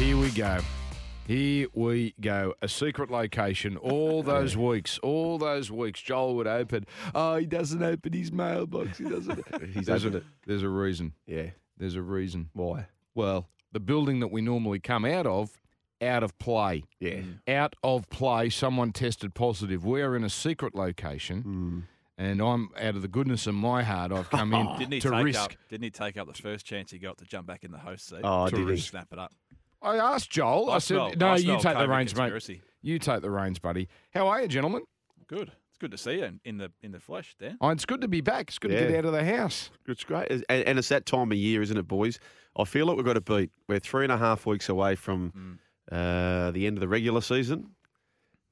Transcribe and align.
Here 0.00 0.16
we 0.16 0.30
go. 0.30 0.58
Here 1.26 1.66
we 1.74 2.14
go. 2.20 2.54
A 2.62 2.68
secret 2.68 3.10
location. 3.10 3.76
All 3.76 4.22
those 4.24 4.56
weeks, 4.56 4.98
all 5.02 5.36
those 5.38 5.70
weeks, 5.70 6.00
Joel 6.00 6.36
would 6.36 6.46
open. 6.46 6.86
Oh, 7.14 7.36
he 7.36 7.44
doesn't 7.46 7.82
open 7.82 8.12
his 8.14 8.32
mailbox. 8.32 8.96
He 8.98 9.04
doesn't. 9.04 9.44
He's 9.74 9.86
there's, 9.86 10.04
opened 10.06 10.14
a, 10.16 10.18
it. 10.18 10.24
there's 10.46 10.62
a 10.62 10.68
reason. 10.70 11.12
Yeah. 11.26 11.50
There's 11.76 11.94
a 11.96 12.02
reason. 12.02 12.48
Why? 12.54 12.86
Well, 13.14 13.48
the 13.72 13.80
building 13.80 14.20
that 14.20 14.28
we 14.28 14.40
normally 14.40 14.80
come 14.80 15.04
out 15.04 15.26
of, 15.26 15.60
out 16.00 16.22
of 16.22 16.36
play. 16.38 16.84
Yeah. 16.98 17.20
Out 17.46 17.76
of 17.84 18.08
play, 18.08 18.48
someone 18.48 18.92
tested 18.92 19.34
positive. 19.34 19.84
We're 19.84 20.16
in 20.16 20.24
a 20.24 20.30
secret 20.30 20.74
location, 20.74 21.42
Mm. 21.42 21.82
and 22.24 22.40
I'm 22.40 22.70
out 22.80 22.96
of 22.96 23.02
the 23.02 23.08
goodness 23.08 23.46
of 23.46 23.54
my 23.54 23.82
heart, 23.82 24.12
I've 24.12 24.30
come 24.30 24.54
in 24.54 24.66
Didn't 24.78 24.92
he 24.94 25.00
to 25.00 25.10
take 25.10 25.24
risk. 25.24 25.40
up? 25.40 25.52
Didn't 25.68 25.84
he 25.84 25.90
take 25.90 26.16
up 26.16 26.26
the 26.26 26.42
first 26.42 26.64
chance 26.64 26.90
he 26.90 26.98
got 26.98 27.18
to 27.18 27.24
jump 27.26 27.46
back 27.46 27.64
in 27.64 27.70
the 27.70 27.78
host 27.78 28.08
seat? 28.08 28.20
Oh, 28.24 28.46
To 28.48 28.50
did 28.56 28.60
he? 28.62 28.64
risk. 28.72 28.90
snap 28.90 29.08
it 29.12 29.18
up. 29.18 29.32
I 29.82 29.96
asked 29.96 30.30
Joel. 30.30 30.70
I, 30.70 30.74
I 30.74 30.78
said, 30.78 30.94
smell- 30.94 31.12
"No, 31.16 31.28
I 31.28 31.36
you 31.36 31.42
smell 31.42 31.60
take 31.60 31.74
the 31.74 31.84
COVID 31.84 31.88
reins, 31.88 32.16
mate. 32.16 32.60
You 32.82 32.98
take 32.98 33.22
the 33.22 33.30
reins, 33.30 33.58
buddy. 33.58 33.88
How 34.12 34.28
are 34.28 34.40
you, 34.42 34.48
gentlemen? 34.48 34.82
Good. 35.26 35.52
It's 35.68 35.78
good 35.78 35.90
to 35.92 35.98
see 35.98 36.18
you 36.18 36.24
in, 36.24 36.40
in 36.44 36.58
the 36.58 36.72
in 36.82 36.92
the 36.92 37.00
flesh, 37.00 37.34
Dan. 37.38 37.56
Oh, 37.60 37.68
it's 37.70 37.84
good 37.86 38.00
to 38.02 38.08
be 38.08 38.20
back. 38.20 38.48
It's 38.48 38.58
good 38.58 38.70
to 38.70 38.76
get 38.76 38.94
out 38.98 39.04
of 39.06 39.12
the 39.12 39.24
house. 39.24 39.70
It's 39.86 40.04
great. 40.04 40.30
And, 40.30 40.44
and 40.48 40.78
it's 40.78 40.88
that 40.88 41.06
time 41.06 41.30
of 41.32 41.38
year, 41.38 41.62
isn't 41.62 41.76
it, 41.76 41.86
boys? 41.88 42.18
I 42.58 42.64
feel 42.64 42.86
like 42.86 42.96
we've 42.96 43.06
got 43.06 43.14
to 43.14 43.20
beat. 43.20 43.50
We're 43.68 43.78
three 43.78 44.04
and 44.04 44.12
a 44.12 44.18
half 44.18 44.44
weeks 44.46 44.68
away 44.68 44.94
from 44.96 45.58
uh, 45.90 46.50
the 46.50 46.66
end 46.66 46.76
of 46.76 46.80
the 46.80 46.88
regular 46.88 47.20
season. 47.20 47.70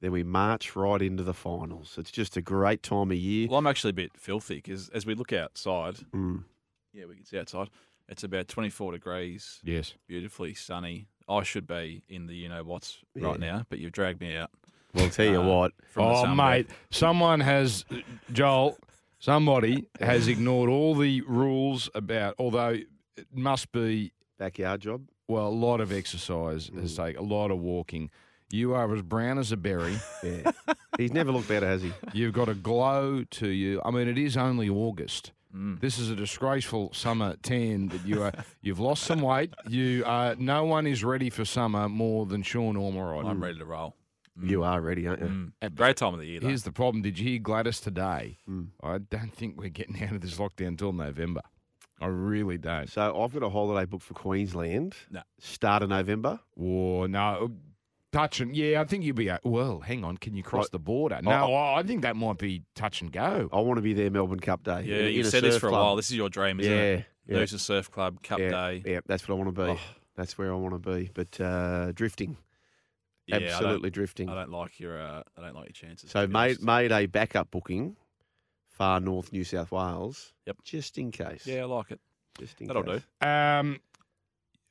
Then 0.01 0.13
we 0.13 0.23
march 0.23 0.75
right 0.77 1.01
into 1.01 1.23
the 1.23 1.33
finals. 1.33 1.95
It's 1.97 2.11
just 2.11 2.37
a 2.37 2.41
great 2.41 2.81
time 2.83 3.11
of 3.11 3.17
year. 3.17 3.49
Well, 3.49 3.59
I'm 3.59 3.67
actually 3.67 3.89
a 3.89 3.93
bit 3.93 4.11
filthy 4.15 4.55
because 4.55 4.87
as 4.89 5.05
we 5.05 5.13
look 5.13 5.33
outside, 5.33 5.95
Mm. 6.15 6.45
yeah, 6.93 7.03
we 7.05 7.15
can 7.17 7.25
see 7.25 7.37
outside. 7.37 7.69
It's 8.07 8.23
about 8.23 8.47
24 8.47 8.93
degrees, 8.93 9.59
Yes. 9.63 9.93
beautifully 10.07 10.53
sunny. 10.53 11.07
I 11.29 11.43
should 11.43 11.67
be 11.67 12.01
in 12.09 12.27
the 12.27 12.33
you 12.35 12.49
know 12.49 12.63
what's 12.63 12.97
Yeah. 13.15 13.27
right 13.27 13.39
now, 13.39 13.65
but 13.69 13.79
you've 13.79 13.91
dragged 13.91 14.19
me 14.21 14.35
out. 14.35 14.49
Well, 14.93 15.05
I'll 15.05 15.11
tell 15.11 15.25
you 15.31 15.41
uh, 15.41 15.45
what. 15.47 15.71
Oh, 15.95 16.23
sunbed. 16.25 16.35
mate, 16.35 16.67
someone 16.89 17.39
has, 17.41 17.85
Joel, 18.33 18.77
somebody 19.19 19.85
has 20.01 20.27
ignored 20.27 20.69
all 20.69 20.95
the 20.95 21.21
rules 21.21 21.89
about, 21.93 22.35
although 22.39 22.69
it 23.17 23.27
must 23.33 23.71
be, 23.71 24.11
Backyard 24.39 24.81
job. 24.81 25.07
well, 25.27 25.47
a 25.47 25.49
lot 25.49 25.79
of 25.81 25.91
exercise 25.91 26.71
has 26.73 26.95
taken, 26.95 27.21
a 27.21 27.25
lot 27.25 27.51
of 27.51 27.59
walking. 27.59 28.09
You 28.51 28.73
are 28.73 28.91
as 28.95 29.03
brown 29.03 29.37
as 29.37 29.51
a 29.51 29.57
berry. 29.57 29.97
Yeah. 30.23 30.51
He's 30.97 31.13
never 31.13 31.31
looked 31.31 31.47
better, 31.47 31.67
has 31.67 31.81
he? 31.83 31.93
You've 32.13 32.33
got 32.33 32.49
a 32.49 32.53
glow 32.55 33.23
to 33.23 33.47
you. 33.47 33.81
I 33.85 33.91
mean, 33.91 34.07
it 34.09 34.17
is 34.17 34.35
only 34.35 34.67
August. 34.69 35.31
Mm. 35.55 35.79
This 35.79 35.97
is 35.97 36.09
a 36.11 36.15
disgraceful 36.15 36.93
summer 36.93 37.35
tan 37.41 37.87
that 37.87 38.05
you 38.05 38.21
are. 38.23 38.33
You've 38.61 38.79
lost 38.79 39.03
some 39.03 39.21
weight. 39.21 39.53
You 39.67 40.03
are. 40.05 40.35
No 40.35 40.65
one 40.65 40.85
is 40.85 41.03
ready 41.03 41.29
for 41.29 41.43
summer 41.45 41.89
more 41.89 42.25
than 42.25 42.43
Sean 42.43 42.75
Ormerod. 42.75 43.25
I'm 43.25 43.41
ready 43.41 43.57
to 43.57 43.65
roll. 43.65 43.95
You 44.41 44.63
are 44.63 44.79
ready, 44.79 45.05
aren't 45.07 45.21
you? 45.21 45.27
Mm. 45.27 45.51
And- 45.61 45.75
Great 45.75 45.97
time 45.97 46.13
of 46.13 46.19
the 46.19 46.25
year. 46.27 46.39
Though. 46.39 46.47
Here's 46.47 46.63
the 46.63 46.71
problem. 46.71 47.01
Did 47.01 47.19
you 47.19 47.27
hear 47.29 47.39
Gladys 47.39 47.79
today? 47.81 48.37
Mm. 48.47 48.67
I 48.81 48.99
don't 48.99 49.33
think 49.33 49.59
we're 49.59 49.69
getting 49.69 50.01
out 50.03 50.13
of 50.13 50.21
this 50.21 50.37
lockdown 50.37 50.67
until 50.69 50.93
November. 50.93 51.41
I 51.99 52.05
really 52.07 52.57
don't. 52.57 52.89
So 52.89 53.21
I've 53.21 53.33
got 53.33 53.43
a 53.43 53.49
holiday 53.49 53.85
booked 53.85 54.03
for 54.03 54.13
Queensland. 54.13 54.95
No. 55.11 55.21
Start 55.39 55.83
of 55.83 55.89
November. 55.89 56.39
Whoa, 56.53 57.07
no. 57.07 57.51
Touch 58.11 58.39
and 58.39 58.55
yeah, 58.55 58.81
I 58.81 58.85
think 58.85 59.03
you'd 59.03 59.15
be. 59.15 59.29
uh, 59.29 59.37
Well, 59.43 59.81
hang 59.81 60.03
on. 60.03 60.17
Can 60.17 60.35
you 60.35 60.41
cross 60.41 60.63
Right. 60.65 60.71
the 60.71 60.79
border? 60.79 61.19
No, 61.21 61.31
Oh, 61.53 61.73
I 61.75 61.83
think 61.83 62.01
that 62.01 62.15
might 62.15 62.39
be 62.39 62.63
touch 62.73 63.01
and 63.01 63.11
go. 63.11 63.49
I 63.53 63.59
want 63.59 63.77
to 63.77 63.81
be 63.83 63.93
there 63.93 64.09
Melbourne 64.09 64.39
Cup 64.39 64.63
Day. 64.63 64.81
yeah, 64.83 64.95
in 64.97 65.05
a- 65.05 65.09
you've 65.09 65.19
in 65.21 65.27
a 65.27 65.31
said 65.31 65.43
this 65.43 65.53
surf 65.55 65.61
for 65.61 65.67
a 65.67 65.69
club. 65.69 65.83
while. 65.83 65.95
This 65.95 66.09
is 66.09 66.17
your 66.17 66.29
dream, 66.29 66.59
isn't 66.59 66.71
yeah, 66.71 66.79
it? 66.79 67.05
yeah, 67.27 67.37
Losers 67.37 67.61
Surf 67.61 67.91
Club 67.91 68.23
Cup 68.23 68.39
yeah, 68.39 68.49
Day. 68.49 68.83
Yeah, 68.83 68.99
that's 69.05 69.27
what 69.27 69.35
I 69.35 69.37
want 69.37 69.55
to 69.55 69.61
be. 69.63 69.69
Oh. 69.71 69.79
That's 70.15 70.37
where 70.39 70.51
I 70.51 70.55
want 70.55 70.81
to 70.81 70.91
be. 70.95 71.11
But 71.13 71.39
uh, 71.39 71.91
drifting, 71.91 72.37
Yeah, 73.27 73.35
I 73.35 73.39
don't- 73.39 73.49
absolutely 73.49 73.89
drifting. 73.91 74.27
I 74.27 74.33
don't 74.35 74.51
like 74.51 74.79
your 74.79 74.99
uh, 74.99 75.21
I 75.37 75.41
don't 75.41 75.53
like 75.55 75.67
your 75.67 75.73
chances. 75.73 76.09
So 76.09 76.21
to 76.21 76.27
be 76.27 76.33
made 76.33 76.39
honest. 76.57 76.63
made 76.63 76.91
a 76.91 77.05
backup 77.05 77.51
booking, 77.51 77.95
far 78.71 78.99
north 78.99 79.31
New 79.31 79.43
South 79.43 79.71
Wales. 79.71 80.33
Yep. 80.47 80.57
Just 80.63 80.97
in 80.97 81.11
case. 81.11 81.45
Yeah, 81.45 81.61
I 81.61 81.65
like 81.65 81.91
it. 81.91 81.99
Just 82.39 82.59
in 82.59 82.65
case. 82.65 82.73
That'll 82.73 82.91
case. 82.91 83.03
do. 83.21 83.27
Um, 83.27 83.79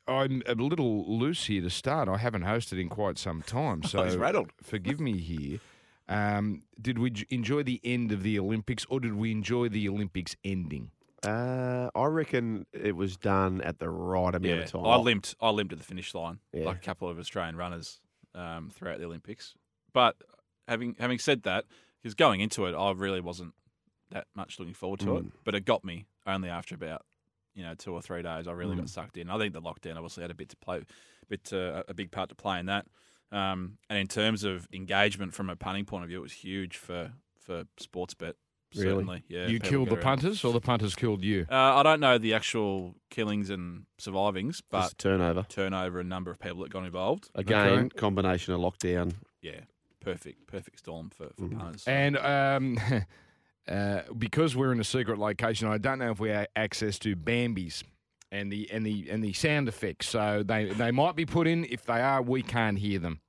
I'm 0.08 0.42
a 0.46 0.54
little 0.54 1.04
loose 1.18 1.46
here 1.46 1.60
to 1.62 1.70
start. 1.70 2.08
I 2.08 2.16
haven't 2.16 2.42
hosted 2.44 2.80
in 2.80 2.88
quite 2.88 3.18
some 3.18 3.42
time, 3.42 3.82
so 3.84 4.04
He's 4.04 4.16
rattled. 4.16 4.52
forgive 4.62 5.00
me 5.00 5.18
here. 5.18 5.58
Um, 6.08 6.62
did 6.80 6.98
we 6.98 7.10
j- 7.10 7.26
enjoy 7.30 7.62
the 7.62 7.80
end 7.84 8.12
of 8.12 8.22
the 8.22 8.38
Olympics, 8.38 8.86
or 8.88 8.98
did 9.00 9.14
we 9.14 9.30
enjoy 9.30 9.68
the 9.68 9.88
Olympics 9.88 10.34
ending? 10.42 10.90
Uh, 11.22 11.90
I 11.94 12.04
reckon 12.06 12.64
it 12.72 12.96
was 12.96 13.16
done 13.16 13.60
at 13.60 13.78
the 13.78 13.90
right 13.90 14.28
amount 14.34 14.44
Yeah, 14.44 14.54
of 14.62 14.70
time. 14.70 14.86
I 14.86 14.96
limped. 14.96 15.34
I 15.40 15.50
limped 15.50 15.72
at 15.72 15.78
the 15.78 15.84
finish 15.84 16.14
line, 16.14 16.38
Yeah. 16.52 16.64
like 16.64 16.76
a 16.76 16.80
couple 16.80 17.08
of 17.08 17.18
Australian 17.18 17.56
runners 17.56 18.00
um, 18.34 18.70
throughout 18.72 18.98
the 19.00 19.04
Olympics. 19.04 19.54
But 19.92 20.16
having 20.66 20.96
having 20.98 21.18
said 21.18 21.42
that, 21.42 21.64
because 22.00 22.14
going 22.14 22.40
into 22.40 22.64
it, 22.66 22.74
I 22.74 22.92
really 22.92 23.20
wasn't 23.20 23.52
that 24.10 24.26
much 24.34 24.58
looking 24.58 24.74
forward 24.74 25.00
to 25.00 25.16
it. 25.18 25.24
Mm. 25.26 25.32
But 25.44 25.54
it 25.56 25.64
got 25.66 25.84
me 25.84 26.06
only 26.26 26.48
after 26.48 26.74
about 26.74 27.02
you 27.58 27.64
know 27.64 27.74
two 27.74 27.92
or 27.92 28.00
three 28.00 28.22
days. 28.22 28.46
I 28.46 28.52
really 28.52 28.74
Mm. 28.76 28.80
got 28.80 28.88
sucked 28.88 29.16
in. 29.18 29.28
I 29.28 29.36
think 29.38 29.52
the 29.52 29.60
lockdown 29.60 29.96
obviously 29.96 30.22
had 30.22 30.30
a 30.30 30.34
bit 30.34 30.48
to 30.50 30.56
play, 30.56 30.82
bit 31.28 31.52
uh, 31.52 31.82
a 31.88 31.94
big 31.94 32.10
part 32.12 32.28
to 32.30 32.34
play 32.34 32.60
in 32.60 32.66
that. 32.66 32.86
Um, 33.32 33.78
and 33.90 33.98
in 33.98 34.06
terms 34.06 34.44
of 34.44 34.66
engagement 34.72 35.34
from 35.34 35.50
a 35.50 35.56
punting 35.56 35.84
point 35.84 36.04
of 36.04 36.08
view, 36.08 36.18
it 36.20 36.22
was 36.22 36.32
huge 36.32 36.76
for 36.76 37.12
for 37.40 37.64
sports 37.78 38.14
bet. 38.14 38.36
Really? 38.76 38.86
Certainly, 38.90 39.24
yeah. 39.28 39.46
you 39.46 39.58
killed 39.60 39.88
the 39.88 39.96
punters, 39.96 40.44
or 40.44 40.52
the 40.52 40.60
punters 40.60 40.94
killed 40.94 41.24
you? 41.24 41.46
Uh, 41.50 41.54
I 41.56 41.82
don't 41.82 42.00
know 42.00 42.18
the 42.18 42.34
actual 42.34 42.94
killings 43.08 43.48
and 43.48 43.86
survivings, 43.96 44.60
but 44.70 44.82
Just 44.82 44.98
turnover. 44.98 45.46
turnover 45.48 46.00
and 46.00 46.08
number 46.10 46.30
of 46.30 46.38
people 46.38 46.60
that 46.62 46.70
got 46.70 46.84
involved. 46.84 47.30
Again, 47.34 47.86
Okay. 47.86 47.88
combination 47.98 48.52
of 48.52 48.60
lockdown. 48.60 49.14
Yeah, 49.40 49.60
perfect, 50.00 50.46
perfect 50.46 50.80
storm 50.80 51.08
for, 51.08 51.28
for 51.38 51.48
Mhm. 51.48 51.58
punters. 51.58 51.84
And 51.88 52.18
um, 52.18 52.76
uh, 53.68 54.02
because 54.16 54.56
we're 54.56 54.72
in 54.72 54.80
a 54.80 54.84
secret 54.84 55.18
location, 55.18 55.68
I 55.68 55.78
don't 55.78 55.98
know 55.98 56.10
if 56.10 56.20
we 56.20 56.30
have 56.30 56.46
access 56.56 56.98
to 57.00 57.14
Bambi's 57.14 57.84
and 58.32 58.50
the 58.52 58.68
and 58.70 58.84
the 58.84 59.08
and 59.10 59.22
the 59.22 59.32
sound 59.32 59.68
effects. 59.68 60.08
So 60.08 60.42
they 60.46 60.66
they 60.66 60.90
might 60.90 61.16
be 61.16 61.26
put 61.26 61.46
in. 61.46 61.64
If 61.64 61.84
they 61.86 62.00
are, 62.00 62.20
we 62.22 62.42
can't 62.42 62.78
hear 62.78 62.98
them. 62.98 63.20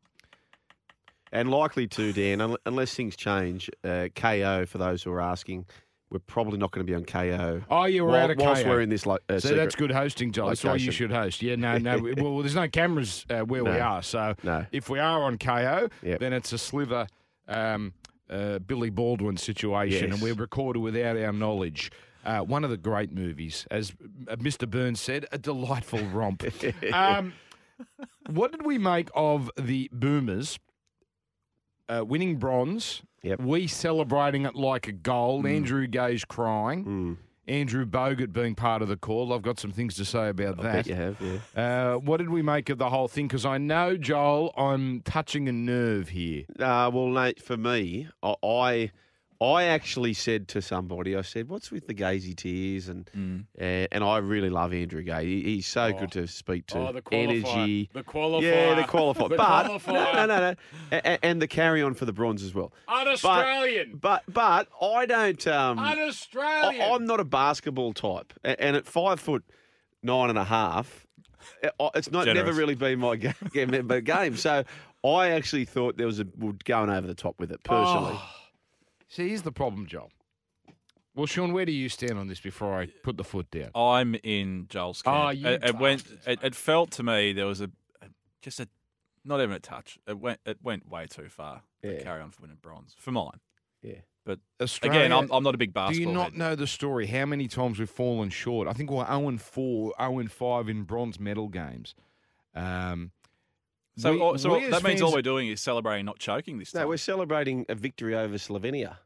And 1.32 1.52
likely 1.52 1.88
to, 1.90 2.12
Dan, 2.12 2.42
un- 2.42 2.58
unless 2.66 2.96
things 2.96 3.16
change, 3.16 3.70
uh, 3.84 4.10
Kayo, 4.16 4.68
for 4.68 4.80
those 4.80 5.04
who 5.04 5.12
are 5.12 5.22
asking, 5.22 5.68
we're 6.10 6.18
probably 6.18 6.58
not 6.58 6.72
going 6.72 6.84
to 6.84 6.90
be 6.92 6.96
on 6.96 7.06
Kayo. 7.06 7.64
Oh, 7.70 7.86
yeah, 7.86 8.02
we're 8.02 8.08
while- 8.08 8.16
out 8.24 8.32
of 8.32 8.38
whilst 8.40 8.64
Kayo. 8.64 8.70
we're 8.70 8.82
in 8.82 8.90
this 8.90 9.06
lo- 9.06 9.20
uh, 9.30 9.40
So 9.40 9.54
that's 9.54 9.76
good 9.76 9.92
hosting, 9.92 10.32
Joel. 10.32 10.48
That's 10.50 10.64
why 10.64 10.76
you 10.76 10.92
should 10.92 11.12
host. 11.12 11.44
Yeah, 11.44 11.56
no, 11.56 11.78
no. 11.78 12.00
well, 12.18 12.40
there's 12.40 12.56
no 12.56 12.68
cameras 12.68 13.28
uh, 13.30 13.42
where 13.42 13.64
we 13.64 13.70
are. 13.80 14.02
So 14.02 14.34
No. 14.42 14.66
if 14.72 14.90
we 14.90 14.98
are 14.98 15.22
on 15.22 15.38
KO, 15.38 15.90
Yep. 16.02 16.20
then 16.20 16.34
it's 16.34 16.52
a 16.52 16.58
sliver 16.58 17.06
um, 17.48 17.94
uh, 18.30 18.60
Billy 18.60 18.90
Baldwin 18.90 19.38
situation, 19.38 20.12
and 20.12 20.22
we're 20.22 20.34
recorded 20.34 20.80
without 20.80 21.18
our 21.18 21.34
knowledge. 21.34 21.92
Uh, 22.26 22.42
one 22.42 22.64
of 22.64 22.70
the 22.70 22.78
great 22.78 23.12
movies, 23.14 23.66
as 23.72 23.94
uh, 24.28 24.36
Mr. 24.36 24.70
Burns 24.70 25.00
said, 25.00 25.26
a 25.32 25.38
delightful 25.38 26.00
romp. 26.00 26.44
um, 26.94 27.34
what 28.30 28.52
did 28.52 28.66
we 28.66 28.78
make 28.78 29.10
of 29.16 29.50
the 29.58 29.90
Boomers 29.94 30.60
uh, 31.88 32.04
winning 32.06 32.36
bronze? 32.36 33.02
Yep. 33.24 33.42
We 33.42 33.68
celebrating 33.68 34.46
it 34.46 34.56
like 34.56 34.88
a 34.88 34.92
gold. 34.92 35.46
Mm. 35.46 35.56
Andrew 35.56 35.88
Gaze's 35.88 36.26
crying. 36.26 36.86
Mm, 36.86 37.18
Andrew 37.50 37.86
Bogut 37.86 38.32
being 38.32 38.56
part 38.56 38.82
of 38.82 38.88
the 38.88 38.96
call. 38.96 39.34
I've 39.34 39.42
got 39.42 39.60
some 39.60 39.72
things 39.72 39.96
to 39.96 40.06
say 40.06 40.30
about 40.30 40.60
I 40.60 40.64
that. 40.64 40.74
bet 40.74 40.88
you 40.88 40.96
have, 40.96 41.18
yeah. 41.20 41.94
Uh, 41.94 41.98
what 41.98 42.18
did 42.18 42.30
we 42.30 42.42
make 42.42 42.70
of 42.70 42.78
the 42.78 42.90
whole 42.90 43.08
thing? 43.08 43.28
Because 43.28 43.46
I 43.46 43.58
know, 43.58 43.98
Joel, 43.98 44.54
I'm 44.56 45.02
touching 45.02 45.50
a 45.50 45.52
nerve 45.52 46.10
here. 46.10 46.46
Uh, 46.60 46.92
well, 46.94 47.08
Nate, 47.08 47.42
for 47.42 47.58
me, 47.58 48.08
I, 48.22 48.36
I 48.44 48.92
I 49.42 49.64
actually 49.64 50.14
said 50.14 50.50
to 50.50 50.62
somebody, 50.62 51.16
I 51.16 51.22
said, 51.22 51.48
"What's 51.48 51.72
with 51.72 51.88
the 51.88 51.94
Gazy 51.94 52.36
tears?" 52.36 52.90
And 52.90 53.10
Mm. 53.16 53.46
uh, 53.58 53.88
and 53.92 54.04
I 54.04 54.18
really 54.18 54.50
love 54.50 54.74
Andrew 54.74 55.02
Gaze. 55.02 55.24
He, 55.24 55.42
he's 55.44 55.66
so 55.68 55.84
Oh. 55.84 55.92
good 55.94 56.12
to 56.12 56.28
speak 56.28 56.66
to. 56.68 56.80
Oh, 56.80 56.92
the 56.92 57.02
qualifier. 57.02 57.46
Energy. 57.46 57.90
The 57.94 58.04
qualifier. 58.04 58.42
Yeah, 58.42 58.76
the 58.76 58.82
qualifier. 58.84 59.30
The 59.30 59.38
but 59.38 59.66
qualifier. 59.66 59.94
no, 59.94 60.14
no, 60.14 60.26
no, 60.26 60.40
no. 60.40 60.56
A- 60.92 60.98
a- 61.14 61.26
and 61.26 61.42
the 61.42 61.48
carry 61.48 61.82
on 61.82 61.94
for 61.94 62.04
the 62.04 62.12
bronze 62.12 62.44
as 62.44 62.54
well. 62.54 62.74
Un-Australian. 62.90 63.96
But 64.02 64.24
but 64.28 64.68
I 64.82 65.06
don't. 65.06 65.48
Um, 65.48 65.80
Un-Australian. 65.80 66.82
I, 66.82 66.90
I'm 66.94 67.06
not 67.06 67.20
a 67.22 67.26
basketball 67.26 67.94
type, 67.94 68.34
and 68.44 68.76
at 68.76 68.86
five 68.86 69.20
foot 69.22 69.44
nine 70.04 70.30
and 70.30 70.38
a 70.38 70.44
half, 70.44 71.08
uh, 71.80 71.90
it's 71.96 72.12
not 72.12 72.26
never 72.28 72.52
really 72.52 72.76
been 72.76 73.00
my 73.00 73.16
game. 73.54 74.02
game. 74.04 74.36
So 74.36 74.66
I 75.06 75.30
actually 75.30 75.64
thought 75.66 75.96
there 75.98 76.08
was 76.08 76.20
a 76.20 76.28
we're 76.38 76.54
going 76.66 76.90
over 76.90 77.08
the 77.08 77.16
top 77.16 77.36
with 77.40 77.52
it 77.52 77.64
personally. 77.64 78.16
Oh. 78.16 78.36
See, 79.10 79.28
here's 79.30 79.42
the 79.42 79.52
problem, 79.52 79.86
Joel. 79.88 80.12
Well, 81.16 81.26
Sean, 81.26 81.52
where 81.52 81.66
do 81.66 81.72
you 81.72 81.90
stand 81.90 82.18
on 82.18 82.28
this 82.28 82.40
before 82.40 82.80
I 82.80 82.86
put 83.04 83.18
the 83.18 83.24
foot 83.24 83.50
down? 83.52 83.72
I'm 83.76 84.16
in 84.24 84.68
Joel's 84.70 85.02
camp. 85.02 85.18
Oh, 85.18 85.30
you 85.30 85.48
it, 85.48 85.64
it 85.64 85.78
went. 85.78 86.06
It, 86.26 86.40
it 86.44 86.56
felt 86.56 86.92
to 86.92 87.04
me 87.04 87.34
there 87.34 87.48
was 87.48 87.60
a, 87.60 87.66
a 88.02 88.06
just 88.42 88.60
a 88.60 88.68
not 89.26 89.42
even 89.42 89.52
a 89.52 89.60
touch. 89.60 89.98
It 90.08 90.18
went. 90.18 90.40
It 90.46 90.60
went 90.64 90.88
way 90.88 91.08
too 91.08 91.28
far. 91.28 91.64
to 91.84 91.92
Yeah. 91.94 92.04
carry 92.04 92.22
on 92.22 92.30
for 92.32 92.44
winning 92.44 92.60
bronze 92.62 92.96
for 92.98 93.12
mine. 93.12 93.40
Yeah. 93.82 93.96
But 94.26 94.40
Australia, 94.62 95.00
again, 95.00 95.12
I'm, 95.12 95.30
I'm 95.32 95.44
not 95.44 95.56
a 95.56 95.58
big 95.58 95.74
basketball. 95.74 96.06
do 96.06 96.10
you 96.10 96.16
not 96.16 96.32
head. 96.32 96.38
know 96.38 96.56
the 96.56 96.68
story? 96.68 97.08
How 97.08 97.26
many 97.26 97.48
times 97.48 97.80
we've 97.80 97.90
fallen 97.90 98.30
short? 98.30 98.68
I 98.68 98.74
think 98.74 98.92
we're 98.92 99.06
0 99.08 99.28
and 99.28 99.42
4, 99.42 99.94
0 100.00 100.20
and 100.20 100.32
5 100.32 100.70
in 100.70 100.84
bronze 100.84 101.20
medal 101.20 101.48
games. 101.48 101.96
Um, 102.54 103.12
So, 104.00 104.32
We- 104.32 104.38
so 104.38 104.60
that 104.70 104.84
means 104.84 105.02
all 105.02 105.12
we're 105.14 105.22
doing 105.22 105.50
is 105.50 105.60
celebrating 105.62 106.06
not 106.06 106.20
choking 106.20 106.58
this 106.58 106.72
time, 106.72 106.84
No, 106.84 106.88
we're 106.88 106.98
celebrating 106.98 107.66
a 107.68 107.76
victory 107.76 108.16
over 108.16 108.36
Slovenia. 108.36 108.98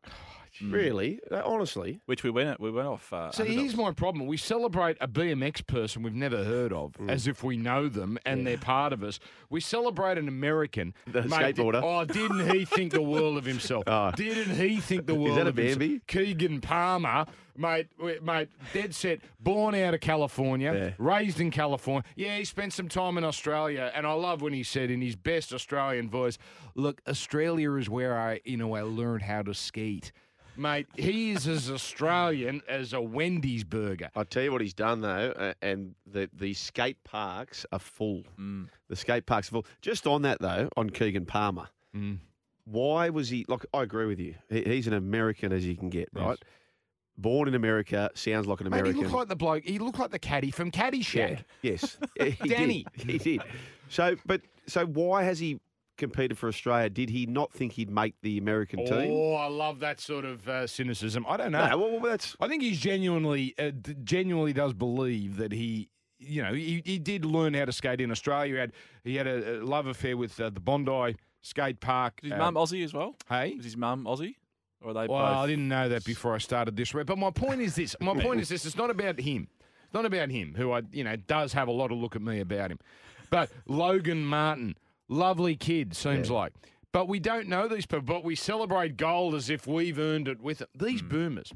Really, 0.61 1.19
Uh, 1.31 1.41
honestly. 1.45 1.99
which 2.05 2.23
we 2.23 2.29
went 2.29 2.59
we 2.59 2.69
went 2.71 2.87
off. 2.87 3.11
Uh, 3.11 3.31
So 3.31 3.43
underdogs. 3.43 3.61
here's 3.61 3.75
my 3.77 3.91
problem. 3.91 4.27
We 4.27 4.37
celebrate 4.37 4.97
a 5.01 5.07
BMX 5.07 5.61
person 5.65 6.03
we've 6.03 6.13
never 6.13 6.43
heard 6.43 6.71
of 6.71 6.93
Mm. 6.93 7.09
as 7.09 7.27
if 7.27 7.43
we 7.43 7.57
know 7.57 7.89
them 7.89 8.17
and 8.25 8.45
they're 8.45 8.57
part 8.57 8.93
of 8.93 9.03
us. 9.03 9.19
We 9.49 9.59
celebrate 9.61 10.17
an 10.17 10.27
American. 10.27 10.93
The 11.07 11.23
Mate, 11.23 11.55
skateboarder. 11.55 11.81
Oh, 11.83 12.05
didn't 12.05 12.49
he 12.51 12.65
think 12.65 12.91
the 12.93 13.01
world 13.01 13.37
of 13.37 13.45
himself? 13.45 13.83
Oh. 13.87 14.11
Didn't 14.15 14.55
he 14.55 14.77
think 14.79 15.05
the 15.07 15.15
world 15.15 15.37
that 15.37 15.45
a 15.47 15.49
of 15.49 15.57
himself? 15.57 16.01
Keegan 16.07 16.61
Palmer, 16.61 17.25
mate, 17.57 17.87
w- 17.97 18.19
mate, 18.21 18.49
dead 18.73 18.93
set, 18.95 19.19
born 19.39 19.75
out 19.75 19.93
of 19.93 19.99
California, 20.01 20.73
Yeah. 20.73 20.93
raised 20.97 21.39
in 21.39 21.51
California. 21.51 22.03
Yeah, 22.15 22.37
he 22.37 22.45
spent 22.45 22.73
some 22.73 22.87
time 22.89 23.17
in 23.17 23.23
Australia, 23.23 23.91
and 23.95 24.05
I 24.07 24.13
love 24.13 24.41
when 24.41 24.53
he 24.53 24.63
said 24.63 24.89
in 24.91 25.01
his 25.01 25.15
best 25.15 25.53
Australian 25.53 26.09
voice, 26.09 26.37
"Look, 26.75 27.01
Australia 27.07 27.73
is 27.75 27.89
where 27.89 28.17
I, 28.17 28.39
you 28.45 28.57
know, 28.57 28.75
I 28.75 28.81
learned 28.81 29.23
how 29.23 29.41
to 29.43 29.53
skate." 29.53 30.11
Mate, 30.55 30.87
he 30.95 31.31
is 31.31 31.47
as 31.47 31.69
Australian 31.71 32.61
as 32.67 32.93
a 32.93 33.01
Wendy's 33.01 33.63
burger. 33.63 34.09
I'll 34.15 34.25
tell 34.25 34.43
you 34.43 34.51
what 34.51 34.61
he's 34.61 34.73
done 34.73 35.01
though, 35.01 35.33
uh, 35.35 35.53
and 35.61 35.95
the 36.05 36.29
the 36.33 36.53
skate 36.53 37.03
parks 37.03 37.65
are 37.71 37.79
full. 37.79 38.23
Mm. 38.39 38.67
The 38.89 38.95
skate 38.95 39.25
parks 39.25 39.47
are 39.49 39.51
full. 39.51 39.65
Just 39.81 40.05
on 40.07 40.21
that 40.23 40.39
though, 40.41 40.69
on 40.77 40.89
Keegan 40.89 41.25
Palmer, 41.25 41.69
Mm. 41.95 42.19
why 42.65 43.09
was 43.09 43.29
he? 43.29 43.45
Like, 43.47 43.65
I 43.73 43.83
agree 43.83 44.05
with 44.05 44.19
you. 44.19 44.35
He, 44.49 44.61
he's 44.63 44.87
an 44.87 44.93
American 44.93 45.51
as 45.51 45.65
you 45.65 45.75
can 45.75 45.89
get, 45.89 46.09
right? 46.13 46.37
Born 47.17 47.47
in 47.47 47.53
America, 47.53 48.09
sounds 48.15 48.47
like 48.47 48.59
an 48.61 48.69
Mate, 48.71 48.77
he 48.77 48.79
American. 48.81 49.01
looked 49.03 49.13
like 49.13 49.27
the 49.27 49.35
bloke. 49.35 49.63
He 49.63 49.77
looked 49.77 49.99
like 49.99 50.09
the 50.09 50.17
caddy 50.17 50.49
from 50.49 50.71
Caddyshack. 50.71 51.43
Yes, 51.61 51.97
he 52.19 52.31
Danny. 52.49 52.85
Did. 52.97 53.09
He 53.09 53.17
did. 53.19 53.41
So, 53.89 54.15
but 54.25 54.41
so 54.65 54.85
why 54.87 55.21
has 55.23 55.37
he 55.37 55.59
competed 55.97 56.37
for 56.37 56.47
Australia? 56.47 56.89
Did 56.89 57.09
he 57.09 57.25
not 57.25 57.51
think 57.51 57.73
he'd 57.73 57.89
make 57.89 58.15
the 58.21 58.37
American 58.37 58.85
team? 58.85 59.11
Oh, 59.11 59.33
I 59.35 59.47
love 59.47 59.79
that 59.79 59.99
sort 59.99 60.25
of 60.25 60.47
uh, 60.47 60.67
cynicism. 60.67 61.25
I 61.27 61.37
don't 61.37 61.51
know. 61.51 61.67
No, 61.67 61.77
well, 61.77 61.91
well, 61.99 62.11
that's 62.11 62.35
I 62.39 62.47
think 62.47 62.63
he's 62.63 62.79
genuinely, 62.79 63.53
uh, 63.59 63.71
d- 63.81 63.95
genuinely 64.03 64.53
does 64.53 64.73
believe 64.73 65.37
that 65.37 65.51
he, 65.51 65.89
you 66.19 66.41
know, 66.41 66.53
he, 66.53 66.81
he 66.85 66.99
did 66.99 67.25
learn 67.25 67.53
how 67.53 67.65
to 67.65 67.71
skate 67.71 68.01
in 68.01 68.11
Australia. 68.11 68.53
He 68.53 68.59
had 68.59 68.71
he 69.03 69.15
had 69.15 69.27
a, 69.27 69.59
a 69.61 69.63
love 69.63 69.87
affair 69.87 70.15
with 70.17 70.39
uh, 70.39 70.49
the 70.49 70.59
Bondi 70.59 71.15
skate 71.41 71.79
park. 71.79 72.19
Was 72.23 72.31
his 72.31 72.39
Uh, 72.39 72.43
mum 72.43 72.55
Aussie 72.55 72.83
as 72.83 72.93
well? 72.93 73.15
hey, 73.29 73.53
Was 73.55 73.65
his 73.65 73.77
mum 73.77 74.05
Aussie? 74.05 74.35
Or 74.81 74.89
are 74.89 74.93
they 74.93 75.07
well, 75.07 75.19
both? 75.25 75.37
I 75.37 75.47
didn't 75.47 75.67
know 75.69 75.87
that 75.89 76.03
before 76.03 76.33
I 76.35 76.39
started 76.39 76.75
this. 76.75 76.91
But 76.91 77.17
my 77.17 77.31
point 77.31 77.61
is 77.61 77.75
this. 77.75 77.95
My 78.01 78.19
point 78.19 78.41
is 78.41 78.49
this. 78.49 78.65
It's 78.65 78.75
not 78.77 78.89
about 78.89 79.19
him. 79.19 79.47
It's 79.85 79.93
not 79.93 80.05
about 80.05 80.29
him, 80.29 80.55
who 80.57 80.71
I, 80.73 80.81
you 80.91 81.03
know, 81.03 81.15
does 81.15 81.53
have 81.53 81.67
a 81.67 81.71
lot 81.71 81.91
of 81.91 81.97
look 81.99 82.15
at 82.15 82.21
me 82.21 82.39
about 82.39 82.71
him. 82.71 82.79
But 83.29 83.49
Logan 83.65 84.25
Martin, 84.25 84.75
lovely 85.07 85.55
kid, 85.55 85.95
seems 85.95 86.29
like. 86.29 86.53
But 86.91 87.07
we 87.07 87.19
don't 87.19 87.47
know 87.47 87.67
these 87.67 87.85
people. 87.85 88.05
But 88.05 88.23
we 88.23 88.35
celebrate 88.35 88.97
gold 88.97 89.35
as 89.35 89.49
if 89.49 89.67
we've 89.67 89.99
earned 89.99 90.27
it 90.27 90.41
with 90.41 90.61
it. 90.61 90.69
These 90.75 91.01
hmm. 91.01 91.09
boomers. 91.09 91.51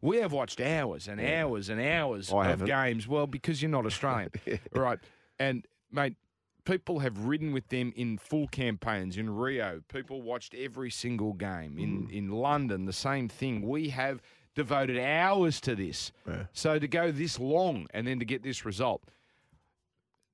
We 0.00 0.16
have 0.18 0.32
watched 0.32 0.60
hours 0.60 1.06
and 1.06 1.20
hours 1.20 1.68
and 1.68 1.80
hours 1.80 2.32
I 2.32 2.40
of 2.40 2.46
haven't. 2.46 2.66
games. 2.66 3.06
Well, 3.06 3.28
because 3.28 3.62
you're 3.62 3.70
not 3.70 3.86
Australian, 3.86 4.30
right? 4.72 4.98
And 5.38 5.64
mate, 5.92 6.16
people 6.64 6.98
have 6.98 7.24
ridden 7.24 7.52
with 7.52 7.68
them 7.68 7.92
in 7.94 8.18
full 8.18 8.48
campaigns 8.48 9.16
in 9.16 9.30
Rio. 9.30 9.80
People 9.86 10.20
watched 10.20 10.54
every 10.54 10.90
single 10.90 11.32
game 11.32 11.78
in 11.78 12.02
hmm. 12.02 12.10
in 12.10 12.30
London. 12.30 12.84
The 12.84 12.92
same 12.92 13.28
thing. 13.28 13.62
We 13.62 13.88
have 13.90 14.20
devoted 14.54 14.98
hours 14.98 15.60
to 15.62 15.74
this. 15.74 16.12
So 16.52 16.78
to 16.78 16.88
go 16.88 17.10
this 17.10 17.38
long 17.38 17.86
and 17.94 18.06
then 18.06 18.18
to 18.18 18.24
get 18.24 18.42
this 18.42 18.64
result. 18.64 19.02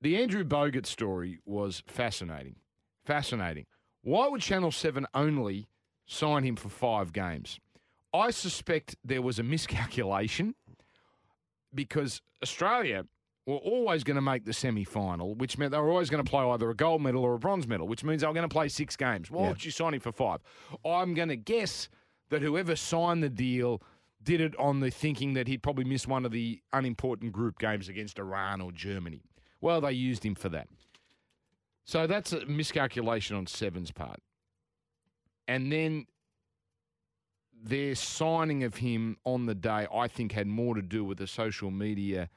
The 0.01 0.17
Andrew 0.17 0.45
Bogut 0.45 0.87
story 0.87 1.41
was 1.45 1.83
fascinating. 1.87 2.57
Fascinating. 3.05 3.67
Why 4.03 4.29
would 4.29 4.41
Channel 4.41 4.71
7 4.71 5.07
only 5.13 5.67
sign 6.07 6.45
him 6.45 6.57
for 6.57 6.69
five 6.69 7.13
games? 7.13 7.59
I 8.15 8.31
suspect 8.31 8.97
there 9.05 9.23
was 9.23 9.39
a 9.39 9.43
miscalculation 9.43 10.55
because 11.75 12.23
Australia 12.43 13.05
were 13.45 13.57
always 13.57 14.05
going 14.05 14.15
to 14.15 14.23
make 14.23 14.45
the 14.45 14.53
semi 14.53 14.85
final, 14.85 15.35
which 15.35 15.59
meant 15.59 15.73
they 15.73 15.79
were 15.79 15.91
always 15.91 16.11
going 16.11 16.23
to 16.25 16.31
play 16.31 16.45
either 16.45 16.71
a 16.71 16.75
gold 16.77 17.03
medal 17.03 17.25
or 17.25 17.35
a 17.35 17.39
bronze 17.39 17.67
medal, 17.67 17.89
which 17.89 18.05
means 18.05 18.21
they 18.21 18.27
were 18.27 18.35
going 18.35 18.49
to 18.49 18.53
play 18.53 18.69
six 18.69 18.95
games. 18.95 19.31
Why 19.31 19.49
would 19.49 19.65
you 19.65 19.71
sign 19.71 19.95
him 19.95 20.01
for 20.01 20.13
five? 20.13 20.41
I'm 20.85 21.15
going 21.15 21.31
to 21.31 21.37
guess 21.37 21.89
that 22.31 22.43
whoever 22.43 22.77
signed 22.77 23.23
the 23.23 23.31
deal 23.31 23.83
did 24.23 24.41
it 24.41 24.55
on 24.59 24.81
the 24.81 24.91
thinking 24.91 25.35
that 25.35 25.49
he'd 25.49 25.63
probably 25.63 25.85
miss 25.85 26.07
one 26.07 26.25
of 26.25 26.31
the 26.33 26.61
unimportant 26.73 27.33
group 27.33 27.59
games 27.59 27.89
against 27.89 28.19
Iran 28.19 28.61
or 28.61 28.71
Germany. 28.71 29.23
Well, 29.61 29.81
they 29.81 29.93
used 29.93 30.25
him 30.25 30.35
for 30.35 30.49
that. 30.51 30.69
So 31.85 32.07
that's 32.07 32.33
a 32.33 32.45
miscalculation 32.47 33.37
on 33.37 33.47
Seven's 33.47 33.91
part. 33.91 34.21
And 35.47 35.73
then 35.73 36.07
their 37.61 37.95
signing 37.95 38.63
of 38.65 38.77
him 38.77 39.17
on 39.25 39.47
the 39.47 39.55
day, 39.55 39.87
I 39.93 40.07
think, 40.09 40.33
had 40.33 40.47
more 40.47 40.75
to 40.75 40.83
do 40.83 41.05
with 41.05 41.19
the 41.19 41.27
social 41.27 41.71
media 41.71 42.29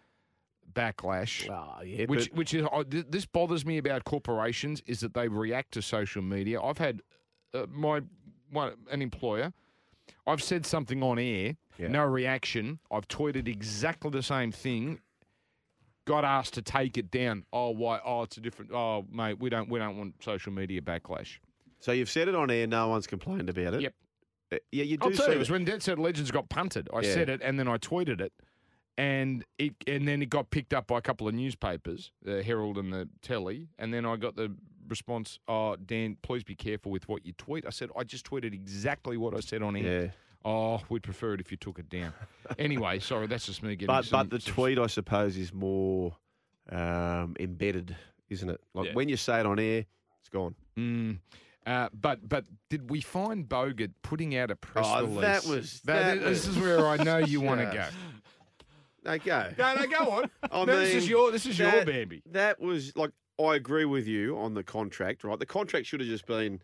backlash. 0.73 1.49
oh, 1.49 1.81
yeah, 1.83 2.05
Which, 2.05 2.29
but- 2.29 2.37
which 2.37 2.53
is 2.53 2.65
uh, 2.71 2.83
th- 2.89 3.05
this 3.09 3.25
bothers 3.25 3.65
me 3.65 3.77
about 3.77 4.03
corporations 4.05 4.81
is 4.87 5.01
that 5.01 5.13
they 5.13 5.27
react 5.27 5.73
to 5.73 5.81
social 5.81 6.21
media. 6.21 6.61
I've 6.61 6.77
had 6.77 7.01
uh, 7.53 7.65
my 7.69 8.01
one 8.49 8.73
an 8.89 9.01
employer. 9.01 9.51
I've 10.25 10.41
said 10.41 10.65
something 10.65 11.03
on 11.03 11.19
air, 11.19 11.55
Yeah. 11.77 11.87
no 11.89 12.03
reaction. 12.05 12.79
I've 12.89 13.07
tweeted 13.07 13.47
exactly 13.47 14.09
the 14.11 14.23
same 14.23 14.51
thing. 14.51 15.01
Got 16.05 16.25
asked 16.25 16.55
to 16.55 16.61
take 16.61 16.97
it 16.97 17.11
down. 17.11 17.45
Oh, 17.53 17.69
why? 17.69 17.99
Oh, 18.03 18.23
it's 18.23 18.37
a 18.37 18.41
different. 18.41 18.71
Oh, 18.73 19.05
mate, 19.11 19.39
we 19.39 19.49
don't 19.49 19.69
we 19.69 19.77
don't 19.79 19.97
want 19.97 20.15
social 20.23 20.51
media 20.51 20.81
backlash. 20.81 21.37
so 21.79 21.91
you've 21.91 22.09
said 22.09 22.27
it 22.27 22.35
on 22.35 22.49
air. 22.49 22.65
No 22.67 22.87
one's 22.87 23.07
complained 23.07 23.49
about 23.49 23.75
it. 23.75 23.81
Yep. 23.81 23.93
Uh, 24.51 24.57
Yeah, 24.71 24.83
you 24.83 24.97
do 24.97 25.09
I'll 25.09 25.11
tell 25.15 25.27
you, 25.29 25.33
it 25.35 25.37
was 25.39 25.49
when 25.51 25.63
Dead 25.63 25.81
Set 25.83 25.97
Legends 25.99 26.31
got 26.31 26.49
punted. 26.49 26.89
I 26.93 27.01
Yeah. 27.01 27.13
said 27.13 27.29
it, 27.29 27.41
and 27.43 27.59
then 27.59 27.67
I 27.67 27.77
tweeted 27.77 28.19
it, 28.19 28.33
and 28.97 29.45
it 29.59 29.75
and 29.87 30.07
then 30.07 30.21
it 30.21 30.29
got 30.29 30.49
picked 30.49 30.73
up 30.73 30.87
by 30.87 30.97
a 30.97 31.01
couple 31.01 31.27
of 31.27 31.33
newspapers, 31.35 32.11
the 32.23 32.41
Herald 32.43 32.77
and 32.77 32.91
the 32.91 33.07
Telly, 33.21 33.67
and 33.77 33.93
then 33.93 34.05
I 34.05 34.15
got 34.17 34.35
the 34.35 34.55
response, 34.87 35.39
"Oh, 35.47 35.75
Dan, 35.75 36.17
please 36.23 36.43
be 36.43 36.55
careful 36.55 36.91
with 36.91 37.07
what 37.07 37.25
you 37.25 37.33
tweet." 37.33 37.65
I 37.65 37.69
said, 37.69 37.89
"I 37.95 38.03
just 38.03 38.25
tweeted 38.29 38.53
exactly 38.53 39.17
what 39.17 39.35
I 39.35 39.39
said 39.39 39.61
on 39.61 39.75
air." 39.75 40.03
Yeah. 40.05 40.11
Oh, 40.43 40.81
we'd 40.89 41.03
prefer 41.03 41.33
it 41.35 41.39
if 41.41 41.51
you 41.51 41.57
took 41.57 41.77
it 41.79 41.89
down. 41.89 42.13
anyway, 42.59 42.99
sorry, 42.99 43.27
that's 43.27 43.45
just 43.45 43.61
me 43.63 43.75
getting. 43.75 43.87
But 43.87 44.05
some- 44.05 44.27
but 44.27 44.29
the 44.35 44.41
some- 44.41 44.53
tweet, 44.53 44.79
I 44.79 44.87
suppose, 44.87 45.37
is 45.37 45.53
more 45.53 46.15
um, 46.69 47.35
embedded, 47.39 47.95
isn't 48.29 48.49
it? 48.49 48.59
Like 48.73 48.87
Yeah. 48.87 48.93
when 48.93 49.09
you 49.09 49.17
say 49.17 49.39
it 49.39 49.45
on 49.45 49.59
air, 49.59 49.85
it's 50.19 50.29
gone. 50.29 50.55
Mm. 50.77 51.19
Uh, 51.65 51.89
but 51.93 52.27
but 52.27 52.45
did 52.69 52.89
we 52.89 53.01
find 53.01 53.47
Bogut 53.47 53.91
putting 54.01 54.35
out 54.35 54.49
a 54.49 54.55
press 54.55 54.85
Oh, 54.89 55.01
release? 55.05 55.21
that 55.21 55.45
was- 55.45 55.81
That- 55.81 56.19
that 56.19 56.25
this 56.27 56.47
is 56.47 56.57
where 56.57 56.87
I 56.87 56.97
know 56.97 57.17
you 57.19 57.39
want 57.41 57.59
to 57.61 57.65
go. 57.73 57.85
No, 59.03 59.17
go. 59.17 59.51
No, 59.57 59.75
no, 59.75 59.87
go 59.87 60.11
on. 60.11 60.31
I 60.51 60.65
No, 60.65 60.79
this 60.79 60.93
is 60.93 61.09
your 61.09 61.31
this 61.31 61.45
is 61.45 61.57
your 61.59 61.69
that- 61.71 61.85
Bambi. 61.85 62.21
That 62.31 62.59
was 62.59 62.95
like 62.95 63.11
I 63.39 63.55
agree 63.55 63.85
with 63.85 64.07
you 64.07 64.37
on 64.37 64.53
the 64.53 64.63
contract, 64.63 65.23
right? 65.23 65.37
The 65.39 65.45
contract 65.47 65.87
should 65.87 65.99
have 65.99 66.09
just 66.09 66.27
been, 66.27 66.61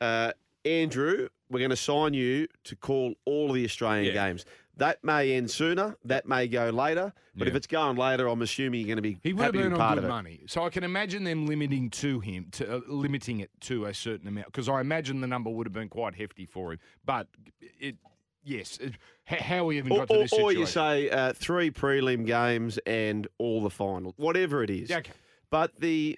uh, 0.00 0.32
Andrew, 0.64 1.28
we're 1.50 1.58
going 1.60 1.70
to 1.70 1.76
sign 1.76 2.14
you 2.14 2.46
to 2.64 2.76
call 2.76 3.14
all 3.24 3.48
of 3.48 3.54
the 3.54 3.64
Australian 3.64 4.14
Yeah. 4.14 4.28
games. 4.28 4.44
That 4.76 5.02
may 5.02 5.32
end 5.32 5.50
sooner. 5.50 5.96
That 6.04 6.28
may 6.28 6.46
go 6.46 6.70
later. 6.70 7.12
But 7.34 7.48
if 7.48 7.54
it's 7.56 7.66
going 7.66 7.96
later, 7.96 8.28
I'm 8.28 8.42
assuming 8.42 8.80
you're 8.80 8.86
going 8.86 8.96
to 8.96 9.02
be 9.02 9.18
He 9.22 9.32
would 9.32 9.42
have 9.46 9.54
happy 9.54 9.58
to 9.58 9.62
been 9.64 9.70
be 9.70 9.74
on 9.74 9.78
part 9.80 9.94
good 9.96 9.98
of 9.98 10.04
it. 10.04 10.08
money, 10.08 10.40
so 10.46 10.64
I 10.64 10.70
can 10.70 10.84
imagine 10.84 11.24
them 11.24 11.46
limiting 11.46 11.90
to 11.90 12.20
him, 12.20 12.48
to 12.52 12.76
uh, 12.76 12.80
limiting 12.86 13.40
it 13.40 13.50
to 13.62 13.86
a 13.86 13.94
certain 13.94 14.28
amount, 14.28 14.46
because 14.46 14.68
I 14.68 14.80
imagine 14.80 15.20
the 15.20 15.26
number 15.26 15.50
would 15.50 15.66
have 15.66 15.72
been 15.72 15.88
quite 15.88 16.14
hefty 16.14 16.46
for 16.46 16.72
him. 16.72 16.78
But 17.04 17.26
it, 17.60 17.96
yes, 18.44 18.78
it, 18.78 18.94
how 19.24 19.64
we 19.64 19.78
even 19.78 19.92
Or, 19.92 19.98
got 20.00 20.08
to 20.08 20.14
or, 20.14 20.18
this 20.18 20.32
or 20.32 20.36
situation? 20.36 20.60
you 20.60 20.66
say 20.66 21.10
uh, 21.10 21.32
three 21.32 21.70
prelim 21.72 22.24
games 22.24 22.78
and 22.86 23.26
all 23.38 23.62
the 23.62 23.70
finals, 23.70 24.14
whatever 24.16 24.62
it 24.62 24.70
is. 24.70 24.90
Yeah, 24.90 24.98
okay. 24.98 25.12
But 25.50 25.78
the 25.80 26.16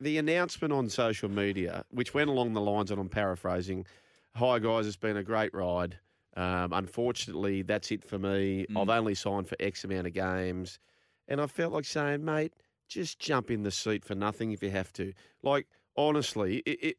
the 0.00 0.18
announcement 0.18 0.72
on 0.72 0.88
social 0.88 1.28
media, 1.28 1.84
which 1.90 2.14
went 2.14 2.28
along 2.30 2.54
the 2.54 2.60
lines, 2.60 2.90
and 2.90 3.00
I'm 3.00 3.08
paraphrasing, 3.08 3.86
"Hi 4.36 4.58
guys, 4.58 4.86
it's 4.86 4.96
been 4.96 5.16
a 5.16 5.22
great 5.22 5.52
ride. 5.54 5.98
Um, 6.36 6.72
unfortunately, 6.72 7.62
that's 7.62 7.90
it 7.90 8.02
for 8.04 8.18
me. 8.18 8.66
Mm. 8.70 8.80
I've 8.80 8.88
only 8.88 9.14
signed 9.14 9.48
for 9.48 9.56
X 9.60 9.84
amount 9.84 10.06
of 10.06 10.12
games," 10.14 10.78
and 11.28 11.40
I 11.40 11.46
felt 11.46 11.72
like 11.72 11.84
saying, 11.84 12.24
"Mate, 12.24 12.54
just 12.88 13.18
jump 13.18 13.50
in 13.50 13.62
the 13.62 13.70
seat 13.70 14.04
for 14.04 14.14
nothing 14.14 14.52
if 14.52 14.62
you 14.62 14.70
have 14.70 14.92
to." 14.94 15.12
Like 15.42 15.66
honestly, 15.96 16.58
it, 16.66 16.96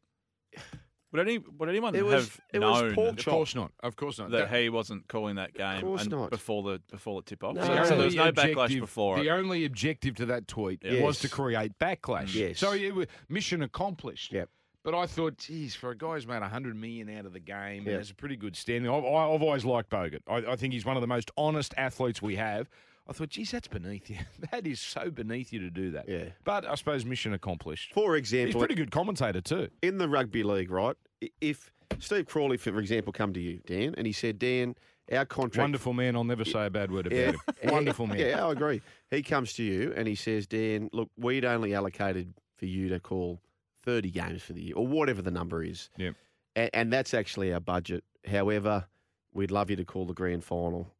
it, 0.52 0.60
Would 1.12 1.20
any 1.28 1.38
would 1.38 1.68
anyone 1.68 1.94
It 1.94 1.98
have 1.98 2.06
was- 2.06 2.40
it 2.52 2.58
was 2.58 2.82
known 2.82 2.94
pork 2.96 3.18
Of 3.20 3.24
course 3.24 3.54
not. 3.54 3.70
Of 3.84 3.94
course 3.94 4.18
not. 4.18 4.30
that 4.32 4.52
he 4.52 4.68
wasn't 4.68 5.06
calling 5.06 5.36
that 5.36 5.54
game 5.54 5.76
Of 5.76 5.82
course 5.82 6.02
and 6.02 6.10
not. 6.10 6.30
before 6.30 6.64
the 6.64 6.82
before 6.90 7.20
the 7.22 7.24
tip 7.24 7.44
off? 7.44 7.54
No. 7.54 7.62
So 7.62 7.68
The 7.68 7.74
there 7.74 7.92
only 7.92 8.04
was 8.06 8.14
no 8.16 8.32
backlash 8.32 8.52
objective- 8.64 8.80
before 8.80 9.16
The 9.18 9.28
it. 9.28 9.30
only 9.30 9.64
objective 9.64 10.16
to 10.16 10.26
that 10.26 10.48
tweet 10.48 10.80
Yes. 10.84 11.00
was 11.04 11.20
to 11.20 11.28
create 11.28 11.78
backlash. 11.78 12.34
Yes. 12.34 12.58
So 12.58 12.72
it 12.72 12.92
was 12.92 13.06
mission 13.28 13.62
accomplished. 13.62 14.32
Yep. 14.32 14.50
But 14.84 14.94
I 14.94 15.06
thought, 15.06 15.38
geez, 15.38 15.74
for 15.74 15.90
a 15.90 15.96
guy 15.96 16.12
who's 16.14 16.26
made 16.26 16.40
100 16.42 16.76
million 16.76 17.08
out 17.16 17.24
of 17.24 17.32
the 17.32 17.40
game 17.40 17.78
and 17.78 17.86
Yep. 17.86 17.98
has 17.98 18.10
a 18.10 18.14
pretty 18.14 18.36
good 18.36 18.54
standing, 18.54 18.90
I've, 18.90 19.02
I've 19.04 19.42
always 19.42 19.64
liked 19.64 19.88
Bogut. 19.90 20.20
I, 20.28 20.52
I 20.52 20.56
think 20.56 20.74
he's 20.74 20.84
one 20.84 20.96
of 20.96 21.00
the 21.00 21.06
most 21.06 21.30
honest 21.38 21.72
athletes 21.78 22.20
we 22.20 22.36
have. 22.36 22.68
I 23.08 23.12
thought, 23.12 23.30
geez, 23.30 23.50
that's 23.50 23.66
beneath 23.68 24.08
you. 24.10 24.18
that 24.50 24.66
is 24.66 24.80
so 24.80 25.10
beneath 25.10 25.52
you 25.52 25.58
to 25.60 25.70
do 25.70 25.90
that. 25.92 26.08
Yeah. 26.08 26.24
But 26.44 26.66
I 26.66 26.74
suppose 26.74 27.04
mission 27.04 27.32
accomplished. 27.32 27.92
For 27.94 28.14
example, 28.16 28.46
He's 28.46 28.54
a 28.56 28.58
pretty 28.58 28.74
good 28.74 28.90
commentator 28.90 29.40
too. 29.40 29.68
in 29.82 29.96
the 29.98 30.08
rugby 30.08 30.42
league, 30.42 30.70
right? 30.70 30.96
If 31.40 31.72
Steve 31.98 32.26
Crawley, 32.26 32.56
for 32.58 32.78
example, 32.78 33.12
come 33.12 33.32
to 33.32 33.40
you, 33.40 33.60
Dan, 33.66 33.94
and 33.96 34.06
he 34.06 34.12
said, 34.12 34.38
Dan, 34.38 34.74
our 35.12 35.24
contract. 35.26 35.58
Wonderful 35.64 35.92
man. 35.94 36.14
I'll 36.16 36.24
never 36.24 36.44
say 36.44 36.66
a 36.66 36.70
bad 36.70 36.90
word 36.90 37.06
about 37.06 37.18
Yeah, 37.18 37.30
him. 37.32 37.38
Wonderful 37.72 38.06
man. 38.06 38.18
Yeah, 38.18 38.46
I 38.46 38.52
agree. 38.52 38.80
He 39.10 39.22
comes 39.22 39.52
to 39.54 39.62
you 39.62 39.92
and 39.96 40.06
he 40.08 40.14
says, 40.14 40.46
Dan, 40.46 40.88
look, 40.92 41.10
we'd 41.18 41.44
only 41.44 41.74
allocated 41.74 42.32
for 42.56 42.64
you 42.66 42.88
to 42.90 43.00
call 43.00 43.40
30 43.84 44.10
games 44.10 44.42
for 44.42 44.52
the 44.54 44.62
year 44.62 44.74
or 44.76 44.86
whatever 44.86 45.22
the 45.22 45.30
number 45.30 45.62
is. 45.62 45.90
Yep. 45.96 46.14
And, 46.56 46.70
and 46.72 46.92
that's 46.92 47.14
actually 47.14 47.52
our 47.52 47.60
budget. 47.60 48.04
However, 48.26 48.86
we'd 49.32 49.50
love 49.50 49.70
you 49.70 49.76
to 49.76 49.84
call 49.84 50.06
the 50.06 50.14
grand 50.14 50.44
final. 50.44 50.92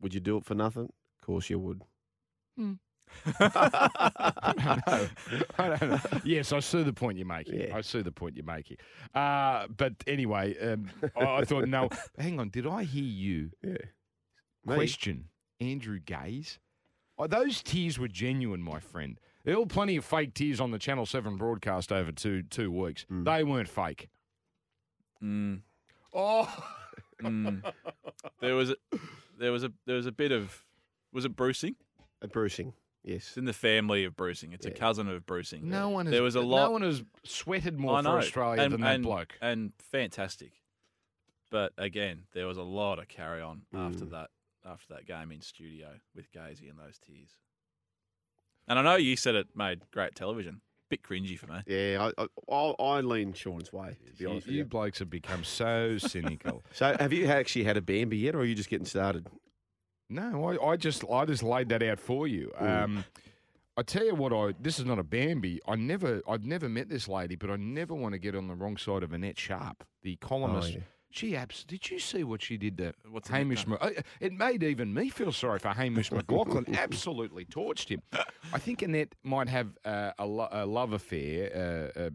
Would 0.00 0.12
you 0.14 0.20
do 0.20 0.36
it 0.36 0.44
for 0.44 0.54
nothing? 0.54 0.92
Of 1.20 1.26
course 1.26 1.48
you 1.50 1.58
would. 1.58 1.82
I 3.40 4.54
don't 4.58 4.86
know. 4.86 5.08
I 5.58 5.68
don't 5.76 5.90
know. 5.90 6.00
Yes, 6.24 6.52
I 6.52 6.60
see 6.60 6.82
the 6.82 6.92
point 6.92 7.18
you're 7.18 7.26
making. 7.26 7.60
Yeah. 7.60 7.76
I 7.76 7.80
see 7.80 8.02
the 8.02 8.12
point 8.12 8.36
you're 8.36 8.44
making. 8.44 8.76
Uh, 9.14 9.66
but 9.74 9.94
anyway, 10.06 10.56
um, 10.58 10.90
I 11.16 11.24
I 11.36 11.44
thought, 11.44 11.68
no, 11.68 11.88
hang 12.18 12.40
on. 12.40 12.48
Did 12.50 12.66
I 12.66 12.82
hear 12.84 13.04
you 13.04 13.50
Yeah. 13.62 13.76
Me? 14.64 14.74
question 14.74 15.28
Andrew 15.60 15.98
Gaze? 16.00 16.58
Oh, 17.18 17.26
those 17.26 17.62
tears 17.62 17.98
were 17.98 18.08
genuine, 18.08 18.60
my 18.60 18.80
friend. 18.80 19.18
There 19.46 19.58
were 19.58 19.64
plenty 19.66 19.96
of 19.96 20.04
fake 20.04 20.34
tears 20.34 20.60
on 20.60 20.72
the 20.72 20.78
Channel 20.78 21.06
7 21.06 21.36
broadcast 21.36 21.92
over 21.92 22.10
two 22.12 22.42
two 22.42 22.70
weeks. 22.70 23.06
Mm. 23.10 23.24
They 23.24 23.44
weren't 23.44 23.68
fake. 23.68 24.10
Mm, 25.22 25.60
Oh, 26.12 26.52
mm. 27.22 27.62
there 28.40 28.54
was 28.56 28.70
a, 28.70 28.76
there 29.38 29.52
was 29.52 29.62
a 29.64 29.72
there 29.86 29.96
was 29.96 30.06
a 30.06 30.12
bit 30.12 30.32
of 30.32 30.64
was 31.12 31.24
it 31.24 31.36
bruising? 31.36 31.76
Uh, 32.22 32.26
bruising. 32.26 32.72
Yes. 33.04 33.28
It's 33.28 33.36
in 33.36 33.44
the 33.44 33.52
family 33.52 34.02
of 34.04 34.16
bruising. 34.16 34.52
It's 34.52 34.66
a 34.66 34.70
cousin 34.72 35.08
of 35.08 35.24
bruising. 35.26 35.68
no 35.70 35.90
one 35.90 36.06
has, 36.06 36.12
There 36.12 36.24
was 36.24 36.34
a 36.34 36.40
lot. 36.40 36.64
No 36.66 36.70
one 36.72 36.82
has 36.82 37.04
sweated 37.22 37.78
more 37.78 38.02
for 38.02 38.18
Australia 38.18 38.62
and, 38.62 38.72
than 38.72 38.80
that 38.80 39.00
bloke. 39.02 39.34
and 39.40 39.72
fantastic. 39.78 40.50
But 41.52 41.72
again, 41.78 42.24
there 42.34 42.48
was 42.48 42.56
a 42.56 42.64
lot 42.64 42.98
of 42.98 43.06
carry 43.06 43.40
on 43.40 43.62
after 43.72 44.04
Mm. 44.06 44.10
that 44.10 44.30
after 44.68 44.94
that 44.94 45.06
game 45.06 45.30
in 45.30 45.40
studio 45.40 45.90
with 46.16 46.32
Gazy 46.32 46.68
and 46.68 46.76
those 46.80 46.98
tears. 46.98 47.30
And 48.68 48.78
I 48.78 48.82
know 48.82 48.96
you 48.96 49.16
said 49.16 49.34
it 49.34 49.48
made 49.54 49.82
great 49.92 50.14
television. 50.14 50.60
Bit 50.88 51.02
cringy 51.02 51.36
for 51.38 51.46
me. 51.48 51.60
Yeah, 51.66 52.10
I, 52.16 52.22
I, 52.22 52.54
I 52.54 52.74
I 52.98 53.00
lean 53.00 53.32
Sean's 53.32 53.72
way, 53.72 53.96
to 54.06 54.12
be 54.12 54.22
You, 54.24 54.30
honest 54.30 54.46
with 54.46 54.54
you 54.54 54.58
you. 54.60 54.64
blokes 54.64 55.00
have 55.00 55.10
become 55.10 55.42
so 55.42 55.98
cynical. 55.98 56.62
So, 56.72 56.96
have 57.00 57.12
you 57.12 57.26
actually 57.26 57.64
had 57.64 57.76
a 57.76 57.82
Bambi 57.82 58.18
yet, 58.18 58.36
or 58.36 58.40
are 58.40 58.44
you 58.44 58.54
just 58.54 58.68
getting 58.70 58.86
started? 58.86 59.26
No, 60.08 60.44
I, 60.48 60.64
I 60.72 60.76
just 60.76 61.04
I 61.10 61.24
just 61.24 61.42
laid 61.42 61.68
that 61.70 61.82
out 61.82 61.98
for 61.98 62.28
you. 62.28 62.52
Um, 62.56 63.04
I 63.76 63.82
tell 63.82 64.04
you 64.04 64.14
what, 64.14 64.32
I 64.32 64.54
this 64.60 64.78
is 64.78 64.84
not 64.84 65.00
a 65.00 65.02
Bambi. 65.02 65.60
I 65.66 65.74
never 65.74 66.22
I've 66.28 66.44
never 66.44 66.68
met 66.68 66.88
this 66.88 67.08
lady, 67.08 67.34
but 67.34 67.50
I 67.50 67.56
never 67.56 67.92
want 67.94 68.12
to 68.12 68.18
get 68.20 68.36
on 68.36 68.46
the 68.46 68.54
wrong 68.54 68.76
side 68.76 69.02
of 69.02 69.12
Annette 69.12 69.38
Sharp, 69.40 69.84
the 70.02 70.14
columnist. 70.16 70.74
yeah. 70.74 70.80
She 71.16 71.34
abs. 71.34 71.64
Did 71.64 71.90
you 71.90 71.98
see 71.98 72.24
what 72.24 72.42
she 72.42 72.58
did 72.58 72.76
to 72.78 72.92
What's 73.10 73.28
Hamish? 73.28 73.66
Ma- 73.66 73.78
it 74.20 74.32
made 74.34 74.62
even 74.62 74.92
me 74.92 75.08
feel 75.08 75.32
sorry 75.32 75.58
for 75.58 75.68
Hamish 75.70 76.10
McLachlan. 76.10 76.76
Absolutely 76.78 77.46
torched 77.46 77.88
him. 77.88 78.02
I 78.52 78.58
think 78.58 78.82
Annette 78.82 79.14
might 79.24 79.48
have 79.48 79.68
uh, 79.84 80.10
a, 80.18 80.26
lo- 80.26 80.48
a 80.52 80.66
love 80.66 80.92
affair. 80.92 81.90
Uh, 81.96 82.00
uh, 82.00 82.10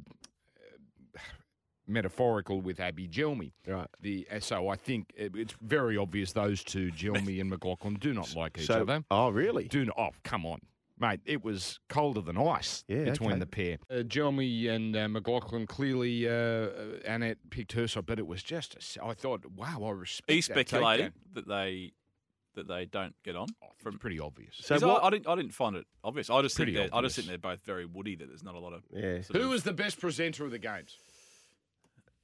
Metaphorical 1.88 2.62
with 2.62 2.80
Abby 2.80 3.08
Gelmi. 3.08 3.52
Right. 3.68 3.88
The 4.00 4.28
uh, 4.32 4.40
so 4.40 4.70
I 4.70 4.76
think 4.76 5.12
it, 5.18 5.36
it's 5.36 5.56
very 5.62 5.98
obvious 5.98 6.32
those 6.32 6.64
two, 6.64 6.92
Gelmi 6.92 7.42
and 7.42 7.52
McLachlan, 7.60 8.00
do 8.00 8.14
not 8.14 8.34
like 8.36 8.58
each 8.60 8.68
So, 8.68 8.82
other. 8.82 9.04
oh, 9.12 9.30
really? 9.30 9.68
Do 9.68 9.86
not. 9.86 9.96
Oh, 9.98 10.10
come 10.24 10.46
on, 10.46 10.62
mate! 11.02 11.20
It 11.26 11.44
was 11.44 11.80
colder 11.90 12.22
than 12.22 12.38
ice 12.38 12.84
Yeah, 12.88 13.04
between 13.06 13.32
okay. 13.32 13.40
the 13.40 13.46
pair. 13.48 13.78
Uh, 13.90 14.04
Gelmi 14.04 14.70
and 14.70 14.96
uh, 14.96 15.08
McLachlan 15.08 15.68
clearly, 15.68 16.28
uh, 16.30 16.32
uh, 16.32 16.70
Annette 17.06 17.40
picked 17.50 17.74
her 17.74 17.88
side, 17.88 18.06
but 18.06 18.20
it 18.20 18.28
was 18.28 18.42
just. 18.44 18.76
A, 18.76 18.78
s- 18.78 18.98
I 19.04 19.14
thought, 19.14 19.46
wow, 19.56 19.84
I 19.84 19.92
respect. 19.92 20.30
Are 20.30 20.34
you 20.36 20.42
that 20.42 20.46
speculating 20.46 21.12
that 21.34 21.48
they 21.48 21.92
that 22.56 22.68
they 22.68 22.86
don't 22.86 23.16
get 23.24 23.36
on? 23.36 23.48
Oh, 23.64 23.68
it's 23.86 23.98
pretty 23.98 24.20
obvious. 24.20 24.56
So 24.60 24.76
I- 24.76 24.86
what- 24.86 25.04
I, 25.04 25.10
didn't 25.10 25.28
I 25.28 25.36
didn't 25.36 25.54
find 25.54 25.76
it 25.76 25.86
obvious. 26.04 26.30
I 26.30 26.42
just 26.42 26.56
think 26.56 26.74
they're, 26.74 26.84
I 26.84 26.98
obvious. 26.98 27.16
just 27.16 27.28
think 27.28 27.28
they're 27.42 27.52
both 27.52 27.62
very 27.66 27.86
woody. 27.86 28.16
That 28.16 28.28
there's 28.28 28.44
not 28.44 28.56
a 28.56 28.60
lot 28.60 28.74
of 28.74 28.84
Yeah. 28.94 29.20
Who 29.34 29.44
of, 29.44 29.50
was 29.50 29.64
the 29.64 29.74
best 29.74 30.00
presenter 30.00 30.46
of 30.46 30.52
the 30.52 30.60
games? 30.60 30.98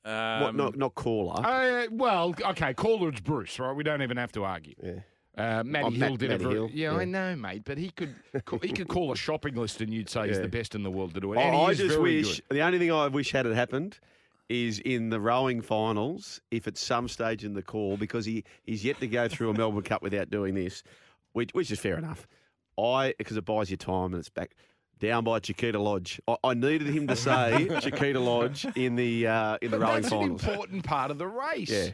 um, 0.05 0.41
what, 0.41 0.55
not 0.55 0.77
not 0.77 0.95
caller. 0.95 1.45
Uh, 1.45 1.87
well, 1.91 2.33
okay, 2.45 2.73
caller 2.73 3.09
it's 3.09 3.19
Bruce, 3.19 3.59
right? 3.59 3.73
We 3.73 3.83
don't 3.83 4.01
even 4.01 4.17
have 4.17 4.31
to 4.33 4.43
argue. 4.43 4.75
yeah. 4.81 4.99
Uh, 5.37 5.63
Matty 5.63 5.85
Oh, 5.85 5.89
Hill 5.91 5.99
Matt- 6.09 6.19
did 6.19 6.29
Matty 6.31 6.43
a 6.43 6.47
very, 6.47 6.53
Hill, 6.55 6.69
yeah, 6.73 6.91
yeah. 6.93 6.97
I 6.97 7.05
know, 7.05 7.35
mate, 7.35 7.61
but 7.63 7.77
he 7.77 7.89
could 7.91 8.15
he 8.61 8.71
could 8.71 8.87
call 8.87 9.11
a 9.11 9.15
shopping 9.15 9.55
list 9.55 9.81
and 9.81 9.93
you'd 9.93 10.09
say 10.09 10.27
he's 10.27 10.39
the 10.41 10.47
best 10.47 10.73
in 10.75 10.81
the 10.83 10.89
world 10.91 11.13
to 11.13 11.19
do 11.19 11.33
it. 11.33 11.37
He 11.37 11.43
I 11.43 11.73
just 11.75 11.99
wish 11.99 12.41
good. 12.41 12.55
the 12.57 12.61
only 12.61 12.79
thing 12.79 12.91
I 12.91 13.07
wish 13.07 13.31
had 13.31 13.45
it 13.45 13.53
happened 13.55 13.99
is 14.49 14.79
in 14.79 15.09
the 15.09 15.19
rowing 15.19 15.61
finals, 15.61 16.41
if 16.51 16.67
at 16.67 16.77
some 16.77 17.07
stage 17.07 17.43
in 17.43 17.53
the 17.53 17.61
call, 17.61 17.97
because 17.97 18.25
he, 18.25 18.45
he's 18.63 18.83
yet 18.85 18.97
to 19.01 19.05
go 19.07 19.27
through 19.27 19.49
a 19.49 19.53
Melbourne 19.53 19.83
Cup 19.83 20.01
without 20.01 20.29
doing 20.29 20.55
this, 20.55 20.83
which, 21.33 21.49
which 21.53 21.69
is 21.69 21.79
fair 21.79 21.97
enough. 21.97 22.25
I 22.79 23.13
because 23.17 23.35
it 23.37 23.43
buys 23.45 23.69
you 23.69 23.77
time 23.77 24.13
and 24.13 24.15
it's 24.15 24.29
back 24.29 24.55
down 24.99 25.23
by 25.23 25.39
Chiquita 25.39 25.77
Lodge. 25.79 26.19
I, 26.27 26.37
I 26.43 26.53
needed 26.55 26.87
him 26.87 27.05
to 27.07 27.15
say 27.15 27.67
Chiquita 27.81 28.19
Lodge 28.19 28.65
in 28.75 28.95
the 28.95 29.27
uh, 29.27 29.57
in 29.61 29.69
the 29.69 29.77
But 29.77 29.83
rowing 29.85 30.01
that's 30.01 30.09
finals. 30.13 30.43
an 30.43 30.49
important 30.49 30.83
part 30.83 31.11
of 31.11 31.17
the 31.19 31.27
race. 31.27 31.69
Yeah, 31.69 31.89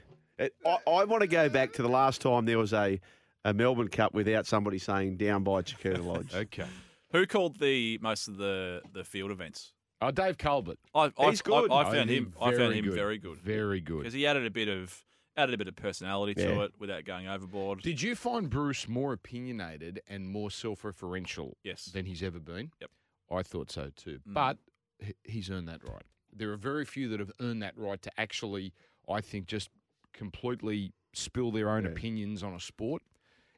It- 0.46 0.56
I, 0.66 0.78
I 0.90 1.04
want 1.06 1.22
to 1.22 1.28
go 1.28 1.50
back 1.50 1.74
to 1.74 1.82
the 1.82 1.90
last 1.90 2.22
time 2.22 2.46
there 2.46 2.58
was 2.60 2.72
a, 2.74 3.00
a 3.46 3.54
Melbourne 3.54 3.90
Cup 3.90 4.14
without 4.14 4.46
somebody 4.46 4.78
saying 4.80 5.18
down 5.18 5.44
by 5.44 5.62
Chiquita 5.62 6.02
Lodge. 6.02 6.34
Okay. 6.34 6.66
who 7.12 7.26
called 7.26 7.60
the 7.60 7.98
most 8.02 8.28
of 8.28 8.38
the 8.38 8.82
the 8.94 9.04
field 9.04 9.32
events? 9.32 9.74
Oh, 10.02 10.12
Dave 10.12 10.38
Culbert. 10.38 10.78
I 10.94 11.12
I, 11.18 11.30
He's 11.30 11.42
good. 11.42 11.72
I, 11.72 11.76
I 11.76 11.88
Oh, 11.88 11.92
found 11.92 12.10
he- 12.10 12.18
him. 12.18 12.34
I 12.42 12.46
found 12.46 12.58
very 12.58 12.78
him 12.80 12.86
good. 12.86 12.94
very 12.94 13.18
good 13.18 13.38
Very 13.38 13.80
good. 13.80 14.00
because 14.00 14.14
he 14.14 14.26
added 14.28 14.46
a 14.46 14.52
bit 14.52 14.68
of 14.68 15.04
added 15.36 15.56
a 15.56 15.58
bit 15.58 15.68
of 15.68 15.76
personality 15.76 16.36
to 16.36 16.42
Yeah. 16.42 16.64
it 16.66 16.74
without 16.78 17.06
going 17.06 17.28
overboard. 17.28 17.82
Did 17.82 18.02
you 18.02 18.16
find 18.16 18.50
Bruce 18.50 18.88
more 18.88 19.14
opinionated 19.14 20.00
and 20.08 20.28
more 20.30 20.52
self-referential 20.52 21.54
yes. 21.64 21.86
than 21.86 22.06
he's 22.06 22.22
ever 22.22 22.40
been? 22.40 22.70
Yep. 22.82 22.92
I 23.32 23.42
thought 23.42 23.72
so 23.72 23.90
too. 23.96 24.20
Mm. 24.30 24.34
But 24.34 24.58
h- 25.02 25.16
he's 25.24 25.50
earned 25.50 25.68
that 25.70 25.82
right. 25.88 26.04
There 26.36 26.52
are 26.52 26.56
very 26.58 26.86
few 26.86 27.10
that 27.10 27.20
have 27.20 27.32
earned 27.40 27.64
that 27.64 27.76
right 27.78 28.00
to 28.04 28.12
actually, 28.20 28.74
I 29.10 29.22
think, 29.22 29.48
just 29.48 29.70
completely 30.14 30.94
spill 31.14 31.52
their 31.52 31.70
own 31.70 31.84
Yeah. 31.86 31.92
opinions 31.92 32.44
on 32.44 32.54
a 32.54 32.60
sport. 32.60 33.02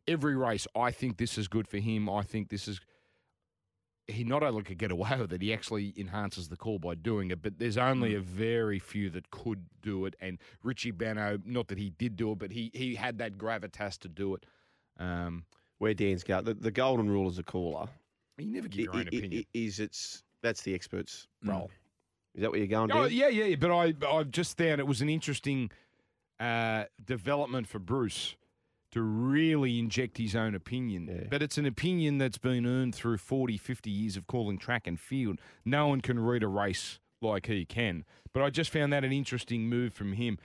Every 0.08 0.36
race, 0.36 0.68
I 0.76 0.92
think 0.92 1.18
this 1.18 1.38
is 1.38 1.48
good 1.48 1.68
for 1.68 1.78
him. 1.78 2.10
I 2.10 2.22
think 2.24 2.50
this 2.50 2.68
is. 2.68 2.80
He 4.08 4.24
not 4.24 4.44
only 4.44 4.62
could 4.62 4.78
get 4.78 4.92
away 4.92 5.18
with 5.20 5.34
it, 5.34 5.42
he 5.42 5.52
actually 5.52 5.92
enhances 5.98 6.48
the 6.50 6.56
call 6.56 6.78
by 6.78 6.94
doing 6.94 7.32
it. 7.32 7.42
But 7.42 7.58
there's 7.58 7.78
only 7.78 8.12
Mm. 8.12 8.18
a 8.18 8.22
very 8.22 8.78
few 8.78 9.10
that 9.10 9.32
could 9.32 9.66
do 9.82 10.06
it. 10.06 10.16
And 10.20 10.38
Richie 10.62 10.92
Benaud, 10.92 11.42
not 11.46 11.70
that 11.70 11.80
he 11.80 11.90
did 11.90 12.16
do 12.16 12.32
it, 12.34 12.38
but 12.38 12.52
he 12.52 12.70
he 12.76 12.94
had 12.96 13.18
that 13.18 13.38
gravitas 13.40 13.98
to 14.00 14.08
do 14.08 14.36
it. 14.36 14.46
Um, 14.98 15.46
Where 15.80 15.94
Dan's 15.96 16.24
go, 16.24 16.40
the, 16.42 16.54
the 16.54 16.72
golden 16.72 17.10
rule 17.10 17.28
as 17.28 17.38
a 17.40 17.44
caller 17.44 17.88
you 18.38 18.46
never 18.48 18.68
give 18.68 18.86
your 18.86 18.94
own 18.96 19.00
i- 19.12 19.18
opinion. 19.18 19.44
is 19.54 19.80
it's 19.80 20.24
that's 20.42 20.62
the 20.62 20.74
expert's 20.76 21.28
Mm. 21.44 21.50
role. 21.50 21.72
Is 22.36 22.42
that 22.42 22.52
where 22.52 22.60
you're 22.60 22.68
going, 22.68 22.90
Dan? 22.90 22.98
Oh 22.98 23.06
yeah, 23.06 23.28
yeah, 23.30 23.46
yeah. 23.46 23.56
But 23.56 23.72
I, 23.72 23.94
I 24.08 24.24
just 24.24 24.56
found 24.58 24.80
it 24.80 24.86
was 24.88 25.02
an 25.02 25.10
interesting 25.10 25.72
uh, 26.40 26.86
development 27.04 27.68
for 27.68 27.80
Bruce 27.80 28.36
to 28.96 29.02
really 29.02 29.78
inject 29.78 30.18
his 30.18 30.36
own 30.36 30.56
opinion. 30.56 31.08
Yeah. 31.12 31.28
But 31.30 31.44
it's 31.44 31.58
an 31.58 31.66
opinion 31.66 32.18
that's 32.18 32.38
been 32.38 32.66
earned 32.66 32.96
through 32.96 33.18
40, 33.18 33.58
50 33.58 33.90
years 33.92 34.16
of 34.18 34.26
calling 34.26 34.58
track 34.58 34.88
and 34.88 35.00
field. 35.00 35.40
No 35.66 35.88
one 35.88 36.00
can 36.02 36.18
read 36.18 36.44
a 36.44 36.48
race 36.48 37.00
like 37.22 37.48
he 37.48 37.66
can. 37.66 38.06
But 38.34 38.42
I 38.44 38.50
just 38.50 38.72
found 38.72 38.94
that 38.94 39.04
an 39.04 39.12
interesting 39.12 39.68
move 39.68 39.94
from 39.94 40.14
him. 40.14 40.40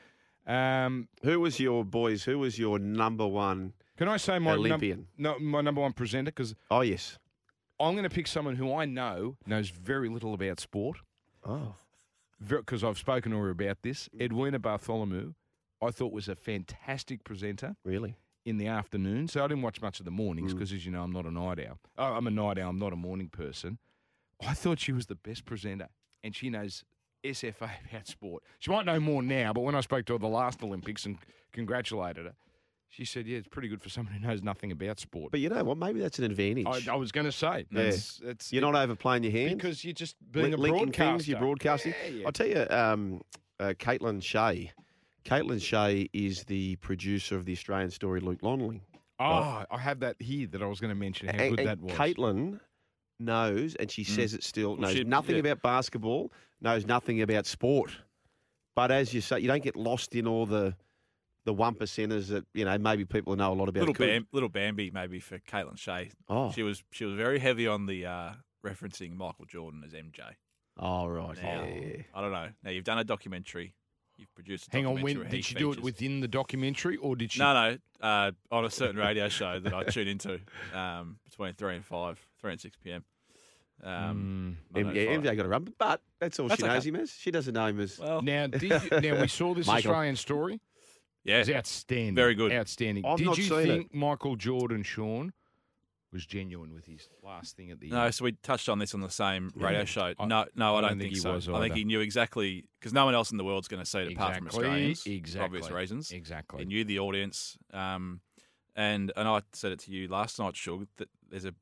Um, 0.46 1.06
Who 1.22 1.38
was 1.40 1.60
your 1.60 1.84
boys? 1.84 2.24
Who 2.24 2.40
was 2.40 2.58
your 2.58 2.78
number 2.78 3.26
one 3.26 3.72
can 4.00 4.08
I 4.08 4.16
say 4.16 4.38
my 4.38 4.52
num- 4.52 4.60
Olympian? 4.60 5.08
no, 5.18 5.38
my 5.38 5.60
number 5.60 5.82
one 5.82 5.92
presenter? 5.92 6.30
Because 6.30 6.54
oh 6.70 6.80
yes. 6.80 7.18
I'm 7.78 7.92
going 7.92 8.04
to 8.04 8.08
pick 8.08 8.26
someone 8.26 8.56
who 8.56 8.74
I 8.74 8.86
know 8.86 9.36
knows 9.46 9.68
very 9.68 10.08
little 10.08 10.32
about 10.32 10.58
sport. 10.58 10.98
Oh. 11.44 11.74
because 12.46 12.82
I've 12.82 12.96
spoken 12.96 13.32
to 13.32 13.38
her 13.38 13.50
about 13.50 13.82
this. 13.82 14.08
Edwina 14.18 14.58
Bartholomew, 14.58 15.34
I 15.82 15.90
thought 15.90 16.12
was 16.12 16.28
a 16.28 16.34
fantastic 16.34 17.24
presenter 17.24 17.76
Really? 17.84 18.16
In 18.44 18.58
the 18.58 18.66
afternoon. 18.66 19.28
So 19.28 19.44
I 19.44 19.48
didn't 19.48 19.62
watch 19.62 19.80
much 19.82 19.98
of 20.00 20.04
the 20.04 20.10
mornings 20.10 20.52
Mm. 20.52 20.56
because, 20.56 20.72
as 20.72 20.84
you 20.86 20.92
know, 20.92 21.02
I'm 21.02 21.12
not 21.12 21.26
a 21.26 21.30
night 21.30 21.58
owl. 21.68 21.78
Oh, 21.98 22.14
I'm 22.14 22.26
a 22.26 22.30
night 22.30 22.58
owl. 22.58 22.70
I'm 22.70 22.78
not 22.78 22.92
a 22.92 22.96
morning 22.96 23.28
person. 23.28 23.78
I 24.46 24.54
thought 24.54 24.78
she 24.78 24.92
was 24.92 25.06
the 25.06 25.14
best 25.16 25.44
presenter, 25.44 25.88
and 26.24 26.34
she 26.34 26.48
knows 26.48 26.84
SFA 27.22 27.70
about 27.90 28.06
sport. 28.06 28.42
She 28.58 28.70
might 28.70 28.86
know 28.86 28.98
more 28.98 29.22
now, 29.22 29.52
but 29.52 29.60
when 29.60 29.74
I 29.74 29.80
spoke 29.82 30.06
to 30.06 30.14
her 30.14 30.18
the 30.18 30.26
last 30.28 30.62
Olympics 30.62 31.04
and 31.04 31.18
congratulated 31.52 32.24
her, 32.24 32.34
she 32.88 33.04
said, 33.04 33.26
"Yeah, 33.26 33.38
it's 33.38 33.46
pretty 33.48 33.68
good 33.68 33.82
for 33.82 33.88
someone 33.90 34.14
who 34.14 34.26
knows 34.26 34.42
nothing 34.42 34.72
about 34.72 34.98
sport." 34.98 35.30
But 35.30 35.40
you 35.40 35.48
know 35.50 35.62
what? 35.62 35.76
Maybe 35.76 36.00
that's 36.00 36.18
an 36.18 36.24
advantage. 36.24 36.66
I, 36.88 36.92
I 36.94 36.96
was 36.96 37.12
going 37.12 37.26
to 37.26 37.32
say, 37.32 37.66
Yeah. 37.70 37.92
that's, 38.22 38.52
you're 38.52 38.62
not 38.62 38.74
overplaying 38.74 39.22
your 39.24 39.32
hand 39.32 39.58
because 39.58 39.84
you're 39.84 39.92
just 39.92 40.16
being 40.32 40.54
a 40.54 40.56
linking 40.56 40.86
broadcaster. 40.86 41.10
things, 41.12 41.28
you're 41.28 41.38
broadcasting. 41.38 41.94
Yeah, 42.04 42.10
yeah. 42.10 42.26
I'll 42.26 42.32
tell 42.32 42.48
you, 42.48 42.66
um, 42.70 43.20
uh, 43.60 43.74
Caitlin 43.78 44.22
Shea. 44.22 44.72
Caitlin 45.30 45.62
Shea 45.62 46.08
is 46.12 46.42
the 46.44 46.74
producer 46.76 47.36
of 47.36 47.44
the 47.44 47.52
Australian 47.52 47.90
story 47.90 48.20
Luke 48.20 48.42
Longley. 48.42 48.82
Oh, 49.20 49.64
I 49.70 49.78
have 49.78 50.00
that 50.00 50.16
here 50.18 50.48
that 50.48 50.62
I 50.62 50.66
was 50.66 50.80
going 50.80 50.92
to 50.92 50.98
mention 50.98 51.28
how 51.28 51.34
and, 51.34 51.50
good 51.50 51.60
and 51.60 51.68
that 51.68 51.80
was. 51.80 51.94
Caitlin 51.94 52.58
knows, 53.20 53.76
and 53.76 53.90
she 53.90 54.02
says 54.02 54.34
it 54.34 54.42
still, 54.42 54.76
knows 54.76 54.94
she- 54.94 55.04
nothing 55.04 55.36
yeah. 55.36 55.40
about 55.40 55.62
basketball, 55.62 56.32
knows 56.60 56.86
nothing 56.86 57.22
about 57.22 57.46
sport. 57.46 57.92
But 58.74 58.90
as 58.90 59.14
you 59.14 59.20
say, 59.20 59.38
you 59.40 59.46
don't 59.46 59.62
get 59.62 59.76
lost 59.76 60.14
in 60.14 60.26
all 60.26 60.46
the 60.46 60.74
the 61.44 61.52
one 61.54 61.74
percenters 61.74 62.28
that 62.28 62.44
you 62.54 62.64
know 62.64 62.76
maybe 62.78 63.04
people 63.04 63.36
know 63.36 63.52
a 63.52 63.54
lot 63.54 63.68
about. 63.68 63.80
Little. 63.80 63.94
Bam, 63.94 64.26
little 64.32 64.48
Bambi 64.48 64.90
maybe 64.90 65.20
for 65.20 65.38
Caitlin 65.38 65.78
Shea. 65.78 66.10
Oh, 66.28 66.50
She 66.52 66.62
was 66.62 66.82
she 66.92 67.04
was 67.04 67.14
very 67.14 67.38
heavy 67.38 67.66
on 67.66 67.86
the 67.86 68.06
uh, 68.06 68.32
referencing 68.64 69.16
Michael 69.16 69.44
Jordan 69.46 69.82
as 69.84 69.92
MJ. 69.92 70.20
oh 70.78 71.06
right, 71.06 71.42
Now, 71.42 71.64
yeah. 71.64 72.02
I 72.14 72.20
don't 72.20 72.32
know. 72.32 72.48
Now 72.62 72.70
you've 72.70 72.84
done 72.84 72.98
a 72.98 73.04
documentary. 73.04 73.74
You've 74.20 74.34
produced. 74.34 74.68
A 74.68 74.76
Hang 74.76 74.86
on, 74.86 75.00
when 75.00 75.16
did 75.18 75.32
he 75.32 75.40
she 75.40 75.54
do 75.54 75.70
it 75.70 75.74
features. 75.76 75.82
within 75.84 76.20
the 76.20 76.28
documentary, 76.28 76.96
or 76.98 77.16
did 77.16 77.32
she? 77.32 77.38
No, 77.40 77.54
no, 77.54 77.78
uh, 78.06 78.30
on 78.52 78.64
a 78.66 78.70
certain 78.70 78.96
radio 78.96 79.28
show 79.30 79.58
that 79.58 79.72
I 79.72 79.84
tune 79.84 80.08
into 80.08 80.38
um, 80.74 81.16
between 81.28 81.54
three 81.54 81.76
and 81.76 81.84
five, 81.84 82.20
three 82.40 82.52
and 82.52 82.60
six 82.60 82.76
p.m. 82.76 83.02
Um, 83.82 84.56
Mm. 84.74 84.78
M- 84.88 84.94
yeah, 84.94 85.04
to 85.04 85.18
MJ 85.20 85.36
got 85.36 85.46
a 85.46 85.48
run, 85.48 85.72
but 85.78 86.02
that's 86.20 86.38
all 86.38 86.48
That's 86.48 86.60
she 86.60 86.66
knows 86.66 86.84
him 86.84 86.96
as. 86.96 87.10
She 87.12 87.30
doesn't 87.30 87.54
know 87.54 87.66
him 87.66 87.80
as. 87.80 87.98
Well, 87.98 88.20
Now, 88.20 88.46
did 88.46 88.62
you, 88.62 89.00
now 89.00 89.20
we 89.22 89.26
saw 89.28 89.54
this 89.54 89.66
Michael. 89.68 89.90
Australian 89.90 90.16
story. 90.16 90.60
yeah, 91.24 91.36
It 91.36 91.38
was 91.38 91.50
outstanding. 91.50 92.14
Very 92.14 92.34
good. 92.34 92.52
Outstanding. 92.52 93.06
I've 93.06 93.16
did 93.16 93.24
not 93.26 93.38
you 93.38 93.44
seen 93.44 93.58
it. 93.60 93.66
think 93.66 93.94
Michael 93.94 94.36
Jordan, 94.36 94.82
Sean, 94.82 95.32
was 96.12 96.26
genuine 96.26 96.74
with 96.74 96.86
his 96.86 97.08
last 97.22 97.56
thing 97.56 97.70
at 97.70 97.78
the 97.80 97.86
end. 97.86 97.92
No, 97.94 98.04
end? 98.04 98.14
so 98.14 98.24
we 98.24 98.32
touched 98.32 98.68
on 98.68 98.78
this 98.78 98.94
on 98.94 99.00
the 99.00 99.10
same 99.10 99.50
radio 99.54 99.80
Yeah. 99.80 99.84
show. 99.84 100.14
I- 100.18 100.24
no, 100.26 100.44
no, 100.56 100.74
I, 100.74 100.78
I 100.78 100.80
don't, 100.80 100.82
don't 100.82 100.88
think, 100.90 101.00
think 101.02 101.14
he 101.14 101.20
so. 101.20 101.32
was 101.34 101.48
I 101.48 101.52
think 101.60 101.64
either. 101.66 101.74
he 101.76 101.84
knew 101.84 102.00
exactly 102.00 102.64
because 102.78 102.92
no 102.92 103.04
one 103.04 103.14
else 103.14 103.30
in 103.30 103.36
the 103.36 103.44
world's 103.44 103.68
going 103.68 103.82
to 103.82 103.88
see 103.88 104.00
it 104.00 104.12
apart 104.12 104.36
from 104.36 104.48
Australians 104.48 105.06
exactly. 105.06 105.38
for 105.38 105.44
obvious 105.44 105.70
reasons. 105.70 106.10
Exactly. 106.10 106.58
He 106.60 106.64
knew 106.64 106.84
the 106.84 106.98
audience, 106.98 107.56
um, 107.72 108.20
and 108.76 109.12
and 109.16 109.28
I 109.28 109.42
said 109.52 109.72
it 109.72 109.78
to 109.80 109.92
you 109.92 110.08
last 110.08 110.38
night, 110.38 110.56
Shug, 110.56 110.86
that 110.96 111.08
there's 111.28 111.44
a 111.44 111.54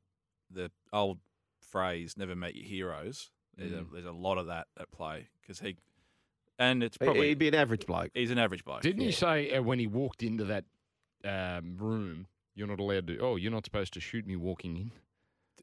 the 0.51 0.71
old 0.91 1.19
phrase 1.59 2.15
"never 2.17 2.35
meet 2.35 2.55
your 2.55 2.65
heroes." 2.65 3.29
There's, 3.57 3.71
Mm. 3.71 3.89
a, 3.89 3.93
there's 3.93 4.05
a 4.05 4.11
lot 4.11 4.37
of 4.37 4.47
that 4.47 4.67
at 4.79 4.89
play 4.89 5.27
because 5.41 5.59
he, 5.59 5.75
and 6.57 6.81
it's 6.81 6.97
He- 6.99 7.05
probably 7.05 7.27
He'd 7.27 7.37
be 7.39 7.49
an 7.49 7.55
average 7.55 7.85
bloke. 7.85 8.11
he's 8.13 8.31
an 8.31 8.37
average 8.39 8.63
bloke. 8.63 8.81
Didn't 8.81 9.01
you 9.01 9.11
say 9.11 9.53
uh, 9.53 9.61
when 9.61 9.79
he 9.79 9.85
walked 9.87 10.23
into 10.23 10.45
that 10.45 10.63
um, 11.25 11.75
room, 11.77 12.27
you're 12.59 12.67
not 12.67 12.79
allowed 12.79 13.07
to? 13.07 13.17
Oh, 13.19 13.37
you're 13.37 13.51
not 13.51 13.65
supposed 13.65 13.93
to 13.93 13.99
shoot 13.99 14.27
me 14.27 14.35
walking 14.35 14.75
in. 14.77 14.91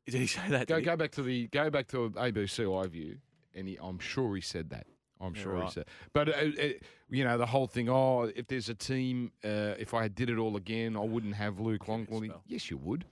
Did 0.07 0.21
he 0.21 0.27
say 0.27 0.49
that? 0.49 0.67
Go 0.67 0.81
go 0.81 0.97
back 0.97 1.13
to 1.13 1.23
the 1.23 1.47
go 1.49 1.69
back 1.71 1.87
to 1.89 2.11
ABC 2.11 2.65
iView, 2.65 3.19
and 3.55 3.69
he, 3.69 3.79
I'm 3.81 3.99
sure 3.99 4.35
he 4.35 4.41
said 4.41 4.71
that. 4.71 4.87
I'm 5.21 5.35
Yeah, 5.35 5.43
sure 5.43 5.63
he 5.63 5.71
said. 5.71 5.87
But 6.13 6.29
uh, 6.29 6.33
uh, 6.33 6.69
you 7.11 7.25
know 7.25 7.39
the 7.39 7.47
whole 7.47 7.67
thing. 7.67 7.89
Oh, 7.89 8.31
if 8.35 8.47
there's 8.47 8.69
a 8.69 8.75
team, 8.75 9.33
uh, 9.45 9.75
if 9.79 9.95
I 9.95 10.09
did 10.09 10.31
it 10.31 10.39
all 10.39 10.57
again, 10.57 10.97
I 10.97 11.01
wouldn't 11.01 11.35
have 11.35 11.61
Luke 11.61 11.87
Longley. 11.89 12.31
Yes, 12.47 12.71
you 12.71 12.77
would. 12.79 13.05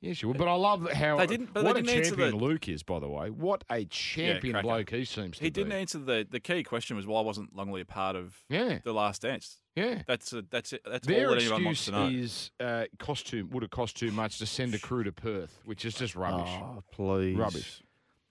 Yes, 0.00 0.22
you 0.22 0.28
would. 0.28 0.38
But 0.38 0.46
I 0.46 0.54
love 0.54 0.88
how 0.92 1.16
They 1.16 1.26
didn't- 1.26 1.52
but 1.52 1.64
what 1.64 1.76
a 1.76 1.82
didn't 1.82 1.96
answer 1.96 2.10
champion 2.10 2.38
the- 2.38 2.44
Luke 2.44 2.68
is, 2.68 2.84
by 2.84 3.00
the 3.00 3.08
way. 3.08 3.30
What 3.30 3.64
a 3.68 3.84
champion 3.86 4.52
cracker. 4.54 4.62
bloke 4.66 4.90
he 4.90 5.04
seems 5.04 5.38
to 5.38 5.44
He 5.44 5.50
be. 5.50 5.60
He 5.60 5.64
didn't 5.64 5.72
answer 5.72 5.98
the 5.98 6.26
the 6.30 6.38
key 6.40 6.62
question 6.62 6.96
was 6.96 7.04
why 7.06 7.20
wasn't 7.20 7.54
Longley 7.56 7.80
a 7.80 7.84
part 7.84 8.14
of 8.14 8.42
Yeah, 8.48 8.78
the 8.84 8.92
Last 8.94 9.22
Dance? 9.22 9.58
yeah. 9.74 10.02
That's 10.06 10.32
a, 10.32 10.42
that's 10.42 10.72
it. 10.72 10.82
That's 10.84 11.04
Their 11.06 11.28
all 11.30 11.34
that 11.34 11.42
anyone 11.42 11.64
wants 11.64 11.84
to 11.86 11.90
know. 11.90 12.06
is 12.06 12.52
uh, 12.60 12.84
cost 13.00 13.26
too 13.26 13.46
would 13.46 13.64
have 13.64 13.70
cost 13.72 13.96
too 13.96 14.12
much 14.12 14.38
to 14.38 14.46
send 14.46 14.72
a 14.74 14.78
crew 14.78 15.02
to 15.02 15.10
Perth, 15.12 15.60
which 15.64 15.84
is 15.84 15.94
just 15.94 16.14
rubbish. 16.14 16.48
Oh, 16.48 16.84
please. 16.92 17.36
Rubbish. 17.36 17.82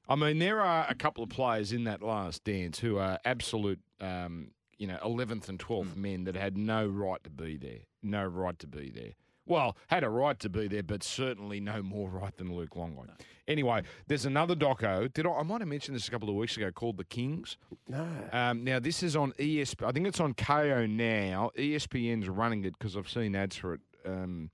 I 0.07 0.15
mean, 0.15 0.39
there 0.39 0.61
are 0.61 0.85
a 0.89 0.95
couple 0.95 1.21
of 1.21 1.29
players 1.29 1.73
in 1.73 1.83
that 1.83 2.01
last 2.01 2.45
dance 2.45 2.79
who 2.79 2.95
are 2.97 3.19
absolute, 3.25 3.81
um, 3.99 4.51
you 4.77 4.87
know, 4.87 4.97
eleventh 5.03 5.49
and 5.49 5.59
twelfth 5.59 5.95
Hmm. 5.95 6.01
men 6.01 6.23
that 6.23 6.35
had 6.35 6.57
no 6.57 6.87
right 6.87 7.21
to 7.25 7.29
be 7.29 7.57
there. 7.57 7.79
No 8.01 8.23
right 8.25 8.57
to 8.59 8.67
be 8.67 8.89
there. 8.89 9.15
Well, 9.47 9.77
had 9.87 10.03
a 10.03 10.09
right 10.09 10.37
to 10.39 10.49
be 10.49 10.67
there, 10.67 10.83
but 10.83 11.03
certainly 11.03 11.59
no 11.59 11.81
more 11.81 12.09
right 12.09 12.35
than 12.37 12.53
Luke 12.55 12.75
Longley. 12.75 13.07
Anyway, 13.47 13.81
there's 14.07 14.25
another 14.25 14.55
doco. 14.55 15.11
Did 15.13 15.25
I? 15.25 15.31
I 15.31 15.43
might 15.43 15.61
have 15.61 15.69
mentioned 15.69 15.95
this 15.95 16.07
a 16.07 16.11
couple 16.11 16.29
of 16.29 16.35
weeks 16.35 16.57
ago, 16.57 16.69
called 16.71 16.97
The 16.97 17.05
Kings. 17.05 17.57
No. 17.87 18.05
Um, 18.33 18.63
now 18.65 18.79
this 18.79 19.01
is 19.03 19.15
on 19.15 19.31
ESP. 19.33 19.87
I 19.87 19.91
think 19.93 20.05
it's 20.05 20.19
on 20.19 20.33
Kayo 20.33 20.89
now. 20.89 21.51
ESPN's 21.57 22.27
running 22.27 22.65
it 22.65 22.77
because 22.77 22.97
I've 22.97 23.09
seen 23.09 23.35
ads 23.35 23.55
for 23.55 23.75
it. 23.75 23.81
Um, 24.05 24.49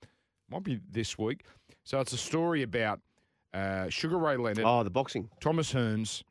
might 0.48 0.62
be 0.62 0.80
this 0.90 1.18
week. 1.18 1.44
So 1.82 1.98
it's 2.00 2.12
a 2.12 2.16
story 2.16 2.62
about 2.62 3.00
uh, 3.52 3.88
Sugar 3.88 4.16
Ray 4.18 4.36
Leonard, 4.36 4.64
Oh, 4.64 4.82
the 4.84 4.90
boxing. 4.90 5.28
Thomas 5.40 5.72
Hearns, 5.72 6.22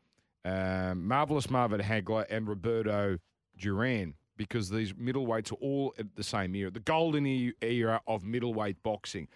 um, 0.45 1.05
marvelous 1.07 1.49
Marvin 1.49 1.81
Hagler, 1.81 2.25
and 2.29 2.47
Roberto 2.47 3.17
Duran. 3.57 4.13
Because 4.35 4.69
these 4.69 4.93
middleweights 4.93 5.51
are 5.51 5.55
all 5.61 5.93
at 5.99 6.15
the 6.15 6.23
same 6.23 6.55
era, 6.55 6.71
the 6.71 6.79
golden 6.79 7.53
era 7.61 8.01
of 8.07 8.23
middleweight 8.23 8.81
boxing. 8.81 9.27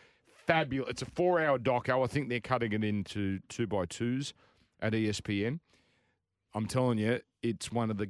Fabulous! 0.47 0.89
It's 0.89 1.01
a 1.01 1.05
four-hour 1.05 1.59
doco. 1.59 2.03
I 2.03 2.07
think 2.07 2.29
they're 2.29 2.39
cutting 2.39 2.71
it 2.73 2.83
into 2.83 3.39
two 3.49 3.67
by 3.67 3.85
twos 3.85 4.33
at 4.81 4.93
ESPN. 4.93 5.59
I'm 6.55 6.65
telling 6.67 6.97
you, 6.97 7.19
it's 7.43 7.71
one 7.71 7.91
of 7.91 7.97
the 7.97 8.09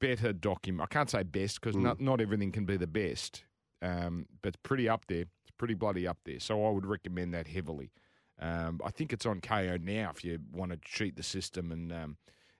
better 0.00 0.32
document. 0.32 0.88
I 0.90 0.92
can't 0.94 1.10
say 1.10 1.22
best 1.22 1.60
because 1.60 1.76
Mm. 1.76 1.82
not 1.82 2.00
not 2.00 2.20
everything 2.20 2.50
can 2.52 2.64
be 2.64 2.76
the 2.76 2.86
best, 2.86 3.44
um, 3.82 4.26
but 4.40 4.48
it's 4.54 4.60
pretty 4.62 4.88
up 4.88 5.06
there. 5.08 5.22
It's 5.42 5.50
pretty 5.58 5.74
bloody 5.74 6.06
up 6.06 6.18
there. 6.24 6.40
So 6.40 6.64
I 6.66 6.70
would 6.70 6.86
recommend 6.86 7.34
that 7.34 7.48
heavily. 7.48 7.90
Um, 8.38 8.80
I 8.84 8.90
think 8.90 9.12
it's 9.12 9.26
on 9.26 9.40
Kayo 9.40 9.80
now 9.80 10.10
if 10.14 10.24
you 10.24 10.38
want 10.52 10.72
to 10.72 10.78
cheat 10.82 11.16
the 11.16 11.22
system 11.22 11.70
and 11.70 11.92
um, 11.92 12.16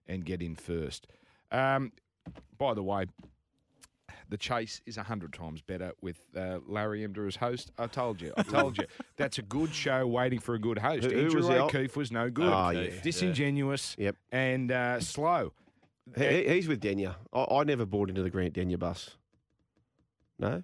and 0.07 0.25
get 0.25 0.43
in 0.43 0.57
first. 0.57 1.07
Um, 1.51 1.93
by 2.59 2.75
the 2.75 2.83
way, 2.83 3.07
the 4.33 4.39
chase 4.39 4.81
is 4.87 4.97
a 4.97 5.03
hundred 5.03 5.33
times 5.33 5.61
better 5.61 5.93
with 6.01 6.21
uh, 6.37 6.59
Larry 6.67 7.07
Emdur 7.07 7.29
as 7.29 7.37
host. 7.37 7.71
I 7.79 7.87
told 7.87 8.21
you, 8.21 8.33
I 8.37 8.43
told 8.43 8.79
you, 8.79 8.85
that's 9.17 9.37
a 9.39 9.43
good 9.43 9.73
show 9.75 10.07
waiting 10.07 10.41
for 10.41 10.55
a 10.55 10.59
good 10.59 10.79
host. 10.79 11.05
Who- 11.05 11.11
who 11.11 11.19
Andrew 11.25 11.37
was 11.37 11.49
the 11.49 11.59
ol- 11.61 11.67
O'Keefe 11.67 11.97
was 11.97 12.11
no 12.11 12.31
good, 12.31 12.49
Oh, 12.53 12.71
yeah. 12.71 12.81
O'Keefe, 12.81 13.03
disingenuous, 13.03 13.95
Yep. 13.99 14.17
and 14.33 14.73
uh, 14.73 15.01
slow. 15.01 15.53
He, 16.17 16.27
he- 16.27 16.49
he's 16.49 16.67
with 16.67 16.81
Denyer. 16.81 17.15
I, 17.33 17.45
I 17.49 17.65
never 17.65 17.85
bought 17.87 18.09
into 18.09 18.23
the 18.23 18.31
Grant 18.31 18.55
Denyer 18.55 18.79
bus. 18.79 19.11
No, 20.39 20.63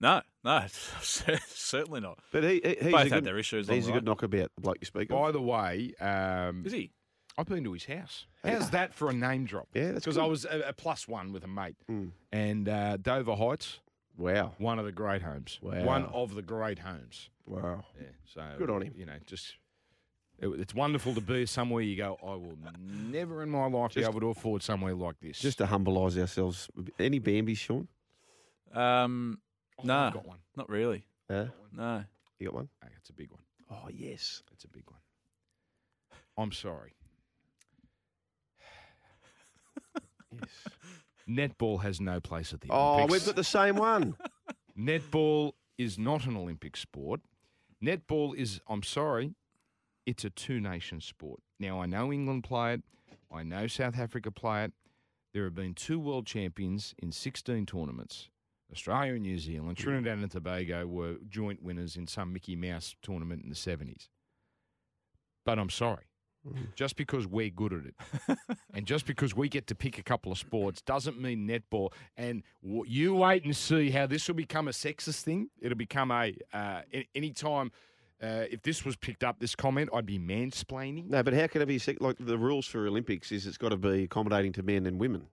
No, 0.00 0.20
no, 0.44 0.66
certainly 1.48 2.00
not. 2.00 2.18
but 2.30 2.44
he, 2.44 2.60
he 2.62 2.76
he's 2.82 2.92
Both 2.92 2.94
a 2.94 2.98
had 2.98 3.10
good, 3.10 3.24
their 3.24 3.38
issues. 3.38 3.68
he's 3.68 3.86
a 3.86 3.90
all 3.90 3.94
good 3.96 4.04
knockabout. 4.04 4.50
The 4.54 4.60
bloke 4.60 4.76
you 4.80 4.86
speak 4.86 5.10
of. 5.10 5.18
By 5.20 5.32
the 5.32 5.40
way, 5.42 5.92
um, 6.00 6.62
Is 6.66 6.72
he? 6.72 6.92
I've 7.38 7.46
been 7.46 7.62
to 7.64 7.72
his 7.72 7.84
house. 7.84 8.26
How's 8.44 8.70
that 8.70 8.92
for 8.92 9.08
a 9.10 9.12
name 9.14 9.44
drop? 9.44 9.68
Yeah, 9.72 9.92
that's 9.92 10.04
because 10.04 10.18
I 10.18 10.24
was 10.24 10.44
a, 10.44 10.60
a 10.68 10.72
plus 10.72 11.06
one 11.06 11.32
with 11.32 11.44
a 11.44 11.48
mate, 11.48 11.76
Mm. 11.88 12.10
and 12.32 12.68
uh, 12.68 12.96
Dover 12.98 13.36
Heights, 13.36 13.78
Wow, 14.16 14.54
one 14.58 14.80
of 14.80 14.84
the 14.84 14.90
great 14.92 15.22
homes, 15.22 15.60
Wow. 15.62 15.84
one 15.84 16.04
of 16.06 16.34
the 16.34 16.42
great 16.42 16.80
homes. 16.80 17.30
wow. 17.46 17.84
Yeah, 17.96 18.08
so 18.26 18.42
Good 18.58 18.68
on 18.70 18.82
him. 18.82 18.92
You 18.96 19.06
know, 19.06 19.16
just 19.24 19.54
it, 20.40 20.48
it's 20.48 20.74
wonderful 20.74 21.14
to 21.14 21.20
be 21.20 21.46
somewhere 21.46 21.82
you 21.82 21.96
go. 21.96 22.18
I 22.22 22.34
will 22.34 22.58
never 22.80 23.42
in 23.44 23.50
my 23.50 23.66
life 23.68 23.94
be 23.94 24.02
able 24.02 24.18
to 24.20 24.30
afford 24.30 24.62
somewhere 24.64 24.94
like 24.94 25.20
this. 25.20 25.38
Just 25.38 25.58
to 25.58 25.66
humbilise 25.66 26.18
ourselves. 26.18 26.68
Any 26.98 27.20
Bambies, 27.20 27.58
Sean? 27.58 27.86
Um, 28.74 29.38
Oh, 29.80 29.84
nah. 29.84 30.08
I've 30.08 30.14
got 30.14 30.26
one. 30.26 30.38
not 30.56 30.68
really. 30.68 31.06
Yeah, 31.30 31.46
No. 31.72 32.04
you 32.40 32.46
got 32.48 32.54
one. 32.54 32.68
Hey, 32.82 32.88
it's 32.98 33.10
a 33.10 33.12
big 33.12 33.30
one. 33.30 33.42
Oh 33.70 33.88
yes. 33.94 34.42
It's 34.52 34.64
a 34.64 34.68
big 34.68 34.82
one. 34.90 34.98
I'm 36.36 36.50
sorry. 36.50 36.94
Yes. 40.32 40.42
Netball 41.28 41.82
has 41.82 42.00
no 42.00 42.20
place 42.20 42.52
at 42.52 42.60
the 42.60 42.68
Oh, 42.70 42.94
Olympics. 42.94 43.12
we've 43.12 43.26
got 43.26 43.36
the 43.36 43.44
same 43.44 43.76
one. 43.76 44.16
Netball 44.78 45.52
is 45.76 45.98
not 45.98 46.24
an 46.26 46.36
Olympic 46.36 46.76
sport. 46.76 47.20
Netball 47.84 48.34
is, 48.34 48.60
I'm 48.68 48.82
sorry, 48.82 49.34
it's 50.06 50.24
a 50.24 50.30
two 50.30 50.60
nation 50.60 51.00
sport. 51.00 51.40
Now, 51.60 51.80
I 51.80 51.86
know 51.86 52.12
England 52.12 52.44
play 52.44 52.74
it, 52.74 52.82
I 53.32 53.42
know 53.42 53.66
South 53.66 53.98
Africa 53.98 54.30
play 54.30 54.64
it. 54.64 54.72
There 55.34 55.44
have 55.44 55.54
been 55.54 55.74
two 55.74 56.00
world 56.00 56.26
champions 56.26 56.94
in 56.98 57.12
16 57.12 57.66
tournaments. 57.66 58.30
Australia 58.72 59.12
and 59.14 59.22
New 59.22 59.38
Zealand, 59.38 59.76
Trinidad 59.76 60.18
and 60.18 60.30
Tobago 60.30 60.86
were 60.86 61.16
joint 61.28 61.62
winners 61.62 61.96
in 61.96 62.06
some 62.06 62.32
Mickey 62.32 62.56
Mouse 62.56 62.96
tournament 63.02 63.42
in 63.42 63.50
the 63.50 63.54
70s. 63.54 64.08
But 65.44 65.58
I'm 65.58 65.70
sorry. 65.70 66.04
Just 66.74 66.96
because 66.96 67.26
we're 67.26 67.50
good 67.50 67.72
at 67.74 67.80
it, 67.84 68.38
and 68.74 68.86
just 68.86 69.04
because 69.06 69.34
we 69.36 69.48
get 69.48 69.66
to 69.66 69.74
pick 69.74 69.98
a 69.98 70.02
couple 70.02 70.32
of 70.32 70.38
sports, 70.38 70.80
doesn't 70.80 71.20
mean 71.20 71.46
netball. 71.46 71.92
And 72.16 72.42
w- 72.62 72.84
you 72.86 73.14
wait 73.14 73.44
and 73.44 73.54
see 73.54 73.90
how 73.90 74.06
this 74.06 74.26
will 74.28 74.34
become 74.36 74.66
a 74.68 74.70
sexist 74.70 75.22
thing. 75.22 75.50
It'll 75.60 75.76
become 75.76 76.10
a 76.10 76.32
uh, 76.52 76.82
a- 76.94 77.08
anytime. 77.14 77.70
Uh, 78.22 78.44
if 78.50 78.62
this 78.62 78.84
was 78.84 78.96
picked 78.96 79.22
up, 79.22 79.38
this 79.38 79.54
comment, 79.54 79.88
I'd 79.94 80.06
be 80.06 80.18
mansplaining. 80.18 81.08
No, 81.08 81.22
but 81.22 81.34
how 81.34 81.46
can 81.46 81.62
it 81.62 81.66
be 81.66 81.78
sec- 81.78 82.00
like 82.00 82.16
the 82.18 82.36
rules 82.38 82.66
for 82.66 82.84
Olympics 82.86 83.30
is 83.30 83.46
it's 83.46 83.56
got 83.58 83.68
to 83.68 83.76
be 83.76 84.04
accommodating 84.04 84.52
to 84.54 84.62
men 84.64 84.86
and 84.86 84.98
women. 84.98 85.28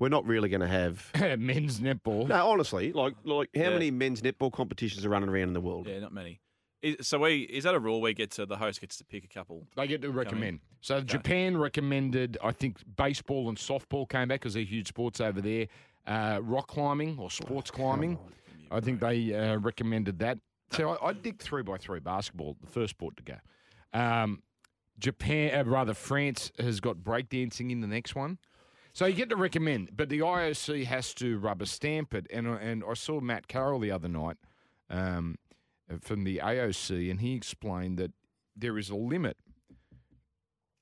We're 0.00 0.08
not 0.08 0.26
really 0.26 0.48
going 0.48 0.60
to 0.62 0.66
have. 0.66 1.08
Men's 1.38 1.78
netball. 1.78 2.26
No, 2.26 2.48
honestly, 2.50 2.92
like 2.92 3.14
like 3.24 3.50
how 3.54 3.62
Yeah. 3.62 3.70
many 3.70 3.90
men's 3.92 4.22
netball 4.22 4.52
competitions 4.52 5.04
are 5.06 5.08
running 5.08 5.28
around 5.28 5.48
in 5.48 5.52
the 5.52 5.60
world? 5.60 5.86
Yeah, 5.86 6.00
not 6.00 6.12
many. 6.12 6.40
Is, 6.84 7.08
so 7.08 7.18
we 7.18 7.40
is 7.44 7.64
that 7.64 7.74
a 7.74 7.78
rule? 7.78 8.02
We 8.02 8.12
get 8.12 8.30
to 8.32 8.44
the 8.44 8.58
host 8.58 8.82
gets 8.82 8.98
to 8.98 9.04
pick 9.04 9.24
a 9.24 9.28
couple. 9.28 9.66
They 9.74 9.86
get 9.86 10.02
to 10.02 10.10
recommend. 10.10 10.60
So 10.82 11.00
Japan 11.00 11.56
recommended, 11.56 12.36
I 12.44 12.52
think, 12.52 12.76
baseball 12.96 13.48
and 13.48 13.56
softball 13.56 14.06
came 14.06 14.28
back 14.28 14.40
because 14.40 14.52
they're 14.52 14.64
huge 14.64 14.88
sports 14.88 15.18
over 15.18 15.40
there. 15.40 15.66
Uh, 16.06 16.40
rock 16.42 16.66
climbing 16.66 17.18
or 17.18 17.30
sports 17.30 17.70
climbing, 17.70 18.18
I 18.70 18.80
think 18.80 19.00
they 19.00 19.34
uh, 19.34 19.56
recommended 19.56 20.18
that. 20.18 20.38
So 20.72 20.90
I, 20.90 21.08
I 21.08 21.12
dig 21.14 21.40
three 21.40 21.62
by 21.62 21.78
three 21.78 22.00
basketball, 22.00 22.58
the 22.60 22.66
first 22.66 22.90
sport 22.90 23.16
to 23.16 23.22
go. 23.22 23.36
Um, 23.98 24.42
Japan, 24.98 25.58
uh, 25.58 25.64
rather 25.64 25.94
France, 25.94 26.52
has 26.58 26.80
got 26.80 26.98
breakdancing 26.98 27.70
in 27.70 27.80
the 27.80 27.86
next 27.86 28.14
one. 28.14 28.36
So 28.92 29.06
you 29.06 29.14
get 29.14 29.30
to 29.30 29.36
recommend, 29.36 29.96
but 29.96 30.10
the 30.10 30.18
IOC 30.18 30.84
has 30.84 31.14
to 31.14 31.38
rubber 31.38 31.64
stamp 31.64 32.12
it. 32.12 32.26
And 32.30 32.46
and 32.46 32.84
I 32.86 32.92
saw 32.92 33.20
Matt 33.20 33.48
Carroll 33.48 33.80
the 33.80 33.90
other 33.90 34.08
night 34.08 34.36
um, 34.90 35.36
from 36.00 36.24
the 36.24 36.38
AOC, 36.38 37.10
and 37.10 37.20
he 37.20 37.34
explained 37.34 37.98
that 37.98 38.12
there 38.56 38.78
is 38.78 38.90
a 38.90 38.96
limit 38.96 39.36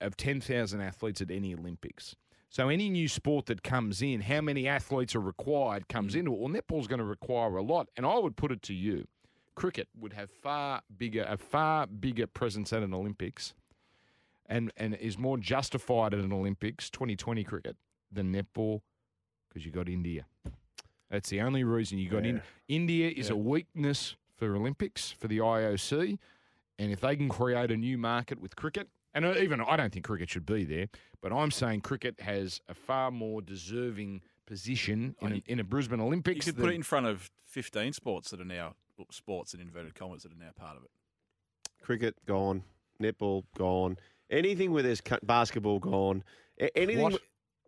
of 0.01 0.17
ten 0.17 0.41
thousand 0.41 0.81
athletes 0.81 1.21
at 1.21 1.31
any 1.31 1.55
Olympics. 1.55 2.17
So 2.51 2.69
any 2.69 2.91
new 2.91 3.09
sport 3.09 3.47
that 3.47 3.63
comes 3.63 4.03
in, 4.03 4.21
how 4.21 4.43
many 4.43 4.69
athletes 4.69 5.15
are 5.15 5.21
required 5.21 5.89
comes 5.89 6.15
mm. 6.15 6.19
into 6.19 6.35
it. 6.35 6.39
Well, 6.39 6.51
netball's 6.51 6.87
going 6.87 6.99
to 6.99 7.05
require 7.05 7.57
a 7.57 7.63
lot, 7.63 7.89
and 7.97 8.05
I 8.05 8.19
would 8.19 8.37
put 8.37 8.53
it 8.53 8.61
to 8.65 8.75
you, 8.75 9.07
cricket 9.55 9.89
would 9.99 10.13
have 10.13 10.31
far 10.31 10.83
bigger 10.97 11.25
a 11.29 11.37
far 11.37 11.87
bigger 11.87 12.27
presence 12.27 12.73
at 12.73 12.83
an 12.83 12.93
Olympics, 12.93 13.55
and 14.47 14.71
and 14.77 14.95
is 14.95 15.19
more 15.19 15.39
justified 15.39 16.15
at 16.15 16.21
an 16.21 16.33
Olympics 16.33 16.91
2020 16.91 17.45
cricket 17.45 17.77
than 18.11 18.33
netball 18.33 18.81
because 19.49 19.65
you 19.65 19.73
got 19.73 19.89
India. 19.89 20.27
That's 21.11 21.29
the 21.29 21.43
only 21.43 21.63
reason 21.63 21.99
you 21.99 22.09
got 22.09 22.25
in. 22.25 22.41
India 22.69 23.11
is 23.15 23.29
a 23.29 23.37
weakness 23.37 24.17
for 24.43 24.57
Olympics 24.57 25.13
for 25.13 25.29
the 25.29 25.39
IOC, 25.39 26.19
and 26.77 26.91
if 26.91 27.01
they 27.01 27.15
can 27.15 27.29
create 27.29 27.71
a 27.71 27.77
new 27.77 27.97
market 27.97 28.41
with 28.41 28.57
cricket, 28.57 28.89
and 29.15 29.25
uh, 29.25 29.35
even 29.37 29.61
I 29.61 29.77
don't 29.77 29.93
think 29.93 30.05
cricket 30.05 30.31
should 30.31 30.47
be 30.47 30.65
there, 30.65 30.89
but 31.21 31.33
I'm 31.33 31.53
saying 31.53 31.83
cricket 31.83 32.21
has 32.21 32.61
a 32.69 32.75
far 32.75 33.13
more 33.13 33.41
deserving 33.41 34.21
position 34.47 35.15
in, 35.21 35.33
a, 35.35 35.43
in 35.47 35.61
a 35.61 35.65
Brisbane 35.65 36.01
Olympics. 36.01 36.45
You 36.45 36.53
could 36.53 36.57
than- 36.59 36.65
put 36.65 36.73
it 36.73 36.77
in 36.77 36.83
front 36.83 37.07
of 37.07 37.31
15 37.45 37.93
sports 37.93 38.31
that 38.31 38.41
are 38.41 38.45
now 38.45 38.75
sports 39.13 39.55
in 39.55 39.61
inverted 39.61 39.95
commas 39.95 40.25
that 40.25 40.33
are 40.33 40.37
now 40.45 40.51
part 40.57 40.77
of 40.77 40.83
it. 40.83 40.91
Cricket 41.81 42.17
gone, 42.27 42.65
netball 43.01 43.45
gone, 43.57 43.97
anything 44.29 44.73
where 44.73 44.83
there's 44.83 45.03
basketball 45.23 45.79
gone, 45.79 46.25
anything, 46.75 47.01
What? 47.03 47.21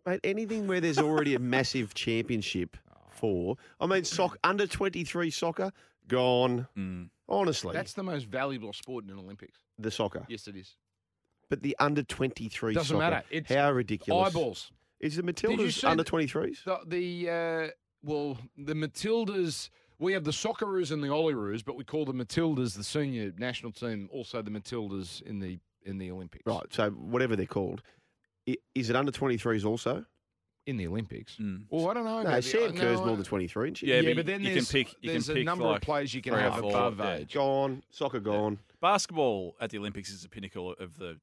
mate, 0.05 0.19
anything 0.25 0.67
where 0.67 0.81
there's 0.81 0.99
already 0.99 1.35
a 1.35 1.39
massive 1.39 1.93
championship 1.93 2.75
oh. 2.91 2.97
for. 3.11 3.55
I 3.79 3.85
mean, 3.85 4.03
soc- 4.03 4.37
under 4.43 4.67
twenty 4.67 5.05
three 5.05 5.31
soccer 5.31 5.71
gone. 6.07 6.67
Mm. 6.77 7.09
Honestly, 7.27 7.73
That's 7.73 7.93
the 7.93 8.03
most 8.03 8.27
valuable 8.27 8.71
sport 8.73 9.03
in 9.05 9.09
an 9.11 9.17
Olympics. 9.19 9.57
the 9.79 9.89
soccer, 9.89 10.25
Yes, 10.29 10.47
it 10.47 10.55
is. 10.55 10.75
but 11.49 11.61
the 11.63 11.75
under 11.79 12.03
twenty 12.03 12.47
three 12.49 12.73
Doesn't 12.75 12.87
soccer, 12.95 12.99
matter. 12.99 13.23
It's 13.31 13.51
how 13.53 13.71
ridiculous. 13.71 14.27
Eyeballs. 14.29 14.71
Is 14.99 15.15
the 15.15 15.23
Matildas 15.23 15.83
under 15.83 16.03
twenty 16.03 16.27
threes? 16.27 16.61
The, 16.65 16.79
the 16.85 17.29
uh, 17.29 17.71
well, 18.03 18.37
the 18.57 18.73
Matildas. 18.75 19.69
We 19.97 20.11
have 20.13 20.23
the 20.25 20.31
Socceroos 20.31 20.91
and 20.91 21.01
the 21.01 21.07
Olyroos, 21.07 21.63
but 21.63 21.77
we 21.77 21.83
call 21.85 22.03
the 22.05 22.13
Matildas 22.13 22.75
the 22.75 22.83
senior 22.83 23.31
national 23.37 23.71
team. 23.71 24.09
Also, 24.11 24.41
the 24.41 24.51
Matildas 24.51 25.21
in 25.23 25.39
the 25.39 25.57
in 25.83 25.97
the 25.97 26.11
Olympics. 26.11 26.43
Right. 26.45 26.65
So 26.71 26.89
whatever 26.91 27.35
they're 27.35 27.45
called, 27.45 27.81
is 28.75 28.89
it 28.89 28.95
under 28.95 29.11
twenty 29.11 29.37
threes 29.37 29.65
also? 29.65 30.05
In 30.65 30.77
the 30.77 30.87
Olympics. 30.87 31.35
Mm. 31.37 31.63
Well, 31.69 31.89
I 31.89 31.93
don't 31.93 32.05
know. 32.05 32.21
No, 32.23 32.29
maybe. 32.29 32.41
Sam 32.41 32.63
uh, 32.63 32.67
No, 32.67 32.79
Kerr's 32.81 32.99
I- 32.99 33.05
more 33.05 33.15
than 33.15 33.25
twenty 33.25 33.47
three, 33.47 33.67
isn't 33.67 33.75
she? 33.75 33.87
Yeah, 33.87 33.99
Yeah, 33.99 34.09
but 34.11 34.15
but 34.17 34.25
then 34.25 34.41
you 34.41 34.47
can 34.47 34.53
there's, 34.55 34.71
pick- 34.71 34.95
you 35.01 35.11
can 35.11 35.21
a 35.31 35.33
pick, 35.35 35.45
number 35.45 35.65
like, 35.65 35.77
of 35.77 35.81
players 35.83 36.13
you 36.13 36.21
can 36.21 36.33
have 36.33 36.55
four, 36.59 36.69
above 36.71 36.99
yeah. 36.99 37.13
age. 37.15 37.33
Gone, 37.33 37.83
soccer 37.91 38.19
gone. 38.19 38.59
Basketball 38.81 39.55
at 39.59 39.69
the 39.69 39.77
Olympics 39.77 40.09
is 40.09 40.21
the 40.23 40.29
pinnacle 40.29 40.73
of 40.79 40.97
the 40.97 41.17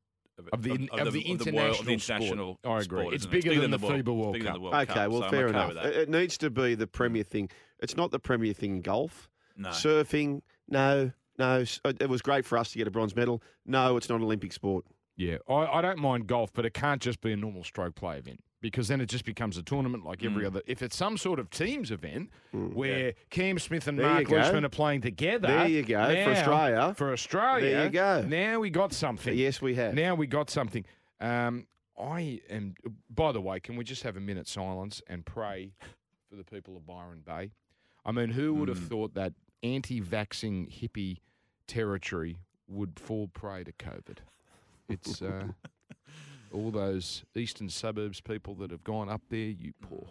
Of 0.53 0.63
the- 0.63 0.89
of 0.93 1.13
the 1.13 1.21
world- 1.23 1.27
international 1.27 1.71
of 1.71 1.77
the 1.87 1.99
sport. 1.99 2.21
international. 2.21 2.59
I 2.65 2.79
agree. 2.79 2.85
sport, 3.03 3.15
It's 3.15 3.23
isn't 3.25 3.35
it? 3.35 3.43
bigger 3.45 3.61
than 3.61 3.71
the 3.71 3.79
world- 3.79 4.05
FIBA 4.05 4.17
World 4.17 4.41
Cup. 4.41 4.61
World 4.61 4.75
Okay, 4.75 4.95
Cup, 4.95 5.11
well, 5.11 5.23
so 5.23 5.29
fair 5.31 5.47
okay 5.49 5.51
enough. 5.51 5.85
It, 5.85 5.97
it 5.97 6.09
needs 6.09 6.39
to 6.39 6.51
be 6.51 6.75
the 6.75 6.87
premier 6.87 7.25
mm. 7.25 7.29
thing. 7.29 7.51
It's 7.81 7.97
not 7.97 8.11
the 8.11 8.19
premier 8.19 8.53
thing 8.53 8.77
in 8.77 8.81
golf. 8.83 9.29
No. 9.57 9.69
Surfing, 9.69 10.41
no, 10.69 11.13
no. 11.39 11.59
It 11.61 11.81
uh, 11.85 11.93
it 12.01 12.09
was 12.09 12.23
great 12.23 12.45
for 12.47 12.57
us 12.57 12.73
to 12.73 12.79
get 12.79 12.87
a 12.89 12.91
bronze 12.91 13.15
medal. 13.15 13.43
No, 13.67 13.97
it's 13.99 14.09
not 14.09 14.17
an 14.17 14.23
Olympic 14.23 14.53
sport. 14.53 14.85
Yeah, 15.17 15.37
I, 15.49 15.67
I 15.67 15.83
don't 15.83 15.99
mind 15.99 16.27
golf, 16.27 16.53
but 16.55 16.65
it 16.65 16.73
can't 16.73 17.03
just 17.03 17.21
be 17.21 17.33
a 17.33 17.37
normal 17.37 17.65
stroke 17.65 17.95
play 17.95 18.17
event 18.17 18.41
because 18.63 18.89
then 18.89 19.03
it 19.03 19.07
just 19.11 19.27
becomes 19.27 19.59
a 19.59 19.63
tournament 19.63 20.07
like 20.07 20.25
every 20.25 20.45
Mm. 20.45 20.47
other. 20.47 20.63
If 20.67 20.81
it's 20.83 20.97
some 20.97 21.19
sort 21.19 21.39
of 21.39 21.51
teams 21.51 21.91
event 21.91 22.31
Mm. 22.55 22.73
where 22.73 23.13
Cam 23.29 23.59
Smith 23.59 23.87
and 23.89 23.99
There 23.99 24.09
Mark. 24.09 24.31
Leishman 24.31 24.65
are 24.65 24.71
playing 24.71 25.03
together, 25.03 25.49
There 25.49 25.69
you 25.69 25.83
go. 25.83 26.03
For 26.25 26.31
Australia. 26.31 26.95
For 26.97 27.13
Australia, 27.13 27.71
There 27.71 27.85
you 27.85 27.91
go. 27.91 28.23
Now 28.23 28.61
we 28.61 28.71
got 28.71 28.95
something. 28.95 29.37
Yes, 29.37 29.61
we 29.61 29.75
have. 29.75 29.93
Now 29.95 30.15
we 30.15 30.27
got 30.27 30.49
something. 30.49 30.87
Um, 31.21 31.67
I 32.01 32.41
am. 32.49 32.75
By 33.11 33.33
the 33.33 33.41
way, 33.43 33.61
can 33.61 33.77
we 33.77 33.85
just 33.85 34.03
have 34.05 34.17
a 34.17 34.21
minute 34.21 34.49
silence 34.49 35.03
and 35.09 35.27
pray 35.27 35.73
for 36.31 36.37
the 36.37 36.45
people 36.45 36.77
of 36.77 36.87
Byron 36.87 37.21
Bay? 37.27 37.51
I 38.05 38.13
mean, 38.13 38.31
who 38.31 38.55
would 38.55 38.69
have 38.69 38.79
Mm. 38.79 38.89
thought 38.89 39.15
that 39.15 39.35
anti-vaxing 39.63 40.71
hippie 40.73 41.19
territory 41.67 42.39
would 42.69 42.99
fall 42.99 43.29
prey 43.29 43.65
to 43.65 43.73
COVID? 43.73 44.19
It's 44.89 45.21
uh, 45.23 45.49
all 46.53 46.71
those 46.71 47.25
eastern 47.35 47.69
suburbs 47.69 48.21
people 48.21 48.55
that 48.57 48.71
have 48.71 48.85
gone 48.85 49.09
up 49.09 49.23
there. 49.29 49.39
You 49.39 49.73
poor, 49.81 50.07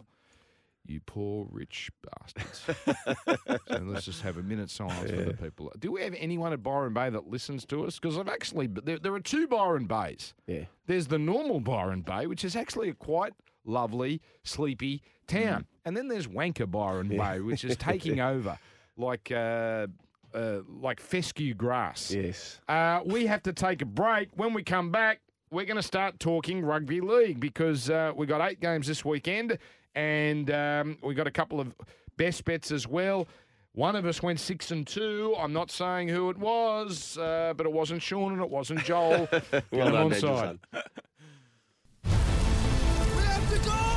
you 0.86 1.00
poor 1.06 1.48
rich 1.52 1.92
bastards. 2.02 2.62
so 3.68 3.82
let's 3.84 4.06
just 4.06 4.22
have 4.22 4.38
a 4.38 4.44
minute 4.44 4.70
silence 4.70 5.12
for 5.12 5.24
the 5.24 5.34
people. 5.34 5.72
Do 5.80 5.92
we 5.92 6.02
have 6.02 6.16
anyone 6.18 6.54
at 6.54 6.64
Byron 6.64 6.94
Bay 6.94 7.10
that 7.10 7.28
listens 7.28 7.66
to 7.66 7.86
us? 7.86 8.00
Because 8.00 8.18
I've 8.18 8.30
actually 8.30 8.68
there, 8.68 9.00
there 9.00 9.14
are 9.14 9.20
two 9.20 9.48
Byron 9.48 9.86
Bays. 9.86 10.34
Yeah. 10.48 10.66
There's 10.88 11.08
the 11.08 11.20
normal 11.20 11.60
Byron 11.60 12.02
Bay, 12.02 12.28
which 12.28 12.44
is 12.44 12.56
actually 12.56 12.90
a 12.90 12.94
quite 12.94 13.34
lovely, 13.66 14.22
sleepy 14.44 15.02
town, 15.28 15.66
and 15.86 15.96
then 15.96 16.08
there's 16.08 16.28
Wanker 16.28 16.70
Byron 16.70 17.10
Bay, 17.10 17.40
which 17.40 17.64
is 17.64 17.78
taking 17.78 18.20
over 18.20 18.58
like 18.98 19.32
uh, 19.32 19.88
uh, 20.34 20.60
like 20.68 21.00
fescue 21.00 21.54
grass. 21.54 22.12
Yes. 22.12 22.60
Uh, 22.68 23.02
we 23.06 23.26
have 23.28 23.44
to 23.44 23.54
take 23.54 23.82
a 23.82 23.86
break. 23.86 24.30
When 24.36 24.54
we 24.54 24.64
come 24.64 24.92
back, 24.92 25.22
we're 25.52 25.66
going 25.66 25.78
to 25.78 25.84
start 25.84 26.20
talking 26.20 26.64
rugby 26.64 27.02
league 27.02 27.40
because 27.40 27.90
uh, 27.90 28.14
we 28.16 28.26
got 28.26 28.42
eight 28.50 28.62
games 28.62 28.88
this 28.88 29.04
weekend, 29.04 29.58
and 29.94 30.50
um, 30.50 30.98
we 31.04 31.14
got 31.14 31.28
a 31.28 31.32
couple 31.32 31.60
of 31.60 31.76
best 32.18 32.46
bets 32.46 32.72
as 32.72 32.88
well. 32.88 33.28
One 33.74 33.96
of 33.96 34.06
us 34.06 34.24
went 34.24 34.40
six 34.40 34.72
and 34.72 34.88
two. 34.88 35.36
I'm 35.38 35.54
not 35.54 35.70
saying 35.70 36.08
who 36.08 36.30
it 36.30 36.38
was, 36.38 37.18
uh, 37.18 37.54
but 37.56 37.66
it 37.66 37.72
wasn't 37.72 38.02
Sean 38.02 38.34
and 38.34 38.42
it 38.42 38.50
wasn't 38.50 38.84
Joel. 38.84 39.28
Well 39.72 39.86
them 39.86 39.94
done, 39.94 39.96
on 39.96 40.10
Nigel, 40.10 40.38
side. 40.38 40.60
We 42.04 42.10
have 42.12 43.54
to 43.54 43.70
go! 43.70 43.91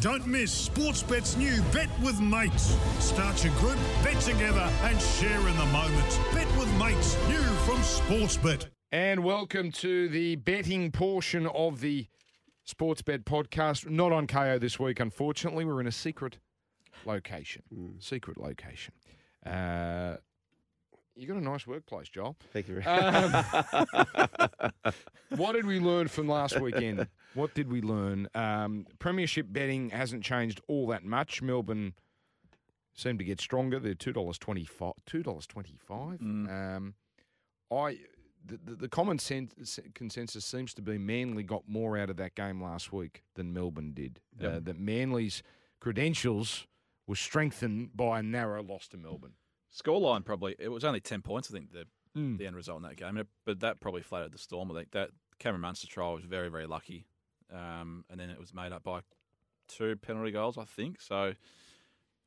Don't 0.00 0.28
miss 0.28 0.68
Sportsbet's 0.68 1.36
new 1.36 1.60
Bet 1.72 1.88
with 2.04 2.20
Mates. 2.20 2.76
Start 3.00 3.42
your 3.42 3.52
group, 3.54 3.78
bet 4.04 4.20
together, 4.20 4.70
and 4.84 5.00
share 5.00 5.40
in 5.40 5.56
the 5.56 5.66
moment. 5.66 6.20
Bet 6.32 6.46
with 6.56 6.72
Mates, 6.78 7.16
new 7.26 7.42
from 7.66 7.78
Sportsbet. 7.78 8.68
And 8.92 9.24
welcome 9.24 9.72
to 9.72 10.08
the 10.08 10.36
betting 10.36 10.92
portion 10.92 11.48
of 11.48 11.80
the 11.80 12.06
Sports 12.64 13.02
Bet 13.02 13.24
podcast. 13.24 13.90
Not 13.90 14.12
on 14.12 14.28
Kayo 14.28 14.60
this 14.60 14.78
week, 14.78 15.00
unfortunately. 15.00 15.64
We're 15.64 15.80
in 15.80 15.88
a 15.88 15.92
secret 15.92 16.38
location. 17.04 17.64
Secret 17.98 18.38
location. 18.38 18.94
Uh, 19.44 20.18
you 21.18 21.26
got 21.26 21.36
a 21.36 21.44
nice 21.44 21.66
workplace, 21.66 22.08
Joel. 22.08 22.36
Thank 22.52 22.68
you 22.68 22.80
very 22.80 22.86
Um, 22.86 23.44
what 25.36 25.52
did 25.52 25.66
we 25.66 25.80
learn 25.80 26.08
from 26.08 26.28
last 26.28 26.60
weekend? 26.60 27.08
What 27.34 27.54
did 27.54 27.70
we 27.70 27.82
learn? 27.82 28.28
Um, 28.34 28.86
premiership 28.98 29.46
betting 29.50 29.90
hasn't 29.90 30.22
changed 30.22 30.60
all 30.68 30.86
that 30.88 31.04
much. 31.04 31.42
Melbourne 31.42 31.94
seem 32.94 33.18
to 33.18 33.24
get 33.24 33.40
stronger. 33.40 33.80
They're 33.80 33.94
two 33.94 34.12
dollars 34.12 34.38
twenty 34.38 34.64
five. 34.64 34.92
Two 35.06 35.22
dollars 35.22 35.46
twenty 35.46 35.76
five. 35.76 36.20
Um, 36.20 36.94
I 37.70 37.98
the, 38.44 38.58
the, 38.64 38.74
the 38.76 38.88
common 38.88 39.18
sense 39.18 39.78
consensus 39.94 40.44
seems 40.44 40.72
to 40.74 40.82
be 40.82 40.98
Manly 40.98 41.42
got 41.42 41.64
more 41.68 41.98
out 41.98 42.10
of 42.10 42.16
that 42.18 42.34
game 42.36 42.62
last 42.62 42.92
week 42.92 43.24
than 43.34 43.52
Melbourne 43.52 43.92
did. 43.92 44.20
Uh, 44.40 44.60
that 44.62 44.78
Manly's 44.78 45.42
credentials 45.80 46.66
were 47.08 47.16
strengthened 47.16 47.96
by 47.96 48.20
a 48.20 48.22
narrow 48.22 48.62
loss 48.62 48.86
to 48.88 48.96
Melbourne. 48.96 49.34
Scoreline 49.72 50.24
probably 50.24 50.56
it 50.58 50.68
was 50.68 50.84
only 50.84 51.00
ten 51.00 51.22
points. 51.22 51.50
I 51.50 51.54
think 51.54 51.72
the 51.72 51.86
Mm. 52.16 52.38
the 52.38 52.46
end 52.46 52.56
result 52.56 52.78
in 52.78 52.82
that 52.84 52.96
game, 52.96 53.22
but 53.44 53.60
that 53.60 53.80
probably 53.80 54.00
flattered 54.02 54.32
the 54.32 54.38
storm. 54.38 54.70
I 54.72 54.74
think 54.74 54.92
that 54.92 55.10
Cameron 55.38 55.60
Munster 55.60 55.86
trial 55.86 56.14
was 56.14 56.24
very 56.24 56.48
very 56.48 56.66
lucky, 56.66 57.06
um, 57.52 58.04
and 58.08 58.18
then 58.18 58.30
it 58.30 58.38
was 58.40 58.54
made 58.54 58.72
up 58.72 58.82
by 58.82 59.02
two 59.68 59.94
penalty 59.96 60.30
goals, 60.32 60.56
I 60.56 60.64
think. 60.64 61.02
So 61.02 61.34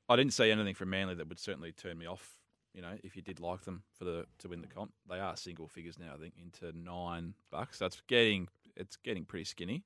I 0.08 0.15
didn't 0.15 0.34
see 0.34 0.51
anything 0.51 0.75
from 0.75 0.91
Manly 0.91 1.15
that 1.15 1.27
would 1.27 1.39
certainly 1.39 1.71
turn 1.71 1.97
me 1.97 2.06
off. 2.06 2.38
You 2.73 2.82
know, 2.84 2.97
if 3.04 3.15
you 3.15 3.21
did 3.23 3.39
like 3.39 3.62
them 3.62 3.84
for 3.97 4.06
the 4.06 4.27
to 4.38 4.47
win 4.49 4.62
the 4.62 4.67
comp, 4.67 4.93
they 5.10 5.19
are 5.19 5.36
single 5.36 5.67
figures 5.67 5.97
now. 5.97 6.13
I 6.13 6.17
think 6.17 6.36
into 6.38 6.71
nine 6.77 7.34
bucks. 7.49 7.80
That's 7.80 7.99
getting 8.08 8.49
it's 8.77 8.97
getting 8.97 9.25
pretty 9.25 9.45
skinny. 9.45 9.84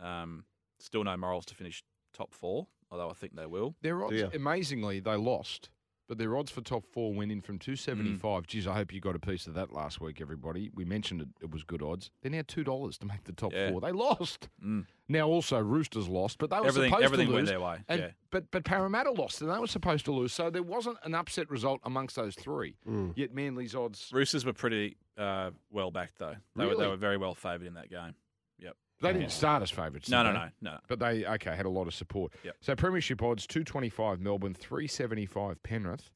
Um, 0.00 0.46
still 0.80 1.04
no 1.04 1.16
morals 1.16 1.44
to 1.46 1.54
finish 1.54 1.84
top 2.14 2.32
four, 2.34 2.66
although 2.90 3.10
I 3.10 3.14
think 3.14 3.36
they 3.36 3.46
will. 3.46 3.76
Their 3.82 4.02
odds, 4.04 4.16
Yeah. 4.16 4.30
amazingly, 4.32 4.98
they 5.00 5.14
lost. 5.16 5.68
But 6.08 6.18
their 6.18 6.36
odds 6.36 6.50
for 6.50 6.60
top 6.60 6.84
four 6.86 7.12
went 7.12 7.32
in 7.32 7.40
from 7.40 7.58
275. 7.58 8.46
Geez, 8.46 8.66
I 8.66 8.74
hope 8.74 8.92
you 8.92 9.00
got 9.00 9.16
a 9.16 9.18
piece 9.18 9.46
of 9.46 9.54
that 9.54 9.72
last 9.72 10.00
week, 10.00 10.20
everybody. 10.20 10.70
We 10.74 10.84
mentioned 10.84 11.20
it, 11.22 11.28
it 11.42 11.50
was 11.50 11.62
good 11.64 11.82
odds. 11.82 12.10
They're 12.22 12.30
now 12.30 12.42
$2 12.42 12.98
to 12.98 13.06
make 13.06 13.24
the 13.24 13.32
top 13.32 13.52
Yeah. 13.52 13.70
four. 13.70 13.80
They 13.80 13.92
lost. 13.92 14.48
Mm. 14.64 14.86
Now, 15.08 15.28
also, 15.28 15.58
Roosters 15.60 16.08
lost, 16.08 16.38
but 16.38 16.50
they 16.50 16.58
were 16.60 16.66
Everything- 16.66 16.90
supposed 16.90 17.04
everything 17.04 17.28
to 17.28 17.34
went 17.34 17.46
their 17.46 17.60
way, 17.60 17.78
And, 17.88 18.00
yeah. 18.00 18.10
but, 18.30 18.50
but 18.50 18.64
Parramatta 18.64 19.10
lost, 19.12 19.40
and 19.40 19.50
they 19.50 19.58
were 19.58 19.66
supposed 19.66 20.04
to 20.06 20.12
lose. 20.12 20.32
So 20.32 20.50
there 20.50 20.62
wasn't 20.62 20.98
an 21.04 21.14
upset 21.14 21.48
result 21.50 21.80
amongst 21.84 22.16
those 22.16 22.34
three. 22.34 22.76
Yet 23.14 23.32
Manly's 23.34 23.74
odds, 23.74 24.10
Roosters 24.12 24.44
were 24.44 24.52
pretty 24.52 24.96
uh, 25.16 25.50
well 25.70 25.90
backed 25.90 26.18
though. 26.18 26.34
They 26.56 26.64
were 26.64 26.70
Really? 26.72 26.84
they 26.84 26.90
were 26.90 26.96
very 26.96 27.16
well 27.16 27.34
favoured 27.34 27.66
in 27.66 27.74
that 27.74 27.88
game. 27.90 28.14
Yep. 28.58 28.76
They 29.00 29.12
didn't 29.12 29.30
start 29.30 29.62
as 29.62 29.70
favourites. 29.70 30.08
No, 30.08 30.22
no, 30.22 30.32
no, 30.32 30.48
no. 30.60 30.78
But 30.88 30.98
they 30.98 31.26
okay 31.26 31.54
had 31.54 31.66
a 31.66 31.70
lot 31.70 31.86
of 31.86 31.94
support. 31.94 32.32
Yep. 32.44 32.56
So 32.60 32.74
Premiership 32.74 33.22
odds 33.22 33.46
two 33.46 33.64
twenty 33.64 33.88
five 33.90 34.20
Melbourne, 34.20 34.54
three 34.54 34.86
seventy 34.86 35.26
five 35.26 35.62
Penrith, 35.62 36.10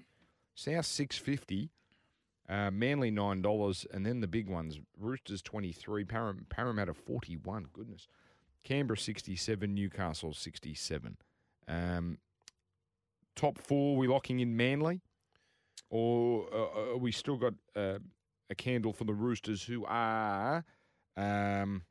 South 0.54 0.86
six 0.86 1.18
fifty, 1.18 1.70
uh, 2.48 2.70
Manly 2.70 3.10
nine 3.10 3.42
dollars, 3.42 3.86
and 3.92 4.04
then 4.06 4.20
the 4.20 4.26
big 4.26 4.48
ones 4.48 4.80
Roosters 4.98 5.42
twenty 5.42 5.72
three, 5.72 6.04
Param- 6.04 6.48
Parramatta 6.48 6.94
forty 6.94 7.36
one. 7.36 7.66
Goodness, 7.72 8.08
Canberra 8.64 8.96
sixty 8.98 9.36
seven, 9.36 9.74
Newcastle 9.74 10.32
sixty 10.32 10.74
seven. 10.74 11.16
Um, 11.68 12.18
top 13.36 13.58
four, 13.58 13.96
we 13.96 14.08
locking 14.08 14.40
in 14.40 14.56
Manly, 14.56 15.02
or 15.90 16.46
uh, 16.52 16.94
uh, 16.94 16.96
we 16.96 17.12
still 17.12 17.36
got 17.36 17.54
uh, 17.76 17.98
a 18.48 18.54
candle 18.54 18.92
for 18.92 19.04
the 19.04 19.14
Roosters, 19.14 19.62
who 19.62 19.84
are. 19.84 20.64
Um, 21.16 21.82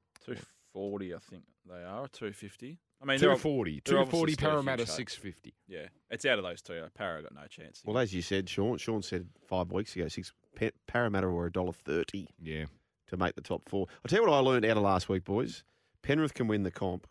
forty, 0.74 1.14
I 1.14 1.20
think 1.20 1.44
they 1.68 1.84
are. 1.84 2.08
Two 2.08 2.32
fifty. 2.34 2.80
I 3.02 3.06
mean, 3.06 3.18
they're, 3.20 3.30
240. 3.30 3.82
they're 3.86 4.00
obviously 4.00 4.34
240 4.34 4.34
still 4.34 4.50
Parramatta 4.50 4.86
650. 4.86 5.56
yeah, 5.70 5.86
it's 6.10 6.26
out 6.26 6.38
of 6.38 6.44
those 6.44 6.62
two. 6.62 6.82
Para 6.96 7.22
got 7.22 7.34
no 7.34 7.48
chance. 7.50 7.82
Well, 7.86 7.98
as 7.98 8.14
you 8.14 8.22
said, 8.22 8.50
Sean, 8.50 8.78
Sean 8.78 9.02
said 9.02 9.28
five 9.48 9.72
weeks 9.72 9.96
ago, 9.96 10.08
six 10.10 10.34
Pa- 10.60 10.72
Parramatta 10.88 11.30
were 11.30 11.46
a 11.46 11.52
dollar 11.52 11.72
thirty 11.72 12.28
Yeah. 12.42 12.66
to 13.08 13.16
make 13.18 13.36
the 13.36 13.42
top 13.42 13.70
four. 13.70 13.88
I'll 14.04 14.10
tell 14.10 14.20
you 14.22 14.28
what 14.28 14.36
I 14.36 14.40
learned 14.40 14.66
out 14.66 14.76
of 14.76 14.84
last 14.84 15.08
week, 15.08 15.24
boys. 15.24 15.64
Penrith 16.04 16.34
can 16.34 16.48
win 16.48 16.64
the 16.64 16.72
comp. 16.72 17.08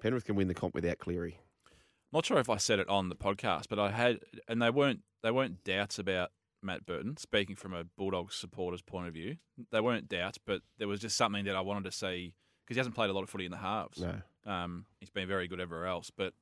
Penrith 0.00 0.24
can 0.24 0.36
win 0.36 0.48
the 0.48 0.54
comp 0.54 0.74
without 0.74 0.98
Cleary. 0.98 1.38
not 2.12 2.26
sure 2.26 2.38
if 2.38 2.50
I 2.50 2.56
said 2.56 2.78
it 2.78 2.88
on 2.88 3.08
the 3.08 3.16
podcast, 3.16 3.64
but 3.68 3.78
I 3.78 3.90
had, 3.90 4.20
and 4.48 4.60
they 4.62 4.70
weren't 4.70 5.00
they 5.22 5.30
weren't 5.30 5.64
doubts 5.64 5.98
about 5.98 6.30
Matt 6.62 6.86
Burton. 6.86 7.16
Speaking 7.16 7.56
from 7.56 7.74
a 7.74 7.84
Bulldogs 7.84 8.34
supporter's 8.34 8.82
point 8.82 9.08
of 9.08 9.14
view, 9.14 9.36
they 9.70 9.80
weren't 9.80 10.08
doubts, 10.08 10.38
but 10.38 10.62
there 10.78 10.88
was 10.88 11.00
just 11.00 11.16
something 11.16 11.44
that 11.46 11.56
I 11.56 11.60
wanted 11.60 11.84
to 11.84 11.92
see 11.92 12.34
because 12.64 12.76
he 12.76 12.78
hasn't 12.78 12.94
played 12.94 13.10
a 13.10 13.12
lot 13.12 13.22
of 13.22 13.30
footy 13.30 13.44
in 13.44 13.50
the 13.50 13.56
halves. 13.58 14.00
No. 14.00 14.14
Um, 14.50 14.86
he's 15.00 15.10
been 15.10 15.28
very 15.28 15.48
good 15.48 15.60
everywhere 15.60 15.86
else, 15.86 16.10
but 16.14 16.32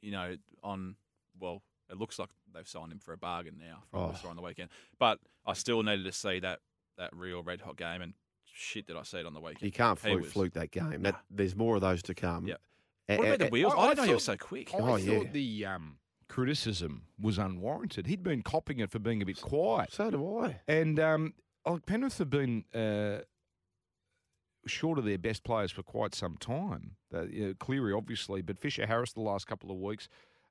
you 0.00 0.12
know, 0.12 0.36
on 0.62 0.96
well, 1.38 1.62
it 1.90 1.96
looks 1.98 2.18
like 2.18 2.28
they've 2.54 2.68
signed 2.68 2.92
him 2.92 2.98
for 2.98 3.12
a 3.12 3.16
bargain 3.18 3.56
now 3.58 3.82
from 3.90 4.00
what 4.00 4.10
I 4.10 4.12
Oh. 4.12 4.16
saw 4.22 4.28
on 4.28 4.36
the 4.36 4.42
weekend. 4.42 4.70
But 4.98 5.18
I 5.46 5.54
still 5.54 5.82
needed 5.82 6.04
to 6.04 6.12
see 6.12 6.38
that 6.40 6.60
that 6.98 7.10
real 7.14 7.42
red 7.42 7.60
hot 7.62 7.76
game, 7.76 8.02
and 8.02 8.14
shit, 8.44 8.86
did 8.86 8.96
I 8.96 9.02
see 9.04 9.18
it 9.18 9.26
on 9.26 9.32
the 9.34 9.40
weekend? 9.40 9.62
You 9.62 9.72
can't 9.72 9.98
fluke, 9.98 10.20
was- 10.22 10.32
fluke 10.32 10.52
that 10.54 10.70
game. 10.70 11.02
That, 11.02 11.20
there's 11.30 11.56
more 11.56 11.76
of 11.76 11.80
those 11.80 12.02
to 12.04 12.14
come. 12.14 12.46
Yep. 12.46 12.60
What 13.06 13.18
about 13.26 13.38
the 13.40 13.48
wheels? 13.48 13.72
I- 13.74 13.76
I, 13.76 13.80
I 13.80 13.88
didn't 13.88 13.96
know 13.98 14.02
he 14.04 14.14
was 14.14 14.26
thought- 14.26 14.40
so 14.40 14.46
quick. 14.46 14.74
I 14.74 14.78
Oh, 14.78 14.86
thought 14.98 15.00
yeah. 15.00 15.22
the 15.32 15.64
um, 15.66 15.98
criticism 16.30 17.02
was 17.20 17.38
unwarranted. 17.38 18.06
He'd 18.06 18.22
been 18.22 18.42
copping 18.42 18.78
it 18.78 18.90
for 18.90 19.00
being 19.00 19.20
a 19.20 19.26
bit 19.26 19.40
quiet. 19.40 19.92
So 19.92 20.10
do 20.10 20.38
I. 20.38 20.60
And 20.68 20.98
um, 21.00 21.34
like 21.66 21.84
Penrith 21.86 22.18
have 22.18 22.30
been 22.30 22.64
uh, 22.72 23.24
short 24.66 24.98
of 24.98 25.04
their 25.04 25.18
best 25.18 25.42
players 25.42 25.72
for 25.72 25.82
quite 25.82 26.14
some 26.14 26.36
time. 26.36 26.92
Uh, 27.12 27.26
you 27.26 27.48
know, 27.48 27.54
Cleary, 27.58 27.92
obviously, 27.92 28.42
but 28.42 28.58
Fisher 28.58 28.86
Harris 28.86 29.12
the 29.12 29.20
last 29.20 29.46
couple 29.46 29.70
of 29.70 29.78
weeks. 29.78 30.08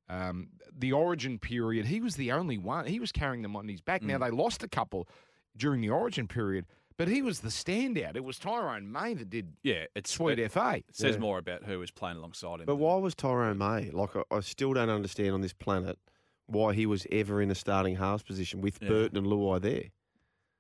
Um, 0.09 0.49
the 0.77 0.91
origin 0.91 1.39
period, 1.39 1.85
he 1.85 2.01
was 2.01 2.15
the 2.15 2.31
only 2.31 2.57
one. 2.57 2.85
He 2.85 2.99
was 2.99 3.11
carrying 3.11 3.41
them 3.41 3.55
on 3.55 3.67
his 3.67 3.79
back. 3.79 4.01
Now, 4.01 4.17
they 4.17 4.31
lost 4.31 4.63
a 4.63 4.67
couple 4.67 5.07
during 5.55 5.81
the 5.81 5.89
origin 5.89 6.27
period, 6.27 6.65
but 6.99 7.07
he 7.07 7.21
was 7.23 7.39
the 7.39 7.47
standout. 7.49 8.15
It 8.15 8.23
was 8.23 8.37
Tyrone 8.37 8.91
May 8.91 9.15
that 9.15 9.29
did 9.29 9.53
Yeah, 9.63 9.85
it's 9.95 10.11
sweet 10.11 10.37
It, 10.37 10.51
FA. 10.51 10.83
it 10.87 10.95
says 10.95 11.15
Yeah. 11.15 11.21
more 11.21 11.37
about 11.39 11.63
who 11.63 11.79
was 11.79 11.89
playing 11.89 12.17
alongside 12.17 12.59
him. 12.59 12.65
But 12.67 12.75
why 12.75 12.97
was 12.97 13.15
Tyrone 13.15 13.57
May? 13.57 13.89
Like, 13.89 14.15
I, 14.15 14.23
I 14.29 14.41
still 14.41 14.73
don't 14.73 14.89
understand 14.89 15.33
on 15.33 15.41
this 15.41 15.53
planet 15.53 15.97
why 16.45 16.73
he 16.73 16.85
was 16.85 17.07
ever 17.11 17.41
in 17.41 17.49
a 17.49 17.55
starting 17.55 17.95
halves 17.95 18.21
position 18.23 18.59
with 18.61 18.79
Yeah. 18.81 18.89
Burton 18.89 19.17
and 19.17 19.27
Luai 19.27 19.61
there. 19.61 19.83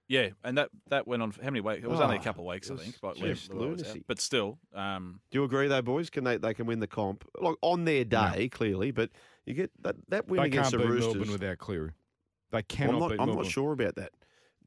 Yeah, 0.07 0.29
and 0.43 0.57
that 0.57 0.69
that 0.87 1.05
went 1.07 1.21
on 1.21 1.31
for 1.31 1.43
how 1.43 1.51
many 1.51 1.61
weeks? 1.61 1.83
It 1.83 1.87
was 1.89 1.99
only 1.99 2.15
a 2.15 2.19
Oh, 2.19 2.23
couple 2.23 2.49
of 2.49 2.53
weeks, 2.55 2.71
I 2.71 2.77
think. 2.77 2.95
But, 2.99 3.17
just 3.17 3.51
Luai 3.51 3.59
lunacy. 3.59 4.03
but 4.07 4.19
still, 4.19 4.57
um, 4.73 5.19
Do 5.29 5.37
you 5.37 5.43
agree, 5.43 5.67
though, 5.67 5.83
boys? 5.83 6.09
Can 6.09 6.23
they 6.23 6.37
they 6.37 6.55
can 6.55 6.65
win 6.65 6.79
the 6.79 6.87
comp? 6.87 7.29
Like 7.39 7.57
on 7.61 7.85
their 7.85 8.03
day, 8.05 8.49
clearly, 8.49 8.89
but 8.89 9.11
you 9.45 9.53
get 9.53 9.69
that 9.83 9.97
that 10.07 10.27
win 10.27 10.41
They 10.41 10.47
against 10.47 10.71
can't 10.71 10.81
the 10.81 10.87
beat 10.87 10.93
Roosters. 10.95 11.13
Melbourne 11.15 11.31
without 11.33 11.57
Cleary. 11.59 11.91
They 12.51 12.57
I'm 12.59 12.63
cannot 12.63 12.99
not, 12.99 13.09
beat 13.09 13.19
I'm 13.19 13.25
Melbourne. 13.27 13.43
not 13.43 13.51
sure 13.51 13.71
about 13.73 13.95
that. 13.97 14.11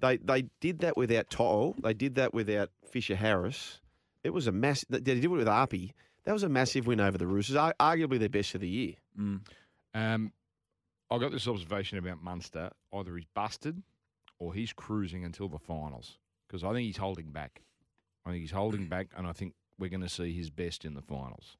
They 0.03 0.19
they 0.19 0.43
did 0.61 0.81
that 0.81 0.97
without 0.99 1.31
To'o. 1.31 1.75
They 1.83 1.95
did 1.95 2.17
that 2.17 2.35
without 2.35 2.69
Fisher 2.91 3.17
Harris. 3.17 3.81
It 4.23 4.31
was 4.35 4.47
a 4.47 4.53
mass. 4.53 4.85
They 4.91 5.01
did 5.01 5.25
it 5.25 5.29
with 5.29 5.47
Arpy. 5.47 5.93
That 6.25 6.33
was 6.33 6.43
a 6.43 6.49
massive 6.51 6.87
win 6.87 7.01
over 7.01 7.17
the 7.17 7.27
Roosters. 7.27 7.57
Arguably 7.57 8.19
their 8.19 8.29
best 8.29 8.55
of 8.55 8.61
the 8.61 8.69
year. 8.69 8.95
mm, 9.19 9.41
Um, 9.95 10.33
I 11.11 11.19
got 11.19 11.33
this 11.33 11.49
observation 11.49 11.99
about 11.99 12.23
Munster. 12.23 12.71
Either 12.93 13.17
he's 13.17 13.27
busted 13.35 13.83
or 14.39 14.53
he's 14.55 14.73
cruising 14.73 15.25
until 15.25 15.49
the 15.49 15.59
finals 15.59 16.19
because 16.47 16.63
I 16.65 16.73
think 16.73 16.85
he's 16.87 16.97
holding 16.99 17.31
back. 17.33 17.63
I 18.27 18.31
think 18.31 18.43
he's 18.43 18.51
holding 18.53 18.89
back, 18.89 19.09
and 19.17 19.27
I 19.27 19.33
think 19.33 19.55
we're 19.79 19.91
going 19.91 20.03
to 20.03 20.09
see 20.09 20.33
his 20.33 20.51
best 20.51 20.85
in 20.85 20.95
the 20.95 21.03
finals. 21.03 21.57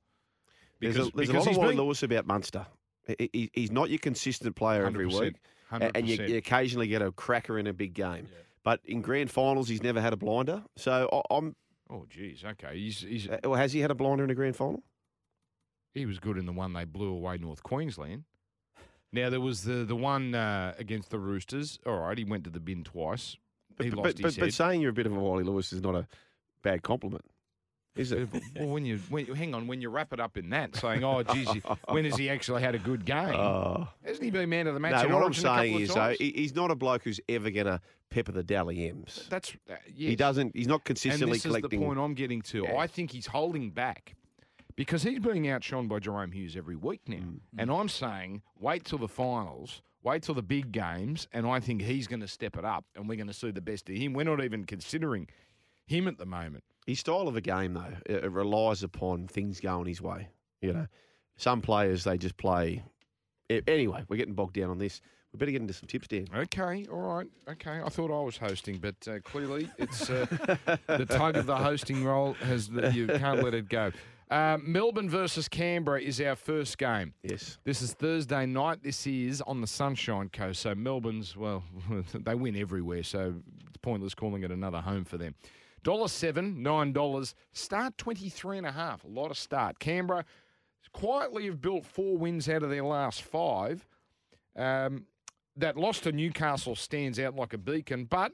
There's 0.81 0.97
a, 0.97 1.11
there's 1.15 1.29
a 1.29 1.33
lot 1.33 1.47
of 1.49 1.57
Wally 1.57 1.75
Lewis 1.85 2.03
about 2.05 2.27
Munster. 2.27 2.67
He- 3.07 3.31
he- 3.33 3.51
he's 3.53 3.71
not 3.73 3.89
your 3.91 3.99
consistent 3.99 4.55
player 4.57 4.85
every 4.87 5.07
100%, 5.07 5.21
week, 5.21 5.37
a- 5.81 5.97
and 5.97 6.09
you, 6.09 6.17
you 6.25 6.37
occasionally 6.37 6.87
get 6.89 7.01
a 7.03 7.13
cracker 7.13 7.59
in 7.59 7.67
a 7.67 7.73
big 7.73 7.95
game. 7.95 8.29
But 8.65 8.81
in 8.85 9.01
grand 9.01 9.31
finals, 9.31 9.69
he's 9.69 9.83
never 9.83 10.01
had 10.01 10.13
a 10.13 10.17
blinder. 10.17 10.63
So 10.77 11.09
I- 11.13 11.35
I'm. 11.37 11.57
Oh, 11.91 12.07
geez. 12.09 12.45
Okay, 12.45 12.79
he's 12.79 13.01
he's 13.01 13.29
uh, 13.29 13.39
Well, 13.45 13.55
has 13.55 13.73
he 13.73 13.81
had 13.81 13.91
a 13.91 13.95
blinder 13.95 14.25
in 14.25 14.31
a 14.31 14.35
grand 14.35 14.57
final? 14.57 14.83
he 15.95 16.07
was 16.07 16.19
good 16.19 16.39
in 16.39 16.47
the 16.47 16.53
one 16.53 16.73
they 16.73 16.85
blew 16.87 17.11
away 17.13 17.37
North 17.37 17.63
Queensland. 17.63 18.25
Now 19.13 19.29
there 19.29 19.41
was 19.43 19.65
the 19.65 19.85
the 19.85 19.97
one 19.97 20.35
uh, 20.35 20.75
against 20.79 21.11
the 21.11 21.19
Roosters. 21.19 21.79
All 21.85 21.99
right, 21.99 22.17
he 22.17 22.25
went 22.25 22.45
to 22.45 22.51
the 22.51 22.61
bin 22.61 22.83
twice. 22.83 23.37
But, 23.77 23.85
he 23.85 23.91
but, 23.91 23.99
lost 23.99 24.17
but, 24.17 24.25
his 24.25 24.37
but, 24.37 24.45
head. 24.45 24.55
saying 24.55 24.81
you're 24.81 24.91
a 24.91 24.95
bit 24.95 25.07
of 25.07 25.13
a 25.17 25.19
Wally 25.21 25.45
Lewis 25.45 25.73
is 25.73 25.83
not 25.83 25.95
a 25.95 26.07
bad 26.63 26.83
compliment, 26.83 27.25
is 27.95 28.13
it? 28.13 28.29
well, 28.57 28.69
when 28.69 28.85
you 28.87 28.99
when, 29.11 29.27
hang 29.27 29.55
on, 29.55 29.67
when 29.67 29.81
you 29.81 29.91
wrap 29.91 30.13
it 30.13 30.21
up 30.21 30.37
in 30.37 30.51
that, 30.51 30.75
saying, 30.77 31.05
"Oh, 31.05 31.23
geez, 31.23 31.49
when 31.89 32.05
has 32.05 32.17
he 32.17 32.31
actually 32.31 32.63
had 32.63 32.75
a 32.75 32.79
good 32.79 33.05
game? 33.05 33.35
Oh. 33.35 33.89
Hasn't 34.05 34.25
he 34.25 34.31
been 34.31 34.49
man 34.49 34.67
of 34.67 34.75
the 34.75 34.81
match?" 34.81 34.93
No, 34.93 35.01
in 35.03 35.13
what 35.13 35.19
I'm 35.19 35.25
Origin 35.25 35.45
a 35.45 35.49
couple 35.49 35.63
saying 35.63 35.81
is, 35.81 35.95
though, 35.95 36.15
he's 36.19 36.55
not 36.55 36.71
a 36.71 36.75
bloke 36.75 37.03
who's 37.03 37.21
ever 37.29 37.51
going 37.51 37.67
to 37.67 37.81
pepper 38.09 38.33
the 38.33 38.43
Dally 38.43 38.89
M's. 38.89 39.27
That's 39.29 39.55
uh, 39.71 39.75
He 39.95 40.17
doesn't. 40.17 40.57
He's 40.57 40.69
not 40.69 40.85
consistently. 40.85 41.25
And 41.25 41.35
this 41.35 41.43
collecting. 41.43 41.81
is 41.81 41.81
the 41.81 41.87
point 41.87 41.99
I'm 41.99 42.15
getting 42.15 42.43
to. 42.43 42.65
Yeah. 42.65 42.77
I 42.77 42.87
think 42.87 43.11
he's 43.11 43.27
holding 43.27 43.71
back 43.71 44.15
because 44.77 45.03
he's 45.03 45.19
being 45.19 45.49
outshone 45.49 45.89
by 45.89 45.99
Jahrome 45.99 46.33
Hughes 46.33 46.57
every 46.57 46.77
week 46.77 47.03
now. 47.07 47.17
Mm. 47.17 47.41
And 47.59 47.71
I'm 47.71 47.89
saying, 47.89 48.43
wait 48.59 48.85
till 48.85 48.99
the 48.99 49.09
finals, 49.09 49.83
wait 50.03 50.23
till 50.23 50.35
the 50.35 50.43
big 50.43 50.73
games, 50.73 51.29
and 51.33 51.47
I 51.47 51.61
think 51.61 51.83
he's 51.83 52.07
going 52.07 52.21
to 52.21 52.29
step 52.29 52.57
it 52.57 52.65
up, 52.65 52.85
and 52.97 53.09
we're 53.09 53.17
going 53.17 53.27
to 53.27 53.35
see 53.35 53.51
the 53.51 53.61
best 53.61 53.89
of 53.89 53.97
him. 53.97 54.15
We're 54.15 54.25
not 54.25 54.43
even 54.43 54.65
considering 54.65 55.29
him 55.87 56.09
at 56.09 56.19
the 56.19 56.27
moment. 56.27 56.65
His 56.87 56.99
style 57.01 57.29
of 57.29 57.37
a 57.37 57.41
game, 57.41 57.75
though, 57.75 57.95
it, 58.07 58.25
it 58.25 58.33
relies 58.33 58.83
upon 58.83 59.29
things 59.29 59.61
going 59.61 59.87
his 59.87 60.01
way. 60.01 60.29
You 60.61 60.73
know, 60.73 60.87
some 61.37 61.61
players 61.61 62.05
they 62.05 62.19
just 62.19 62.37
play. 62.37 62.83
Anyway, 63.51 64.05
we're 64.09 64.17
getting 64.17 64.35
bogged 64.35 64.55
down 64.55 64.71
on 64.71 64.79
this. 64.79 65.01
We 65.33 65.39
better 65.39 65.53
get 65.53 65.63
into 65.63 65.73
some 65.73 65.87
tips, 65.87 66.09
Dan. 66.09 66.27
Okay, 66.35 66.87
all 66.93 67.01
right, 67.01 67.27
okay. 67.49 67.81
I 67.83 67.89
thought 67.89 68.11
I 68.11 68.23
was 68.23 68.37
hosting, 68.37 68.79
but 68.79 68.97
uh, 69.09 69.19
clearly 69.21 69.71
it's 69.79 70.11
uh, 70.11 70.27
the 70.87 71.07
tug 71.07 71.37
of 71.37 71.47
the 71.47 71.57
hosting 71.57 72.05
role 72.05 72.35
has 72.35 72.69
you 72.69 73.07
can't 73.07 73.43
let 73.43 73.55
it 73.55 73.69
go. 73.69 73.93
Uh, 74.31 74.57
Melbourne 74.63 75.11
versus 75.11 75.47
Canberra 75.47 76.01
is 76.01 76.19
our 76.19 76.37
first 76.37 76.79
game. 76.79 77.13
Yes. 77.23 77.59
This 77.65 77.83
is 77.83 77.93
Thursday 77.93 78.47
night. 78.47 78.83
This 78.83 79.07
is 79.07 79.43
on 79.43 79.61
the 79.61 79.67
Sunshine 79.67 80.31
Coast. 80.31 80.63
So 80.63 80.75
Melbourne's, 80.75 81.37
well, 81.37 81.63
they 82.15 82.35
win 82.35 82.57
everywhere. 82.57 83.03
So 83.03 83.35
it's 83.69 83.77
pointless 83.77 84.15
calling 84.15 84.43
it 84.43 84.51
another 84.51 84.81
home 84.81 85.05
for 85.05 85.19
them. 85.19 85.35
Dollar 85.83 86.09
seven, 86.09 86.63
nine 86.63 86.93
dollars. 86.93 87.35
Start 87.53 87.99
twenty 87.99 88.29
three 88.29 88.57
and 88.59 88.67
a 88.67 88.73
half. 88.73 89.05
A 89.05 89.09
lot 89.09 89.31
of 89.31 89.39
start. 89.39 89.79
Canberra 89.79 90.25
quietly 90.93 91.47
have 91.47 91.61
built 91.61 91.87
four 91.87 92.17
wins 92.19 92.49
out 92.49 92.63
of 92.63 92.71
their 92.71 92.85
last 92.85 93.23
five. 93.23 93.87
Um, 94.57 95.07
that 95.57 95.77
loss 95.77 96.01
to 96.01 96.13
Newcastle 96.13 96.77
stands 96.77 97.19
out 97.19 97.35
like 97.35 97.53
a 97.53 97.59
beacon, 97.59 98.05
but 98.05 98.33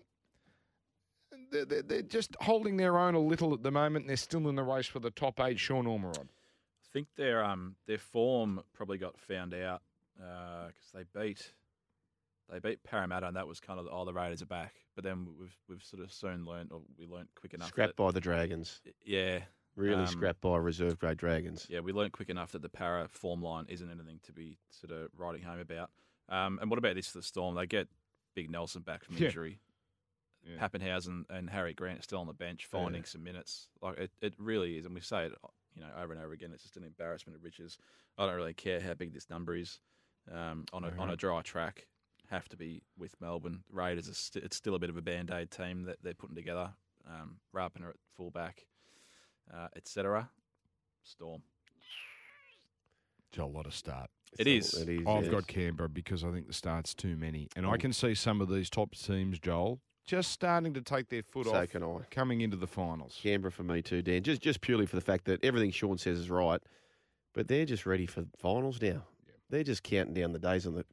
they're, 1.50 1.64
they're- 1.64 2.02
just 2.02 2.36
holding 2.40 2.76
their 2.76 2.98
own 2.98 3.14
a 3.14 3.20
little 3.20 3.54
at 3.54 3.62
the 3.62 3.70
moment. 3.70 4.06
They're 4.06 4.16
still 4.16 4.48
in 4.48 4.54
the 4.56 4.62
race 4.62 4.86
for 4.86 4.98
the 5.00 5.10
top 5.10 5.40
eight. 5.40 5.58
Sean 5.58 5.84
Ormerod. 5.86 6.24
I 6.26 6.90
think 6.92 7.08
their 7.16 7.44
um 7.44 7.76
their 7.86 7.98
form 7.98 8.60
probably 8.74 8.98
got 8.98 9.18
found 9.18 9.54
out 9.54 9.82
because 10.16 10.90
they 10.92 11.04
beat 11.20 11.52
they 12.50 12.58
beat 12.58 12.82
Parramatta 12.82 13.26
and 13.26 13.36
that 13.36 13.46
was 13.46 13.60
kind 13.60 13.78
of 13.78 13.86
oh 13.90 14.04
the 14.04 14.12
Raiders 14.12 14.42
are 14.42 14.46
back. 14.46 14.74
But 14.94 15.04
then 15.04 15.26
we've 15.38 15.56
we've 15.68 15.82
sort 15.82 16.02
of 16.02 16.12
soon 16.12 16.44
learned 16.44 16.72
or 16.72 16.82
we 16.98 17.06
learned 17.06 17.28
quick 17.34 17.54
enough. 17.54 17.68
Scrapped 17.68 17.96
that, 17.96 18.02
by 18.02 18.10
the 18.10 18.20
Dragons. 18.20 18.80
yeah, 19.04 19.40
Really 19.76 20.02
Um, 20.02 20.06
scrapped 20.08 20.40
by 20.40 20.56
reserve 20.56 20.98
grade 20.98 21.18
Dragons. 21.18 21.66
yeah, 21.70 21.80
we 21.80 21.92
learned 21.92 22.12
quick 22.12 22.28
enough 22.28 22.50
that 22.52 22.62
the 22.62 22.68
Para 22.68 23.06
form 23.08 23.42
line 23.42 23.66
isn't 23.68 23.88
anything 23.90 24.18
to 24.24 24.32
be 24.32 24.58
sort 24.70 24.92
of 24.92 25.08
writing 25.16 25.42
home 25.42 25.60
about. 25.60 25.90
Um, 26.28 26.58
and 26.60 26.68
what 26.68 26.78
about 26.78 26.96
this 26.96 27.06
for 27.06 27.18
the 27.18 27.22
Storm? 27.22 27.54
They 27.54 27.66
get 27.66 27.88
Big 28.34 28.50
Nelson 28.50 28.82
back 28.82 29.04
from 29.04 29.16
injury. 29.16 29.60
Yeah. 30.44 30.56
Papenhuyzen 30.68 31.24
and 31.30 31.50
Harry 31.50 31.74
Grant 31.74 31.98
are 32.00 32.02
still 32.02 32.20
on 32.20 32.26
the 32.26 32.32
bench, 32.32 32.66
finding 32.66 33.04
some 33.04 33.22
minutes. 33.22 33.68
Like 33.82 33.98
it, 33.98 34.10
it 34.20 34.34
really 34.38 34.78
is, 34.78 34.84
and 34.86 34.94
we 34.94 35.00
say 35.00 35.26
it, 35.26 35.32
you 35.74 35.82
know, 35.82 35.88
over 36.00 36.12
and 36.12 36.22
over 36.22 36.32
again. 36.32 36.50
It's 36.52 36.62
just 36.62 36.76
an 36.76 36.84
embarrassment 36.84 37.36
of 37.36 37.44
riches. 37.44 37.76
I 38.16 38.26
don't 38.26 38.34
really 38.36 38.54
care 38.54 38.80
how 38.80 38.94
big 38.94 39.12
this 39.12 39.28
number 39.30 39.54
is 39.56 39.80
um, 40.32 40.64
on 40.72 40.84
a 40.84 40.92
on 40.98 41.10
a 41.10 41.16
dry 41.16 41.42
track. 41.42 41.86
Have 42.30 42.48
to 42.50 42.56
be 42.56 42.82
with 42.98 43.18
Melbourne 43.20 43.62
Raiders. 43.70 44.08
Are 44.08 44.14
st- 44.14 44.44
it's 44.44 44.56
still 44.56 44.74
a 44.74 44.78
bit 44.78 44.90
of 44.90 44.96
a 44.96 45.02
band 45.02 45.30
aid 45.30 45.50
team 45.50 45.84
that 45.84 45.96
they're 46.02 46.14
putting 46.14 46.36
together. 46.36 46.70
Um, 47.08 47.38
Rapana 47.54 47.88
at 47.90 47.96
fullback, 48.16 48.66
uh, 49.52 49.68
etc. 49.76 50.28
Storm. 51.04 51.42
Joel, 53.32 53.50
what 53.52 53.66
a 53.66 53.70
start. 53.72 54.10
It 54.38 54.46
It's 54.46 54.74
is. 54.74 54.74
all- 54.74 54.82
It 54.88 55.00
is. 55.00 55.06
I've 55.06 55.22
yes. 55.24 55.30
got 55.32 55.46
Canberra 55.46 55.88
because 55.88 56.22
I 56.24 56.30
think 56.32 56.46
the 56.46 56.52
start's 56.52 56.94
too 56.94 57.16
many. 57.16 57.48
And 57.56 57.64
I 57.66 57.74
Oh. 57.74 57.78
can 57.78 57.92
see 57.94 58.14
some 58.14 58.40
of 58.42 58.48
these 58.50 58.68
top 58.68 58.94
teams, 58.94 59.38
Joel, 59.38 59.80
just 60.04 60.30
starting 60.32 60.74
to 60.74 60.82
take 60.82 61.08
their 61.08 61.22
foot 61.22 61.46
So 61.46 61.54
off 61.54 61.68
can 61.70 61.82
I. 61.82 62.00
coming 62.10 62.40
into 62.42 62.56
the 62.56 62.66
finals. 62.66 63.18
Canberra 63.22 63.52
for 63.52 63.62
me 63.62 63.80
too, 63.82 64.02
Dan. 64.02 64.22
Just 64.22 64.42
just 64.42 64.60
purely 64.60 64.84
for 64.86 64.96
the 64.96 65.02
fact 65.02 65.24
that 65.26 65.42
everything 65.42 65.70
Sean 65.70 65.96
says 65.98 66.18
is 66.18 66.28
right, 66.30 66.62
but 67.32 67.48
they're 67.48 67.66
just 67.66 67.86
ready 67.86 68.04
for 68.06 68.26
finals 68.36 68.80
now. 68.82 69.06
They're 69.50 69.64
just 69.64 69.82
counting 69.82 70.12
down 70.14 70.32
the 70.32 70.38
days 70.38 70.66
on 70.66 70.74
the 70.74 70.84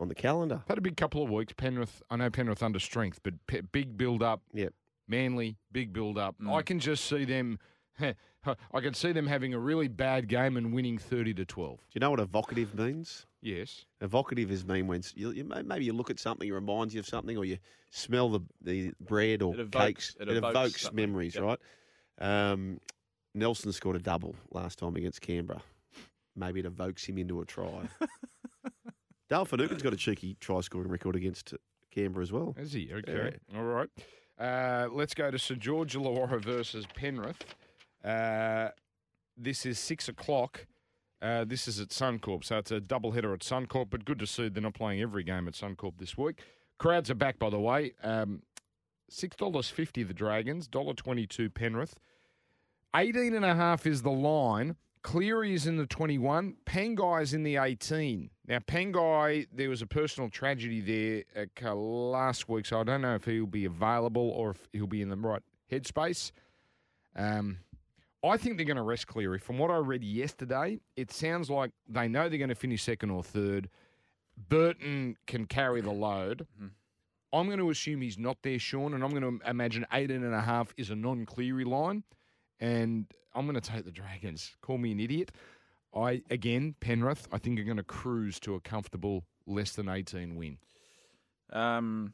on 0.00 0.08
the 0.08 0.14
calendar. 0.14 0.62
Had 0.68 0.78
a 0.78 0.82
big 0.82 0.96
couple 0.96 1.22
of 1.22 1.30
weeks. 1.30 1.52
Penrith, 1.56 2.02
I 2.10 2.16
know 2.16 2.30
Penrith 2.30 2.62
under 2.62 2.78
strength, 2.78 3.20
but 3.22 3.34
pe- 3.46 3.60
big 3.62 3.96
build 3.96 4.22
up. 4.22 4.42
Yep. 4.52 4.72
Manly, 5.08 5.56
big 5.72 5.92
build 5.92 6.18
up. 6.18 6.36
Mm. 6.40 6.52
I 6.54 6.62
can 6.62 6.78
just 6.78 7.04
see 7.06 7.24
them. 7.24 7.58
I 8.00 8.80
can 8.80 8.94
see 8.94 9.10
them 9.12 9.26
having 9.26 9.52
a 9.54 9.58
really 9.58 9.88
bad 9.88 10.28
game 10.28 10.56
and 10.56 10.72
winning 10.72 10.98
thirty 10.98 11.34
to 11.34 11.44
twelve. 11.44 11.78
Do 11.78 11.84
you 11.94 12.00
know 12.00 12.10
what 12.10 12.20
evocative 12.20 12.74
means? 12.74 13.26
Yes. 13.42 13.86
Evocative 14.00 14.50
is 14.52 14.64
mean 14.64 14.86
when 14.86 15.02
you, 15.14 15.30
you, 15.32 15.44
maybe 15.44 15.84
you 15.84 15.92
look 15.92 16.10
at 16.10 16.18
something, 16.20 16.48
it 16.48 16.52
reminds 16.52 16.94
you 16.94 17.00
of 17.00 17.06
something, 17.06 17.36
or 17.36 17.44
you 17.44 17.58
smell 17.90 18.28
the, 18.30 18.40
the 18.62 18.92
bread 19.00 19.42
or 19.42 19.54
It 19.54 19.60
evokes- 19.60 19.84
cakes. 19.84 20.16
it 20.20 20.28
It, 20.28 20.36
evokes 20.36 20.54
evokes, 20.56 20.92
memories, 20.92 21.34
yep. 21.34 21.44
right? 21.44 21.58
Um, 22.20 22.80
Nelson 23.34 23.72
scored 23.72 23.96
a 23.96 24.00
double 24.00 24.34
last 24.50 24.78
time 24.78 24.96
against 24.96 25.20
Canberra. 25.20 25.62
Maybe 26.36 26.60
it 26.60 26.66
evokes 26.66 27.04
him 27.04 27.18
into 27.18 27.40
a 27.40 27.44
try. 27.44 27.88
Dale 29.28 29.44
Finucane's 29.44 29.82
got 29.82 29.92
a 29.92 29.96
cheeky 29.96 30.36
try 30.40 30.60
scoring 30.60 30.88
record 30.88 31.16
against 31.16 31.54
Canberra 31.90 32.22
as 32.22 32.32
well. 32.32 32.54
Is 32.58 32.72
he? 32.72 32.90
Okay. 32.92 33.36
All 33.56 33.62
right. 33.64 33.88
Uh, 34.38 34.88
let's 34.92 35.14
go 35.14 35.30
to 35.30 35.38
St 35.38 35.60
George 35.60 35.94
Illawarra 35.94 36.42
versus 36.42 36.86
Penrith. 36.94 37.44
Uh, 38.04 38.68
this 39.36 39.66
is 39.66 39.78
six 39.78 40.08
o'clock. 40.08 40.66
Uh, 41.20 41.44
this 41.44 41.66
is 41.66 41.80
at 41.80 41.88
Suncorp, 41.88 42.44
so 42.44 42.58
it's 42.58 42.70
a 42.70 42.80
double 42.80 43.10
header 43.10 43.32
at 43.34 43.40
Suncorp. 43.40 43.90
But 43.90 44.04
good 44.04 44.20
to 44.20 44.26
see 44.26 44.48
they're 44.48 44.62
not 44.62 44.74
playing 44.74 45.00
every 45.00 45.24
game 45.24 45.48
at 45.48 45.54
Suncorp 45.54 45.98
this 45.98 46.16
week. 46.16 46.40
Crowds 46.78 47.10
are 47.10 47.16
back, 47.16 47.38
by 47.38 47.50
the 47.50 47.58
way. 47.58 47.92
Um, 48.02 48.42
Six 49.10 49.36
dollars 49.36 49.70
fifty 49.70 50.02
the 50.02 50.12
Dragons, 50.12 50.68
dollar 50.68 50.92
twenty 50.92 51.26
two 51.26 51.48
Penrith. 51.48 51.98
Eighteen 52.94 53.32
and 53.34 53.44
a 53.44 53.54
half 53.54 53.86
is 53.86 54.02
the 54.02 54.10
line. 54.10 54.76
Cleary 55.02 55.54
is 55.54 55.66
in 55.66 55.76
the 55.76 55.86
21. 55.86 56.56
Pangai 56.66 57.22
is 57.22 57.34
in 57.34 57.42
the 57.42 57.56
18. 57.56 58.30
Now, 58.46 58.58
Pangai, 58.58 59.46
there 59.52 59.68
was 59.68 59.82
a 59.82 59.86
personal 59.86 60.30
tragedy 60.30 61.24
there 61.34 61.46
uh, 61.64 61.74
last 61.74 62.48
week, 62.48 62.66
so 62.66 62.80
I 62.80 62.84
don't 62.84 63.02
know 63.02 63.14
if 63.14 63.24
he'll 63.24 63.46
be 63.46 63.64
available 63.64 64.30
or 64.30 64.50
if 64.50 64.68
he'll 64.72 64.86
be 64.86 65.02
in 65.02 65.08
the 65.08 65.16
right 65.16 65.42
headspace. 65.70 66.32
Um, 67.16 67.58
I 68.24 68.36
think 68.36 68.56
they're 68.56 68.66
going 68.66 68.76
to 68.76 68.82
rest 68.82 69.06
Cleary. 69.06 69.38
From 69.38 69.58
what 69.58 69.70
I 69.70 69.76
read 69.76 70.02
yesterday, 70.02 70.80
it 70.96 71.12
sounds 71.12 71.50
like 71.50 71.70
they 71.88 72.08
know 72.08 72.28
they're 72.28 72.38
going 72.38 72.48
to 72.48 72.54
finish 72.54 72.82
second 72.82 73.10
or 73.10 73.22
third. 73.22 73.68
Burton 74.48 75.16
can 75.26 75.46
carry 75.46 75.80
the 75.80 75.92
load. 75.92 76.46
I'm 77.32 77.46
going 77.46 77.58
to 77.58 77.70
assume 77.70 78.00
he's 78.00 78.18
not 78.18 78.38
there, 78.42 78.58
Sean, 78.58 78.94
and 78.94 79.04
I'm 79.04 79.10
going 79.10 79.38
to 79.40 79.48
imagine 79.48 79.86
18 79.92 80.22
and 80.24 80.34
a 80.34 80.40
half 80.40 80.72
is 80.76 80.90
a 80.90 80.96
non-Cleary 80.96 81.64
line, 81.64 82.02
and 82.58 83.06
I'm 83.38 83.46
going 83.46 83.54
to 83.60 83.60
take 83.60 83.84
the 83.84 83.92
Dragons. 83.92 84.56
Call 84.62 84.78
me 84.78 84.90
an 84.90 84.98
idiot. 84.98 85.30
I 85.94 86.22
again, 86.28 86.74
Penrith, 86.80 87.28
I 87.32 87.38
think 87.38 87.58
are 87.60 87.64
going 87.64 87.76
to 87.76 87.82
cruise 87.84 88.40
to 88.40 88.56
a 88.56 88.60
comfortable 88.60 89.24
less 89.46 89.72
than 89.72 89.88
18 89.88 90.34
win. 90.34 90.58
Um, 91.52 92.12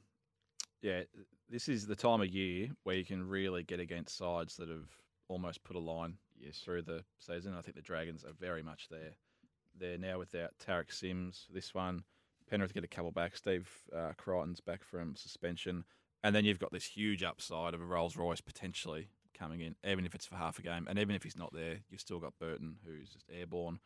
yeah, 0.82 1.02
this 1.48 1.68
is 1.68 1.86
the 1.86 1.96
time 1.96 2.20
of 2.20 2.28
year 2.28 2.68
where 2.84 2.94
you 2.94 3.04
can 3.04 3.26
really 3.26 3.62
get 3.62 3.80
against 3.80 4.16
sides 4.18 4.56
that 4.56 4.68
have 4.68 4.88
almost 5.28 5.64
put 5.64 5.76
a 5.76 5.80
line 5.80 6.18
Yes. 6.38 6.58
through 6.58 6.82
the 6.82 7.02
season. 7.18 7.54
I 7.54 7.62
think 7.62 7.76
the 7.76 7.82
Dragons 7.82 8.22
are 8.24 8.34
very 8.38 8.62
much 8.62 8.88
there. 8.90 9.14
They're 9.78 9.98
now 9.98 10.18
without 10.18 10.52
Tariq 10.64 10.92
Sims. 10.92 11.46
This 11.52 11.74
one, 11.74 12.04
Penrith 12.50 12.74
get 12.74 12.84
a 12.84 12.88
couple 12.88 13.12
back. 13.12 13.34
Steve 13.36 13.68
uh, 13.96 14.12
Crichton's 14.18 14.60
back 14.60 14.84
from 14.84 15.16
suspension, 15.16 15.84
and 16.22 16.34
then 16.34 16.44
you've 16.44 16.58
got 16.58 16.70
this 16.72 16.84
huge 16.84 17.22
upside 17.22 17.72
of 17.72 17.80
a 17.80 17.84
Rolls 17.84 18.16
Royce 18.16 18.42
potentially 18.42 19.08
coming 19.38 19.60
in, 19.60 19.74
even 19.88 20.06
if 20.06 20.14
it's 20.14 20.26
for 20.26 20.36
half 20.36 20.58
a 20.58 20.62
game, 20.62 20.86
and 20.88 20.98
even 20.98 21.14
if 21.14 21.22
he's 21.22 21.36
not 21.36 21.52
there, 21.52 21.78
you've 21.90 22.00
still 22.00 22.18
got 22.20 22.32
Burton 22.38 22.76
who's 22.86 23.08
just 23.10 23.24
airborne. 23.32 23.78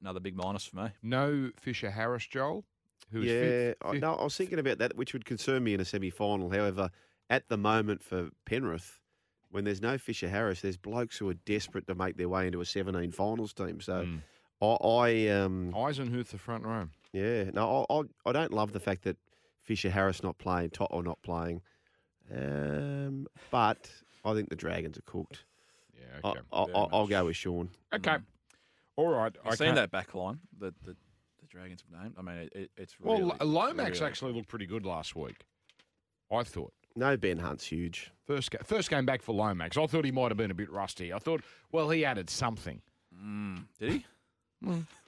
Another 0.00 0.20
big 0.20 0.36
minus 0.36 0.64
for 0.66 0.76
me. 0.76 0.88
No 1.02 1.50
Fisher 1.60 1.90
Harris, 1.90 2.26
Joel. 2.26 2.64
Who's 3.10 3.26
yeah, 3.26 3.40
fifth, 3.40 3.76
I, 3.82 3.92
fifth- 3.92 4.00
no, 4.02 4.14
I 4.14 4.24
was 4.24 4.36
thinking 4.36 4.58
about 4.58 4.78
that, 4.78 4.96
which 4.96 5.12
would 5.12 5.24
concern 5.24 5.64
me 5.64 5.74
in 5.74 5.80
a 5.80 5.84
semi-final. 5.84 6.50
However, 6.50 6.90
at 7.30 7.48
the 7.48 7.56
moment 7.56 8.02
for 8.02 8.30
Penrith, 8.44 9.00
when 9.50 9.64
there's 9.64 9.80
no 9.80 9.98
Fisher 9.98 10.28
Harris, 10.28 10.60
there's 10.60 10.76
blokes 10.76 11.16
who 11.18 11.28
are 11.28 11.34
desperate 11.34 11.86
to 11.86 11.94
make 11.94 12.16
their 12.16 12.28
way 12.28 12.46
into 12.46 12.60
a 12.60 12.64
17 12.66 13.12
finals 13.12 13.52
team. 13.52 13.80
So, 13.80 14.04
Mm. 14.04 14.22
I, 14.62 14.66
I 14.66 15.28
um, 15.40 15.72
Eisenhuth, 15.74 16.28
the 16.28 16.38
front 16.38 16.64
row. 16.64 16.88
yeah, 17.12 17.44
no, 17.52 17.86
I, 17.90 17.94
I, 17.94 18.02
I 18.26 18.32
don't 18.32 18.52
love 18.52 18.72
the 18.72 18.80
fact 18.80 19.02
that 19.04 19.16
Fisher 19.62 19.90
Harris 19.90 20.22
not 20.22 20.38
playing, 20.38 20.70
Tot 20.70 20.88
or 20.90 21.02
not 21.02 21.20
playing, 21.22 21.60
um, 22.32 23.26
but 23.50 23.90
I 24.24 24.34
think 24.34 24.48
the 24.48 24.56
Dragons 24.56 24.98
are 24.98 25.02
cooked. 25.02 25.44
Yeah, 25.96 26.20
I, 26.24 26.28
okay. 26.28 26.40
I, 26.52 26.64
Very 26.66 26.76
I, 26.78 26.86
I'll 26.92 27.06
go 27.06 27.24
with 27.26 27.36
Sean. 27.36 27.70
okay. 27.94 28.16
All 28.96 29.08
right. 29.08 29.34
I've 29.44 29.52
I 29.52 29.54
seen 29.56 29.74
that 29.74 29.90
back 29.90 30.14
line 30.14 30.38
that 30.60 30.74
the, 30.84 30.92
the 31.40 31.46
Dragons 31.48 31.82
have 31.90 32.02
named. 32.02 32.14
I 32.18 32.22
mean, 32.22 32.36
it, 32.36 32.52
it, 32.54 32.70
it's 32.76 32.98
Well, 33.00 33.18
really, 33.18 33.32
L- 33.40 33.46
Lomax 33.46 33.98
really- 34.00 34.08
actually 34.10 34.32
looked 34.32 34.48
pretty 34.48 34.66
good 34.66 34.86
last 34.86 35.16
week. 35.16 35.44
I 36.32 36.42
thought. 36.44 36.72
No, 36.96 37.16
Ben 37.16 37.38
Hunt's 37.38 37.66
huge. 37.66 38.12
First, 38.24 38.52
ga- 38.52 38.58
first 38.64 38.88
game 38.88 39.04
back 39.04 39.20
for 39.20 39.34
Lomax. 39.34 39.76
I 39.76 39.86
thought 39.86 40.04
he 40.04 40.12
might 40.12 40.30
have 40.30 40.36
been 40.36 40.52
a 40.52 40.54
bit 40.54 40.70
rusty. 40.70 41.12
I 41.12 41.18
thought, 41.18 41.42
well, 41.72 41.90
he 41.90 42.04
added 42.04 42.30
something. 42.30 42.80
Mm, 43.20 43.64
did 43.80 43.92
he? 43.92 44.06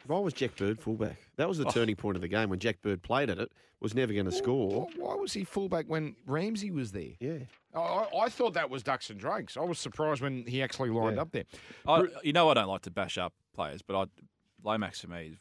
Why 0.07 0.19
was 0.21 0.35
Jack 0.35 0.57
Bird 0.57 0.81
fullback? 0.81 1.17
That 1.37 1.45
Oh. 1.45 1.49
was 1.49 1.59
the 1.59 1.65
turning 1.67 1.97
point 1.97 2.17
of 2.17 2.23
the 2.23 2.29
game 2.29 2.49
when 2.51 2.59
Jack 2.59 2.81
Bird 2.83 3.03
played 3.03 3.31
at 3.31 3.39
it. 3.39 3.51
Was 3.81 3.95
never 3.95 4.13
going 4.15 4.25
to 4.25 4.33
score. 4.33 4.87
Why, 4.97 5.09
why 5.09 5.15
was 5.17 5.35
he 5.35 5.45
fullback 5.45 5.85
when 5.87 6.17
Ramsey 6.27 6.71
was 6.71 6.93
there? 6.93 7.11
Yeah. 7.21 7.41
I, 7.75 7.79
I, 7.79 8.19
I 8.25 8.29
thought 8.31 8.55
that 8.55 8.71
was 8.71 8.83
Ducks 8.83 9.11
and 9.11 9.21
Drakes. 9.21 9.57
I 9.59 9.61
was 9.61 9.79
surprised 9.79 10.23
when 10.23 10.47
he 10.47 10.63
actually 10.63 10.89
lined 10.89 11.17
Yeah. 11.17 11.23
up 11.23 11.33
there. 11.33 11.45
I, 11.87 12.05
you 12.23 12.33
know, 12.33 12.49
I 12.49 12.55
don't 12.55 12.69
like 12.69 12.81
to 12.83 12.91
bash 12.91 13.19
up 13.19 13.35
players, 13.55 13.83
but 13.83 13.95
I, 14.01 14.05
Lomax 14.65 15.01
for 15.03 15.09
me 15.09 15.27
is 15.33 15.37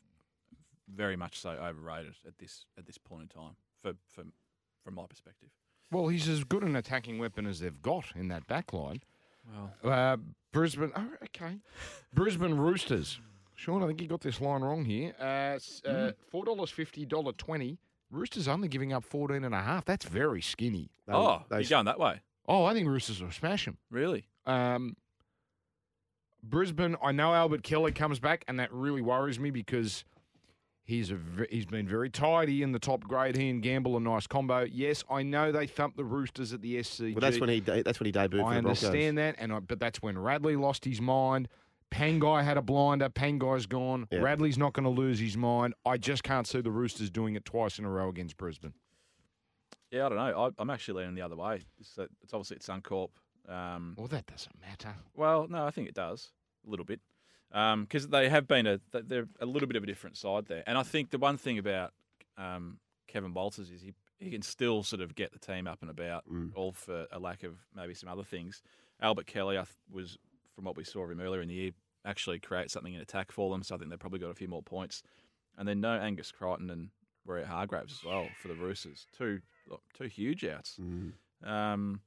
very 0.93 1.15
much 1.15 1.39
so 1.39 1.51
overrated 1.51 2.13
at 2.27 2.37
this 2.37 2.65
at 2.77 2.85
this 2.85 2.97
point 2.97 3.21
in 3.23 3.27
time. 3.29 3.55
For, 3.81 3.93
for 4.09 4.25
from 4.83 4.95
my 4.95 5.05
perspective. 5.07 5.49
Well, 5.91 6.09
he's 6.09 6.27
as 6.27 6.43
good 6.43 6.63
an 6.63 6.75
attacking 6.75 7.19
weapon 7.19 7.45
as 7.47 7.59
they've 7.61 7.81
got 7.81 8.05
in 8.15 8.27
that 8.27 8.45
back 8.47 8.73
line. 8.73 9.01
Well, 9.81 9.93
Uh, 9.93 10.17
Brisbane, 10.51 10.91
oh, 10.95 11.07
okay. 11.23 11.59
Brisbane 12.13 12.55
Roosters. 12.55 13.19
Sean, 13.55 13.81
I 13.83 13.87
think 13.87 14.01
you 14.01 14.07
got 14.07 14.21
this 14.21 14.41
line 14.41 14.61
wrong 14.61 14.83
here. 14.85 15.13
Uh, 15.19 15.23
uh, 15.87 16.11
$4.50, 16.33 17.07
$1.20. 17.07 17.77
Roosters 18.11 18.47
only 18.47 18.67
giving 18.67 18.93
up 18.93 19.03
14 19.03 19.43
and 19.43 19.55
a 19.55 19.61
half. 19.61 19.85
That's 19.85 20.05
very 20.05 20.41
skinny. 20.41 20.91
They- 21.07 21.13
oh, 21.13 21.43
they- 21.49 21.61
you're 21.61 21.69
going 21.69 21.85
that 21.85 21.99
way, 21.99 22.21
Oh, 22.47 22.63
I 22.65 22.73
think 22.73 22.87
Roosters 22.87 23.21
will 23.23 23.31
smash 23.31 23.65
them. 23.65 23.77
really? 23.89 24.27
Um, 24.45 24.95
Brisbane, 26.43 26.95
I 27.01 27.11
know 27.11 27.33
Albert 27.33 27.63
Kelly 27.63 27.91
comes 27.91 28.19
back, 28.19 28.45
and 28.47 28.59
that 28.59 28.71
really 28.71 29.01
worries 29.01 29.39
me 29.39 29.49
because 29.49 30.03
he's 30.83 31.09
a, 31.09 31.17
he's 31.49 31.65
been 31.65 31.87
very 31.87 32.11
tidy 32.11 32.61
in 32.61 32.71
the 32.71 32.77
top 32.77 33.03
grade. 33.05 33.35
He 33.35 33.49
and 33.49 33.63
Gamble 33.63 33.97
a 33.97 33.99
nice 33.99 34.27
combo. 34.27 34.61
Yes, 34.71 35.03
I 35.09 35.23
know 35.23 35.51
they 35.51 35.65
thumped 35.65 35.97
the 35.97 36.03
Roosters 36.03 36.53
at 36.53 36.61
the 36.61 36.75
SCG. 36.77 37.15
well, 37.15 37.21
that's 37.21 37.39
when 37.39 37.49
he 37.49 37.59
de- 37.61 37.81
that's 37.81 37.99
when 37.99 38.05
he 38.05 38.11
debuted 38.11 38.41
for 38.41 38.45
I 38.45 38.55
the 38.57 38.61
Broncos. 38.61 38.83
understand 38.83 39.17
that, 39.17 39.35
and 39.39 39.51
I, 39.51 39.59
but 39.59 39.79
that's 39.79 40.03
when 40.03 40.19
Radley 40.19 40.55
lost 40.55 40.85
his 40.85 41.01
mind. 41.01 41.47
Pangai 41.91 42.43
had 42.43 42.57
a 42.57 42.61
blinder. 42.61 43.09
Pangai's 43.09 43.65
gone. 43.65 44.07
Yeah. 44.11 44.19
Radley's 44.19 44.57
not 44.57 44.73
going 44.73 44.83
to 44.83 44.89
lose 44.89 45.19
his 45.19 45.37
mind. 45.37 45.73
I 45.85 45.97
just 45.97 46.23
can't 46.23 46.47
see 46.47 46.61
the 46.61 46.71
Roosters 46.71 47.09
doing 47.09 47.35
it 47.35 47.45
twice 47.45 47.79
in 47.79 47.85
a 47.85 47.89
row 47.89 48.09
against 48.09 48.37
Brisbane. 48.37 48.73
Yeah, 49.91 50.07
I 50.07 50.09
don't 50.09 50.17
know. 50.17 50.45
I, 50.45 50.49
I'm 50.61 50.69
actually 50.69 51.01
leaning 51.01 51.15
the 51.15 51.21
other 51.21 51.35
way. 51.35 51.61
It's, 51.79 51.97
uh, 51.97 52.07
it's 52.21 52.33
obviously 52.33 52.57
at 52.57 52.63
Suncorp. 52.63 53.09
Um, 53.47 53.93
Well, 53.97 54.07
that 54.07 54.25
doesn't 54.25 54.59
matter. 54.59 54.95
Well, 55.15 55.47
no, 55.49 55.65
I 55.65 55.71
think 55.71 55.87
it 55.87 55.93
does 55.93 56.31
a 56.65 56.69
little 56.69 56.85
bit 56.85 56.99
because 57.51 58.07
they 58.09 58.27
have 58.27 58.47
been 58.47 58.65
a 58.67 58.79
they're 58.91 59.27
a 59.39 59.45
little 59.45 59.67
bit 59.67 59.77
of 59.77 59.83
a 59.83 59.85
different 59.85 60.17
side 60.17 60.47
there. 60.47 60.63
And 60.67 60.77
I 60.77 60.83
think 60.83 61.11
the 61.11 61.17
one 61.19 61.37
thing 61.37 61.57
about 61.57 61.93
um, 62.37 62.79
Kevin 63.07 63.33
Walters 63.33 63.69
is 63.69 63.81
he 63.81 63.93
he 64.17 64.31
can 64.31 64.41
still 64.41 64.81
sort 64.81 65.01
of 65.01 65.13
get 65.15 65.31
the 65.31 65.39
team 65.39 65.67
up 65.67 65.81
and 65.81 65.89
about, 65.91 66.23
all 66.55 66.71
for 66.71 67.05
a 67.11 67.19
lack 67.19 67.43
of 67.43 67.53
maybe 67.75 67.93
some 67.93 68.09
other 68.09 68.23
things. 68.23 68.61
Albert 68.99 69.27
Kelly 69.27 69.57
I 69.57 69.61
th- 69.63 69.69
was 69.91 70.17
from 70.55 70.63
what 70.65 70.77
we 70.77 70.83
saw 70.83 71.03
of 71.03 71.11
him 71.11 71.19
earlier 71.19 71.41
in 71.41 71.47
the 71.49 71.53
year 71.53 71.71
actually 72.05 72.39
create 72.39 72.69
something 72.71 72.93
in 72.93 73.01
attack 73.01 73.31
for 73.31 73.49
them. 73.51 73.63
So 73.63 73.75
I 73.75 73.77
think 73.77 73.89
they've 73.89 73.99
probably 73.99 74.19
got 74.19 74.29
a 74.29 74.35
few 74.35 74.47
more 74.47 74.63
points. 74.63 75.03
and 75.57 75.67
then 75.67 75.81
no 75.81 75.91
Angus 75.93 76.31
Crichton 76.31 76.69
and 76.69 76.89
Warrior 77.25 77.45
Hargraves 77.45 77.93
as 77.93 78.03
well 78.05 78.27
for 78.41 78.47
the 78.49 78.55
Roosters. 78.55 79.05
Two 79.17 79.39
two 79.93 80.05
huge 80.05 80.45
outs. 80.45 80.77
Mm. 80.79 81.13
Um, 81.43 82.01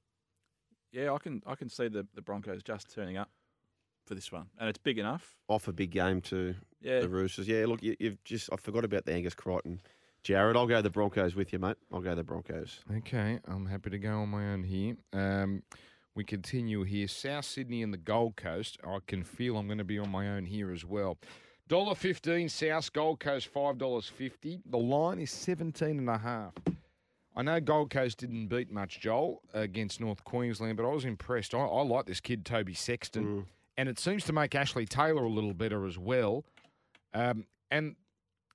yeah, 0.93 1.13
I 1.13 1.19
can 1.19 1.43
I 1.47 1.55
can 1.55 1.69
see 1.69 1.89
the, 1.89 2.07
the 2.15 2.23
Broncos 2.23 2.63
just 2.63 2.95
turning 2.95 3.17
up 3.17 3.31
for 4.07 4.15
this 4.15 4.31
one, 4.33 4.47
and 4.59 4.69
it's 4.69 4.79
big 4.79 4.99
enough. 4.99 5.35
Off 5.49 5.67
a 5.69 5.73
big 5.73 5.91
game 5.91 6.21
to 6.23 6.55
Yeah, 6.81 7.01
the 7.01 7.09
Roosters. 7.09 7.49
Yeah, 7.49 7.67
look, 7.67 7.83
you, 7.83 7.97
you've 7.99 8.23
just 8.25 8.49
I 8.53 8.57
forgot 8.57 8.85
about 8.85 9.05
the 9.05 9.13
Angus 9.13 9.35
Crichton. 9.35 9.81
Jared, 10.23 10.57
I'll 10.57 10.67
go 10.67 10.81
the 10.83 10.91
Broncos 10.91 11.35
with 11.35 11.53
you, 11.53 11.59
mate. 11.59 11.77
I'll 11.93 12.01
go 12.01 12.15
the 12.15 12.25
Broncos. 12.25 12.81
Okay, 12.99 13.39
I'm 13.47 13.67
happy 13.67 13.91
to 13.91 13.99
go 13.99 14.21
on 14.21 14.29
my 14.31 14.53
own 14.53 14.63
here. 14.63 14.97
Um, 15.13 15.63
we 16.19 16.25
continue 16.25 16.83
here. 16.83 17.07
South 17.07 17.45
Sydney 17.45 17.81
and 17.81 17.95
the 17.95 17.99
Gold 17.99 18.35
Coast. 18.35 18.77
I 18.85 18.99
can 19.07 19.23
feel 19.23 19.57
I'm 19.57 19.69
going 19.69 19.79
to 19.79 19.85
be 19.85 20.01
on 20.01 20.11
my 20.11 20.29
own 20.31 20.45
here 20.47 20.73
as 20.73 20.85
well. 20.85 21.17
Dollar 21.69 21.95
fifteen 21.95 22.49
South 22.49 22.93
Gold 22.93 23.21
Coast 23.21 23.47
five 23.47 23.79
dollars 23.79 24.09
fifty. 24.09 24.61
The 24.69 24.79
line 24.79 25.21
is 25.21 25.31
seventeen 25.31 25.97
and 25.99 26.11
a 26.11 26.19
half. 26.19 26.55
I 27.37 27.43
know 27.43 27.61
Gold 27.61 27.91
Coast 27.91 28.19
didn't 28.19 28.49
beat 28.49 28.69
much, 28.69 28.99
Joel, 28.99 29.43
against 29.55 30.01
North 30.01 30.25
Queensland, 30.25 30.77
but 30.77 30.85
I 30.85 30.93
was 30.93 31.05
impressed. 31.05 31.55
I, 31.55 31.59
I 31.59 31.83
like 31.83 32.07
this 32.07 32.21
kid, 32.21 32.45
Toby 32.45 32.75
Sexton, 32.75 33.47
and 33.77 33.89
it 33.89 34.01
seems 34.01 34.25
to 34.25 34.33
make 34.33 34.57
Ashley 34.57 34.87
Taylor 34.87 35.23
a 35.23 35.31
little 35.31 35.55
better 35.55 35.87
as 35.87 35.99
well. 35.99 36.45
Um, 37.15 37.47
and 37.71 37.95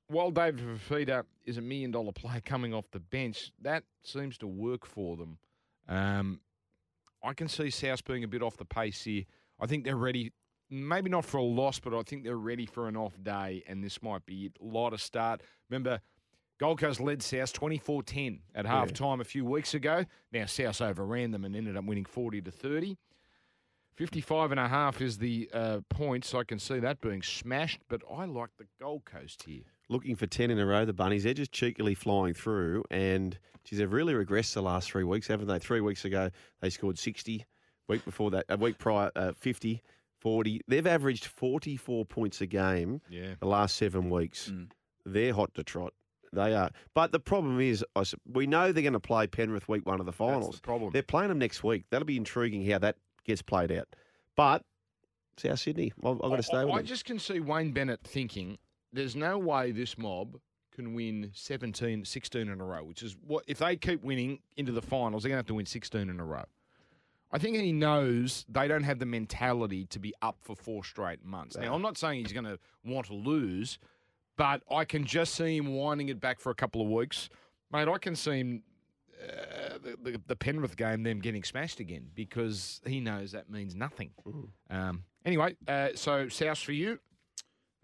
while 0.08 0.32
David 0.32 0.60
Fifita 0.60 1.24
is 1.46 1.58
a 1.58 1.62
million 1.62 1.92
dollar 1.92 2.12
player 2.12 2.42
coming 2.44 2.74
off 2.74 2.92
the 2.92 3.00
bench, 3.00 3.54
that 3.62 3.86
seems 4.02 4.38
to 4.40 4.48
work 4.48 4.86
for 4.86 5.16
them. 5.16 5.38
Um, 5.88 6.42
I 7.24 7.34
can 7.34 7.48
see 7.48 7.70
South 7.70 8.04
being 8.04 8.24
a 8.24 8.28
bit 8.28 8.42
off 8.42 8.58
the 8.58 8.66
pace 8.66 9.04
here. 9.04 9.24
I 9.60 9.66
think 9.66 9.86
they're 9.86 9.96
ready, 9.96 10.32
maybe 10.70 11.10
not 11.10 11.26
for 11.26 11.38
a 11.38 11.44
loss, 11.44 11.80
but 11.80 11.94
I 11.94 12.02
think 12.04 12.24
they're 12.24 12.36
ready 12.36 12.66
for 12.66 12.88
an 12.88 12.98
off 12.98 13.14
day, 13.24 13.64
and 13.68 13.84
this 13.84 14.02
might 14.02 14.26
be 14.26 14.46
it. 14.46 14.58
A 14.62 14.66
lot 14.66 14.94
of 14.94 15.02
start. 15.02 15.42
Remember, 15.70 16.02
Gold 16.60 16.80
Coast 16.80 17.00
led 17.00 17.24
South 17.24 17.54
24 17.54 18.04
10 18.04 18.40
at 18.56 18.66
half 18.66 18.94
time 18.94 19.22
a 19.22 19.24
few 19.24 19.46
weeks 19.46 19.74
ago. 19.74 20.06
Now, 20.32 20.46
South 20.46 20.82
overran 20.82 21.32
them 21.32 21.46
and 21.46 21.56
ended 21.56 21.78
up 21.78 21.86
winning 21.86 22.06
40 22.06 22.42
to 22.42 22.52
30. 22.52 22.98
55 23.96 24.52
and 24.52 24.60
a 24.60 24.68
half 24.68 25.02
is 25.02 25.20
the 25.20 25.50
uh, 25.54 25.80
points. 25.90 26.34
I 26.34 26.44
can 26.44 26.60
see 26.60 26.80
that 26.80 27.00
being 27.00 27.22
smashed, 27.22 27.82
but 27.90 28.02
I 28.12 28.26
like 28.26 28.50
the 28.58 28.66
Gold 28.80 29.06
Coast 29.06 29.44
here. 29.44 29.64
Looking 29.94 30.16
for 30.16 30.26
10 30.28 30.50
in 30.52 30.58
a 30.60 30.66
row, 30.66 30.86
the 30.86 30.92
Bunnies. 30.94 31.24
They're 31.24 31.34
just 31.36 31.52
cheekily 31.52 31.94
flying 31.94 32.34
through. 32.34 32.84
And, 32.90 33.38
geez, 33.64 33.78
they've 33.80 33.92
really 33.94 34.14
regressed 34.14 34.54
the 34.56 34.62
last 34.64 34.90
three 34.92 35.04
weeks, 35.04 35.28
haven't 35.28 35.48
they? 35.48 35.60
Three 35.60 35.82
weeks 35.82 36.04
ago, 36.04 36.32
they 36.62 36.70
scored 36.72 36.98
60. 36.98 37.46
Week 37.88 38.04
before 38.04 38.32
that, 38.32 38.46
a 38.50 38.58
week 38.58 38.78
prior, 38.80 39.12
uh, 39.16 39.34
50, 39.38 39.84
40. 40.20 40.62
They've 40.68 40.88
averaged 40.88 41.26
44 41.26 42.06
points 42.06 42.42
a 42.42 42.46
game 42.48 43.02
Yeah. 43.10 43.36
the 43.40 43.46
last 43.46 43.76
seven 43.76 44.10
weeks. 44.10 44.50
Mm. 44.50 44.72
They're 45.06 45.34
hot 45.34 45.54
to 45.56 45.64
trot. 45.64 45.94
They 46.32 46.56
are. 46.56 46.72
But 46.96 47.12
the 47.12 47.20
problem 47.20 47.60
is, 47.60 47.86
we 48.26 48.48
know 48.48 48.72
they're 48.72 48.82
going 48.82 48.94
to 48.94 49.00
play 49.00 49.28
Penrith 49.28 49.68
week 49.70 49.86
one 49.86 50.00
of 50.00 50.06
the 50.08 50.12
That's 50.12 50.18
finals. 50.18 50.56
the 50.56 50.62
problem. 50.62 50.92
They're 50.92 51.04
playing 51.04 51.30
them 51.30 51.38
next 51.40 51.64
week. 51.64 51.84
That'll 51.92 52.06
be 52.08 52.18
intriguing 52.18 52.66
how 52.68 52.80
that 52.80 52.96
gets 53.26 53.44
played 53.44 53.72
out. 53.72 53.88
But 54.36 54.64
South 55.38 55.60
Sydney, 55.60 55.94
I've, 56.04 56.14
I've 56.24 56.30
got 56.32 56.36
to 56.38 56.44
stay 56.44 56.58
I, 56.58 56.64
with 56.66 56.74
I 56.74 56.78
them. 56.78 56.86
just 56.88 57.06
can 57.06 57.20
see 57.20 57.40
Wayne 57.40 57.72
Bennett 57.74 58.00
thinking 58.04 58.58
there's 58.94 59.16
no 59.16 59.38
way 59.38 59.72
this 59.72 59.98
mob 59.98 60.40
can 60.74 60.94
win 60.94 61.32
17, 61.34 62.06
16 62.06 62.42
in 62.42 62.62
a 62.62 62.64
row, 62.64 62.84
which 62.84 63.04
is 63.04 63.16
what 63.26 63.44
if 63.48 63.60
they 63.60 63.76
keep 63.76 64.04
winning 64.04 64.40
into 64.58 64.72
the 64.72 64.82
finals, 64.82 65.24
they're 65.24 65.30
going 65.30 65.38
to 65.38 65.40
have 65.40 65.48
to 65.48 65.54
win 65.56 65.66
16 65.66 66.10
in 66.10 66.20
a 66.20 66.26
row. 66.26 66.46
I 67.32 67.40
think 67.40 67.58
he 67.58 67.72
knows 67.72 68.46
they 68.48 68.68
don't 68.68 68.84
have 68.84 69.00
the 69.00 69.08
mentality 69.08 69.86
to 69.86 70.00
be 70.00 70.14
up 70.22 70.38
for 70.42 70.56
four 70.56 70.84
straight 70.84 71.26
months. 71.26 71.58
Now, 71.58 71.74
I'm 71.74 71.82
not 71.82 71.98
saying 71.98 72.24
he's 72.24 72.34
going 72.34 72.46
to 72.46 72.60
want 72.86 73.08
to 73.08 73.16
lose, 73.16 73.80
but 74.38 74.62
I 74.70 74.86
can 74.86 75.04
just 75.04 75.34
see 75.34 75.58
him 75.58 75.74
winding 75.74 76.10
it 76.10 76.20
back 76.22 76.40
for 76.40 76.52
a 76.52 76.56
couple 76.56 76.82
of 76.82 76.88
weeks. 76.90 77.30
Mate, 77.72 77.88
I 77.88 77.98
can 77.98 78.16
see 78.16 78.38
him, 78.38 78.64
uh, 79.20 79.80
the, 79.84 80.12
the, 80.12 80.22
the 80.28 80.36
Penrith 80.36 80.78
game, 80.78 81.02
them 81.02 81.20
getting 81.20 81.44
smashed 81.44 81.80
again 81.80 82.06
because 82.14 82.82
he 82.86 83.00
knows 83.00 83.32
that 83.32 83.50
means 83.50 83.74
nothing. 83.74 84.12
Um, 84.70 85.04
anyway, 85.26 85.56
uh, 85.68 85.90
so 85.96 86.30
South 86.30 86.60
for 86.60 86.72
you. 86.72 87.00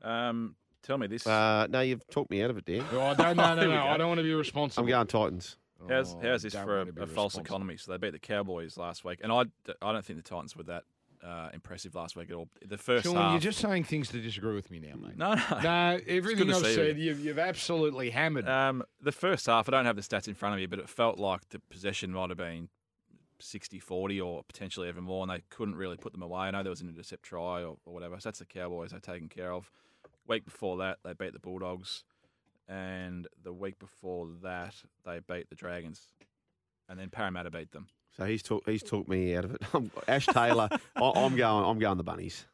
Um, 0.03 0.55
tell 0.83 0.97
me 0.97 1.07
this: 1.07 1.25
Uh, 1.25 1.67
no, 1.69 1.81
you've 1.81 2.07
talked 2.09 2.31
me 2.31 2.41
out 2.43 2.49
of 2.49 2.57
it, 2.57 2.65
Dan. 2.65 2.83
Oh, 2.91 3.13
no, 3.17 3.33
no, 3.33 3.55
no, 3.55 3.67
no. 3.67 3.87
I 3.87 3.97
don't 3.97 4.07
want 4.07 4.19
to 4.19 4.23
be 4.23 4.33
responsible. 4.33 4.83
I'm 4.83 4.89
going 4.89 5.07
Titans. 5.07 5.57
how's 5.87 6.13
Oh, 6.13 6.19
how's 6.21 6.43
this 6.43 6.53
for 6.53 6.77
want 6.77 6.87
to 6.87 6.93
be 6.93 7.01
a, 7.01 7.03
a 7.05 7.07
false 7.07 7.37
economy? 7.37 7.77
So 7.77 7.91
they 7.91 7.97
beat 7.97 8.11
the 8.11 8.19
Cowboys 8.19 8.77
last 8.77 9.03
week, 9.03 9.19
and 9.23 9.31
I, 9.31 9.43
d- 9.43 9.73
I 9.81 9.91
don't 9.91 10.05
think 10.05 10.17
the 10.23 10.29
Titans 10.29 10.55
were 10.55 10.63
that 10.63 10.83
uh, 11.23 11.49
impressive 11.53 11.95
last 11.95 12.15
week 12.15 12.29
at 12.29 12.35
all. 12.35 12.47
The 12.65 12.77
first 12.77 13.05
Sean, 13.05 13.15
half, 13.15 13.31
you're 13.33 13.39
just 13.41 13.59
saying 13.59 13.83
things 13.83 14.09
to 14.09 14.21
disagree 14.21 14.55
with 14.55 14.71
me 14.71 14.79
now, 14.79 14.95
mate. 14.95 15.17
no, 15.17 15.35
no. 15.35 15.59
No, 15.61 15.99
everything 16.07 16.49
I've 16.49 16.61
see 16.61 16.69
you. 16.69 16.75
said, 16.75 16.97
you've, 16.97 17.19
you've 17.19 17.39
absolutely 17.39 18.09
hammered. 18.09 18.47
Um, 18.47 18.83
the 19.01 19.11
first 19.11 19.45
half, 19.47 19.67
I 19.67 19.71
don't 19.71 19.85
have 19.85 19.95
the 19.95 20.01
stats 20.01 20.27
in 20.27 20.33
front 20.35 20.55
of 20.55 20.59
me, 20.59 20.65
but 20.65 20.79
it 20.79 20.89
felt 20.89 21.19
like 21.19 21.49
the 21.49 21.59
possession 21.69 22.11
might 22.13 22.29
have 22.29 22.37
been 22.37 22.69
60 23.39 23.79
40 23.79 24.21
or 24.21 24.43
potentially 24.43 24.87
even 24.87 25.03
more, 25.03 25.23
and 25.23 25.31
they 25.31 25.43
couldn't 25.49 25.75
really 25.75 25.97
put 25.97 26.13
them 26.13 26.21
away. 26.21 26.41
I 26.41 26.51
know 26.51 26.63
there 26.63 26.69
was 26.69 26.81
an 26.81 26.89
intercept 26.89 27.23
try 27.23 27.63
or, 27.63 27.77
or 27.85 27.93
whatever. 27.93 28.19
So 28.19 28.29
that's 28.29 28.39
the 28.39 28.45
Cowboys 28.45 28.91
they're 28.91 28.99
taken 28.99 29.29
care 29.29 29.51
of. 29.51 29.71
Week 30.29 30.45
before 30.45 30.77
that, 30.77 30.99
they 31.03 31.13
beat 31.13 31.33
the 31.33 31.39
Bulldogs, 31.39 32.03
and 32.67 33.27
the 33.43 33.51
week 33.51 33.79
before 33.79 34.27
that, 34.43 34.75
they 35.05 35.19
beat 35.27 35.49
the 35.49 35.55
Dragons, 35.55 36.01
and 36.87 36.97
then 36.99 37.09
Parramatta 37.09 37.49
beat 37.51 37.71
them. 37.71 37.87
So 38.15 38.25
he's 38.25 38.43
talked 38.43 38.69
he's 38.69 38.83
talked 38.83 39.09
me 39.09 39.35
out 39.35 39.45
of 39.45 39.55
it. 39.55 39.61
Ash 40.07 40.27
Taylor, 40.27 40.69
I, 40.95 41.11
I'm 41.15 41.35
going 41.35 41.65
I'm 41.65 41.79
going 41.79 41.97
the 41.97 42.03
bunnies. 42.03 42.45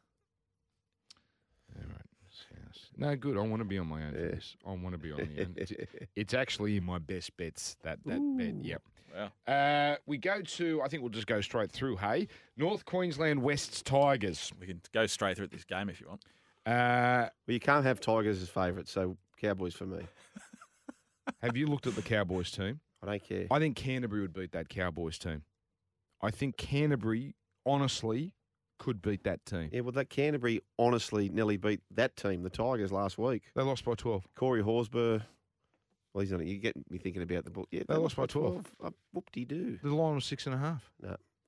All 1.76 1.84
right. 1.88 2.02
South. 2.30 2.90
No, 2.98 3.16
good. 3.16 3.38
I 3.38 3.42
want 3.42 3.60
to 3.62 3.66
be 3.66 3.78
on 3.78 3.88
my 3.88 4.04
own 4.06 4.14
Yeah. 4.14 4.28
this. 4.36 4.56
I 4.66 4.72
want 4.72 4.92
to 4.92 4.98
be 4.98 5.12
on 5.12 5.18
the 5.18 5.42
own. 5.42 5.54
It's, 5.58 5.74
it's 6.16 6.34
actually 6.34 6.78
in 6.78 6.86
my 6.86 7.00
best 7.00 7.36
bets, 7.38 7.78
that, 7.84 8.00
that 8.06 8.20
bet. 8.38 8.54
Yep. 8.64 8.82
Wow. 9.16 9.54
Uh, 9.54 9.96
we 10.06 10.18
go 10.18 10.42
to, 10.42 10.82
I 10.82 10.88
think 10.90 11.02
we'll 11.02 11.10
just 11.10 11.28
go 11.28 11.40
straight 11.42 11.72
through, 11.72 11.96
hey. 11.98 12.28
North 12.58 12.84
Queensland 12.86 13.42
West's 13.42 13.82
Tigers. 13.82 14.52
We 14.60 14.68
can 14.68 14.82
go 14.94 15.06
straight 15.08 15.38
through 15.38 15.46
at 15.46 15.52
this 15.52 15.64
game 15.64 15.90
if 15.90 16.02
you 16.02 16.08
want. 16.10 16.22
Uh, 16.66 17.30
Well, 17.48 17.54
you 17.54 17.60
can't 17.60 17.86
have 17.86 18.00
Tigers 18.00 18.42
as 18.42 18.50
favourites, 18.50 18.92
so 18.92 19.18
Cowboys 19.40 19.74
for 19.76 19.86
me. 19.86 20.00
have 21.42 21.56
you 21.56 21.68
looked 21.68 21.88
at 21.88 21.96
the 21.96 22.02
Cowboys 22.02 22.52
team? 22.52 22.80
I 23.04 23.06
don't 23.08 23.24
care. 23.24 23.48
I 23.52 23.60
think 23.60 23.76
Canterbury 23.76 24.22
would 24.22 24.34
beat 24.34 24.52
that 24.54 24.70
Cowboys 24.70 25.18
team. 25.20 25.44
I 26.22 26.32
think 26.32 26.58
Canterbury, 26.58 27.36
honestly, 27.66 28.34
could 28.80 29.02
beat 29.02 29.24
that 29.26 29.46
team. 29.46 29.70
Yeah, 29.72 29.82
well, 29.82 29.92
that 29.92 30.10
Canterbury 30.10 30.62
honestly 30.80 31.30
nearly 31.30 31.58
beat 31.58 31.82
that 31.92 32.16
team, 32.16 32.42
the 32.44 32.50
Tigers, 32.50 32.92
last 32.92 33.18
week. 33.18 33.44
They 33.56 33.62
lost 33.62 33.86
by 33.86 33.94
12. 33.94 34.28
Corey 34.36 34.64
Horsburgh. 34.64 35.22
Well, 36.14 36.22
he's 36.22 36.32
not. 36.32 36.46
You 36.46 36.58
get 36.58 36.76
me 36.90 36.98
thinking 36.98 37.22
about 37.22 37.44
the 37.44 37.52
book. 37.52 37.68
Yeah, 37.72 37.84
They 37.88 37.96
lost 37.96 38.16
by 38.16 38.26
12. 38.26 38.66
Uh, 38.84 38.90
whoop 39.14 39.30
de 39.32 39.46
doo. 39.46 39.78
The 39.84 39.94
line 39.94 40.16
was 40.16 40.26
six 40.26 40.46
and 40.46 40.56
a 40.56 40.58
half. 40.58 40.90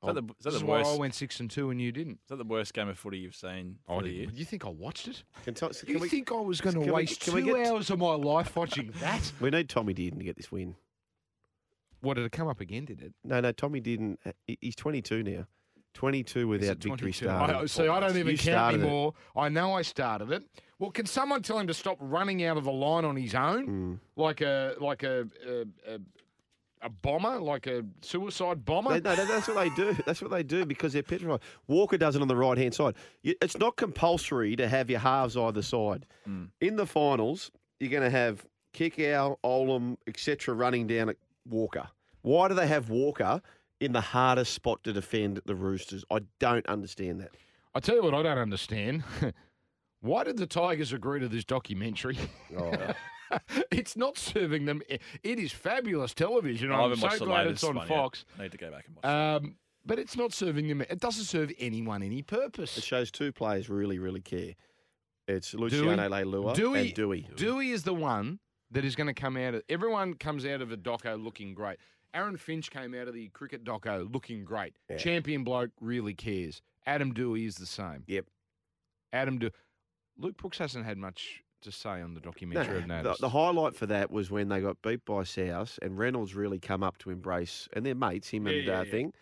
Is 0.04 0.14
that 0.14 0.14
the, 0.14 0.22
is 0.22 0.28
that 0.28 0.44
This 0.44 0.54
is 0.56 0.60
the 0.62 0.66
why 0.68 0.78
worst? 0.80 0.92
I 0.96 0.98
went 1.00 1.16
six 1.16 1.40
and 1.40 1.50
two 1.50 1.72
and 1.72 1.82
you 1.82 1.92
didn't. 1.92 2.14
Is 2.24 2.30
that 2.30 2.36
the 2.38 2.44
worst 2.44 2.74
game 2.74 2.88
of 2.88 2.98
footy 3.00 3.18
you've 3.18 3.36
seen 3.36 3.78
I 3.90 3.96
for 3.96 4.04
the 4.04 4.10
year? 4.10 4.26
didn't. 4.28 4.38
You 4.38 4.46
think 4.46 4.66
I 4.66 4.70
watched 4.70 5.08
it? 5.08 5.24
Can, 5.44 5.54
t- 5.56 5.66
You 5.88 6.00
we, 6.00 6.08
think 6.10 6.32
I 6.32 6.36
was 6.36 6.62
going 6.62 6.76
to 6.76 6.80
can 6.82 6.88
we- 6.88 6.94
waste 6.94 7.22
can 7.22 7.32
two 7.34 7.36
we 7.38 7.44
get- 7.44 7.68
hours 7.68 7.90
of 7.90 7.98
my 8.00 8.14
life 8.14 8.56
watching 8.56 8.92
that? 9.00 9.32
we 9.40 9.50
need 9.50 9.70
Tommy 9.70 9.94
Dearden 9.96 10.18
to 10.20 10.24
get 10.24 10.36
this 10.38 10.52
win. 10.52 10.76
What 12.02 12.14
did 12.16 12.26
it 12.26 12.32
come 12.32 12.48
up 12.48 12.62
again? 12.62 12.86
Did 12.86 13.02
it? 13.02 13.14
No, 13.24 13.40
no, 13.40 13.52
Tommy 13.52 13.82
Dearden. 13.82 14.18
uh, 14.26 14.32
he- 14.46 14.58
He's 14.62 14.76
22 14.76 15.24
now. 15.24 15.48
22 15.96 16.48
without 16.48 16.64
it 16.64 16.84
victory 16.84 17.12
22? 17.12 17.26
started. 17.26 17.56
I, 17.56 17.66
see, 17.66 17.88
I 17.88 18.00
don't 18.00 18.12
even 18.16 18.28
You 18.28 18.38
count 18.38 18.42
started 18.42 18.78
it. 18.78 18.84
anymore. 18.84 19.14
I 19.36 19.50
know 19.50 19.74
I 19.74 19.82
started 19.82 20.32
it. 20.32 20.44
Well, 20.78 20.92
can 20.92 21.08
someone 21.08 21.42
tell 21.42 21.58
him 21.58 21.66
to 21.66 21.74
stop 21.74 21.98
running 22.00 22.44
out 22.44 22.56
of 22.56 22.66
the 22.66 22.72
line 22.72 23.04
on 23.04 23.16
his 23.16 23.34
own, 23.34 23.68
Mm. 23.68 24.00
like 24.16 24.42
a 24.42 24.76
like 24.80 25.02
a 25.02 25.28
a, 25.48 25.62
a 25.96 26.00
a 26.82 26.90
bomber, 26.90 27.40
like 27.40 27.68
a 27.68 27.84
suicide 28.02 28.66
bomber? 28.66 29.00
They, 29.00 29.16
no, 29.16 29.26
that's 29.26 29.48
what 29.48 29.56
they 29.56 29.70
do. 29.70 29.96
That's 30.06 30.22
what 30.22 30.32
they 30.32 30.44
do 30.44 30.66
because 30.66 30.94
they're 30.94 31.04
petrified. 31.04 31.40
Walker 31.68 31.98
does 31.98 32.16
it 32.16 32.22
on 32.22 32.28
the 32.28 32.36
right 32.36 32.58
hand 32.58 32.74
side. 32.74 32.96
It's 33.24 33.58
not 33.58 33.76
compulsory 33.76 34.56
to 34.56 34.68
have 34.68 34.90
your 34.90 35.00
halves 35.00 35.36
either 35.36 35.62
side. 35.62 36.06
Mm. 36.28 36.50
In 36.62 36.76
the 36.76 36.86
finals, 36.86 37.52
you're 37.80 37.90
going 37.90 38.04
to 38.04 38.10
have 38.10 38.46
Kikau, 38.74 39.38
Olam, 39.44 39.98
etc. 40.08 40.54
running 40.54 40.88
down 40.88 41.10
at 41.10 41.18
Walker. 41.50 41.88
Why 42.22 42.48
do 42.48 42.54
they 42.54 42.68
have 42.68 42.90
Walker 42.90 43.42
in 43.80 43.92
the 43.92 44.02
hardest 44.02 44.54
spot 44.54 44.84
to 44.84 44.94
defend 44.94 45.42
the 45.46 45.56
Roosters? 45.56 46.04
I 46.12 46.20
don't 46.40 46.66
understand 46.68 47.22
that. 47.22 47.32
I 47.74 47.80
tell 47.80 47.96
you 47.96 48.04
what, 48.04 48.14
I 48.14 48.24
don't 48.24 48.38
understand. 48.38 49.04
Why 50.02 50.24
did 50.24 50.38
the 50.38 50.48
Tigers 50.48 50.94
agree 50.94 51.20
to 51.20 51.28
this 51.28 51.44
documentary? 51.44 52.18
Oh. 52.58 52.72
it's 53.72 53.96
not 53.98 54.18
serving 54.18 54.66
them. 54.66 54.82
It 54.90 55.40
is 55.40 55.52
fabulous 55.52 56.14
television. 56.14 56.72
I 56.72 56.76
I'm 56.76 56.82
haven't 56.84 56.98
so 56.98 57.08
watched 57.08 57.20
glad 57.20 57.46
latest 57.46 57.64
it's 57.64 57.70
on 57.70 57.76
one. 57.76 57.88
Fox. 57.88 58.26
I 58.38 58.44
need 58.44 58.52
to 58.52 58.58
go 58.58 58.72
back 58.72 58.86
and 58.88 58.96
watch 58.96 59.06
it. 59.06 59.46
Um, 59.46 59.56
but 59.86 60.00
it's 60.00 60.18
not 60.18 60.34
serving 60.34 60.68
them. 60.68 60.82
It 60.82 61.00
doesn't 61.00 61.26
serve 61.26 61.52
anyone 61.60 62.04
any 62.04 62.22
purpose. 62.22 62.78
It 62.78 62.84
shows 62.84 63.10
two 63.10 63.32
players 63.32 63.70
really, 63.70 64.00
really 64.00 64.22
care. 64.22 64.56
It's 65.28 65.54
Luciano 65.54 66.10
Leilua 66.10 66.54
Dewey, 66.54 66.80
and 66.88 66.94
Dewey. 66.94 67.28
Dewey 67.36 67.72
is 67.72 67.84
the 67.84 67.94
one 67.94 68.40
that 68.72 68.86
is 68.86 68.96
going 68.96 69.08
to 69.08 69.14
come 69.14 69.38
out 69.38 69.56
of. 69.56 69.64
Everyone 69.70 70.14
comes 70.14 70.46
out 70.46 70.62
of 70.62 70.72
a 70.72 70.78
doco 70.78 71.22
looking 71.22 71.54
great. 71.54 71.78
Aaron 72.14 72.38
Finch 72.38 72.72
came 72.72 72.94
out 72.96 73.08
of 73.08 73.14
the 73.14 73.28
cricket 73.30 73.64
doco 73.64 74.12
looking 74.14 74.44
great. 74.44 74.76
Yeah. 74.90 74.98
Champion 74.98 75.44
bloke 75.44 75.72
really 75.82 76.14
cares. 76.14 76.62
Adam 76.86 77.14
Dewey 77.14 77.46
is 77.46 77.56
the 77.56 77.66
same. 77.66 78.04
Yep. 78.08 78.26
Adam 79.14 79.40
Dewey. 79.40 79.52
Luke 80.18 80.38
Brooks 80.38 80.58
hasn't 80.58 80.86
had 80.86 80.98
much 80.98 81.44
just 81.62 81.82
say 81.82 82.02
on 82.02 82.14
the 82.14 82.20
No, 82.20 82.26
documentary 82.26 82.78
I've 82.78 82.82
the, 82.88 82.88
noticed? 83.04 83.22
the 83.22 83.30
highlight 83.30 83.76
for 83.76 83.86
that 83.88 84.12
was 84.12 84.30
when 84.32 84.50
they 84.50 84.60
got 84.62 84.82
beat 84.82 85.04
by 85.06 85.24
South 85.24 85.78
and 85.82 85.98
Reynolds 85.98 86.36
really 86.36 86.60
come 86.60 86.84
up 86.84 86.98
to 87.00 87.10
embrace, 87.10 87.68
and 87.74 87.86
they're 87.86 87.96
mates, 87.96 88.30
him 88.30 88.48
Yeah, 88.48 88.54
and 88.54 88.66
yeah, 88.68 88.80
uh, 88.80 88.84
yeah. 88.84 88.92
thing, 88.92 89.14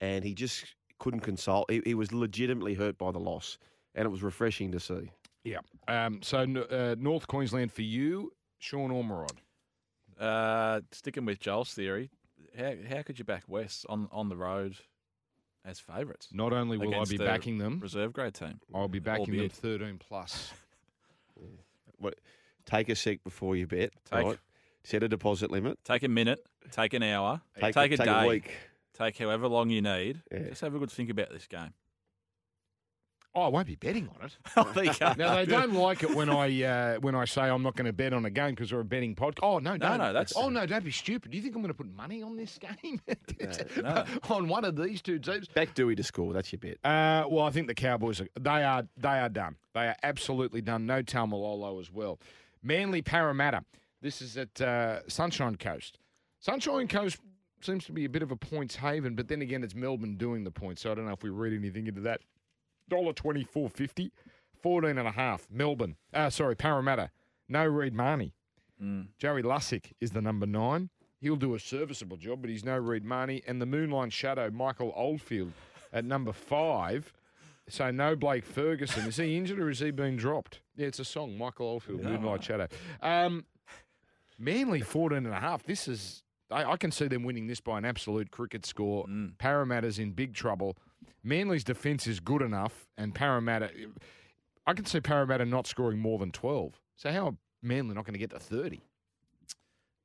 and 0.00 0.24
he 0.24 0.34
just 0.34 0.74
couldn't 0.98 1.20
console. 1.20 1.64
He, 1.68 1.80
he 1.84 1.94
was 1.94 2.12
legitimately 2.12 2.74
hurt 2.74 2.98
by 2.98 3.10
the 3.12 3.18
loss, 3.20 3.58
and 3.94 4.04
it 4.06 4.10
was 4.10 4.22
refreshing 4.22 4.70
to 4.72 4.80
see. 4.80 5.10
yeah. 5.44 5.58
Um, 5.86 6.20
so 6.22 6.38
uh, 6.70 6.94
North 6.98 7.26
Queensland 7.26 7.72
for 7.72 7.82
you, 7.82 8.32
Sean 8.58 8.90
Ormerod. 8.90 9.38
Uh, 10.18 10.80
sticking 10.92 11.24
with 11.24 11.38
Joel's 11.38 11.72
theory, 11.72 12.10
how 12.58 12.74
how 12.88 13.02
could 13.02 13.18
you 13.18 13.24
back 13.24 13.44
West 13.46 13.86
on, 13.88 14.08
on 14.10 14.28
the 14.28 14.36
road 14.36 14.76
as 15.64 15.78
favourites? 15.78 16.28
Not 16.32 16.52
only 16.52 16.76
will 16.76 16.92
I 16.94 17.04
be 17.04 17.16
backing 17.18 17.58
them, 17.58 17.78
Reserve 17.80 18.12
grade 18.12 18.34
team. 18.34 18.60
I'll 18.74 18.88
be 18.88 18.98
backing 18.98 19.26
Albeit. 19.34 19.52
them 19.52 19.78
13 19.78 19.98
plus. 19.98 20.52
What? 21.98 22.14
Take 22.66 22.88
a 22.88 22.94
sec 22.96 23.22
before 23.24 23.56
you 23.56 23.66
bet. 23.66 23.92
Take- 24.10 24.24
right? 24.26 24.38
Set 24.84 25.02
a 25.02 25.08
deposit 25.08 25.50
limit. 25.50 25.78
Take 25.84 26.02
a 26.02 26.08
minute, 26.08 26.38
take 26.70 26.94
an 26.94 27.02
hour, 27.02 27.42
Take, 27.60 27.74
take, 27.74 27.92
a 27.92 27.96
take 27.96 28.06
day, 28.06 28.24
a 28.24 28.28
week. 28.28 28.54
take 28.96 29.18
however 29.18 29.46
long 29.48 29.68
you 29.70 29.82
need. 29.82 30.22
Yeah. 30.32 30.48
Just 30.50 30.62
have 30.62 30.74
a 30.74 30.78
good 30.78 30.90
think 30.90 31.10
about 31.10 31.30
this 31.30 31.46
game. 31.46 31.74
Oh, 33.34 33.42
I 33.42 33.48
won't 33.48 33.66
be 33.66 33.76
betting 33.76 34.08
on 34.18 34.26
it. 34.26 34.36
Oh, 34.56 34.70
there 34.74 34.84
you 34.84 34.94
go. 34.98 35.12
Now 35.16 35.36
they 35.36 35.46
don't 35.46 35.74
like 35.74 36.02
it 36.02 36.12
when 36.14 36.28
I 36.30 36.62
uh, 36.62 36.96
when 37.00 37.14
I 37.14 37.24
say 37.24 37.42
I'm 37.42 37.62
not 37.62 37.76
going 37.76 37.86
to 37.86 37.92
bet 37.92 38.12
on 38.12 38.24
a 38.24 38.30
game 38.30 38.50
because 38.50 38.72
we're 38.72 38.80
a 38.80 38.84
betting 38.84 39.14
podcast. 39.14 39.38
Oh 39.42 39.58
no, 39.58 39.76
don't. 39.76 39.98
no, 39.98 40.12
that's- 40.12 40.32
Oh 40.34 40.48
no, 40.48 40.66
don't 40.66 40.84
be 40.84 40.90
stupid. 40.90 41.30
Do 41.30 41.36
you 41.36 41.42
think 41.42 41.54
I'm 41.54 41.62
going 41.62 41.72
to 41.72 41.76
put 41.76 41.86
money 41.94 42.22
on 42.22 42.36
this 42.36 42.58
game? 42.82 43.00
no. 43.82 44.04
on 44.30 44.48
one 44.48 44.64
of 44.64 44.76
these 44.76 45.02
two 45.02 45.18
teams? 45.18 45.46
Back 45.48 45.74
Dewey 45.74 45.94
to 45.94 46.02
score. 46.02 46.32
That's 46.32 46.50
your 46.52 46.58
bet. 46.58 46.78
Uh, 46.84 47.28
well, 47.28 47.44
I 47.44 47.50
think 47.50 47.66
the 47.68 47.74
Cowboys 47.74 48.20
are 48.20 48.28
they 48.40 48.64
are 48.64 48.84
they 48.96 49.08
are 49.20 49.28
done. 49.28 49.56
They 49.74 49.86
are 49.88 49.96
absolutely 50.02 50.62
done. 50.62 50.86
No 50.86 51.02
Taumalolo 51.02 51.80
as 51.80 51.92
well. 51.92 52.18
Manly 52.62 53.02
Parramatta. 53.02 53.64
This 54.00 54.20
is 54.22 54.36
at 54.36 54.60
uh, 54.60 55.00
Sunshine 55.08 55.56
Coast. 55.56 55.98
Sunshine 56.40 56.88
Coast 56.88 57.18
seems 57.60 57.84
to 57.86 57.92
be 57.92 58.04
a 58.04 58.08
bit 58.08 58.22
of 58.22 58.30
a 58.30 58.36
points 58.36 58.76
haven, 58.76 59.14
but 59.14 59.28
then 59.28 59.42
again, 59.42 59.62
it's 59.64 59.74
Melbourne 59.74 60.16
doing 60.16 60.44
the 60.44 60.50
points, 60.52 60.82
so 60.82 60.92
I 60.92 60.94
don't 60.94 61.04
know 61.06 61.12
if 61.12 61.22
we 61.24 61.30
read 61.30 61.52
anything 61.52 61.86
into 61.88 62.00
that. 62.02 62.20
Dollar 62.88 63.12
twenty 63.12 63.44
four 63.44 63.68
fifty, 63.68 64.12
fourteen 64.62 64.98
and 64.98 65.08
a 65.08 65.12
half. 65.12 65.46
Melbourne. 65.50 65.96
Uh, 66.12 66.30
sorry, 66.30 66.56
Parramatta. 66.56 67.10
No 67.48 67.64
Reed 67.64 67.94
Mahoney. 67.94 68.34
Mm. 68.82 69.08
Joey 69.18 69.42
Lussick 69.42 69.92
is 70.00 70.10
the 70.12 70.20
number 70.22 70.46
nine. 70.46 70.90
He'll 71.20 71.36
do 71.36 71.54
a 71.54 71.58
serviceable 71.58 72.16
job, 72.16 72.42
but 72.42 72.50
he's 72.50 72.64
no 72.64 72.76
Reed 72.76 73.04
Mahoney. 73.04 73.42
And 73.46 73.60
the 73.60 73.66
Moonlight 73.66 74.12
Shadow, 74.12 74.50
Michael 74.50 74.92
Oldfield, 74.94 75.52
at 75.92 76.04
number 76.04 76.32
five. 76.32 77.12
So 77.68 77.90
no 77.90 78.14
Blake 78.16 78.44
Ferguson. 78.44 79.06
Is 79.06 79.16
he 79.16 79.36
injured 79.36 79.58
or 79.58 79.68
is 79.68 79.80
he 79.80 79.90
been 79.90 80.16
dropped? 80.16 80.60
Yeah, 80.76 80.86
it's 80.86 81.00
a 81.00 81.04
song, 81.04 81.36
Michael 81.36 81.66
Oldfield, 81.66 82.02
Moonlight 82.02 82.44
Shadow. 82.44 82.68
Um, 83.02 83.44
Manly 84.38 84.80
14 84.80 85.18
and 85.18 85.34
a 85.34 85.40
half. 85.40 85.64
This 85.64 85.88
is, 85.88 86.22
I, 86.50 86.64
I 86.64 86.76
can 86.76 86.92
see 86.92 87.08
them 87.08 87.24
winning 87.24 87.46
this 87.48 87.60
by 87.60 87.76
an 87.78 87.84
absolute 87.84 88.30
cricket 88.30 88.64
score. 88.64 89.04
Mm. 89.06 89.36
Parramatta's 89.38 89.98
in 89.98 90.12
big 90.12 90.34
trouble. 90.34 90.76
Manly's 91.22 91.64
defence 91.64 92.06
is 92.06 92.20
good 92.20 92.42
enough, 92.42 92.86
and 92.96 93.14
Parramatta, 93.14 93.70
I 94.66 94.72
can 94.74 94.84
see 94.84 95.00
Parramatta 95.00 95.44
not 95.44 95.66
scoring 95.66 95.98
more 95.98 96.18
than 96.18 96.30
12. 96.30 96.80
So 96.96 97.10
how 97.10 97.26
are 97.28 97.36
Manly 97.62 97.94
not 97.94 98.04
going 98.04 98.14
to 98.14 98.18
get 98.18 98.30
to 98.30 98.38
30? 98.38 98.80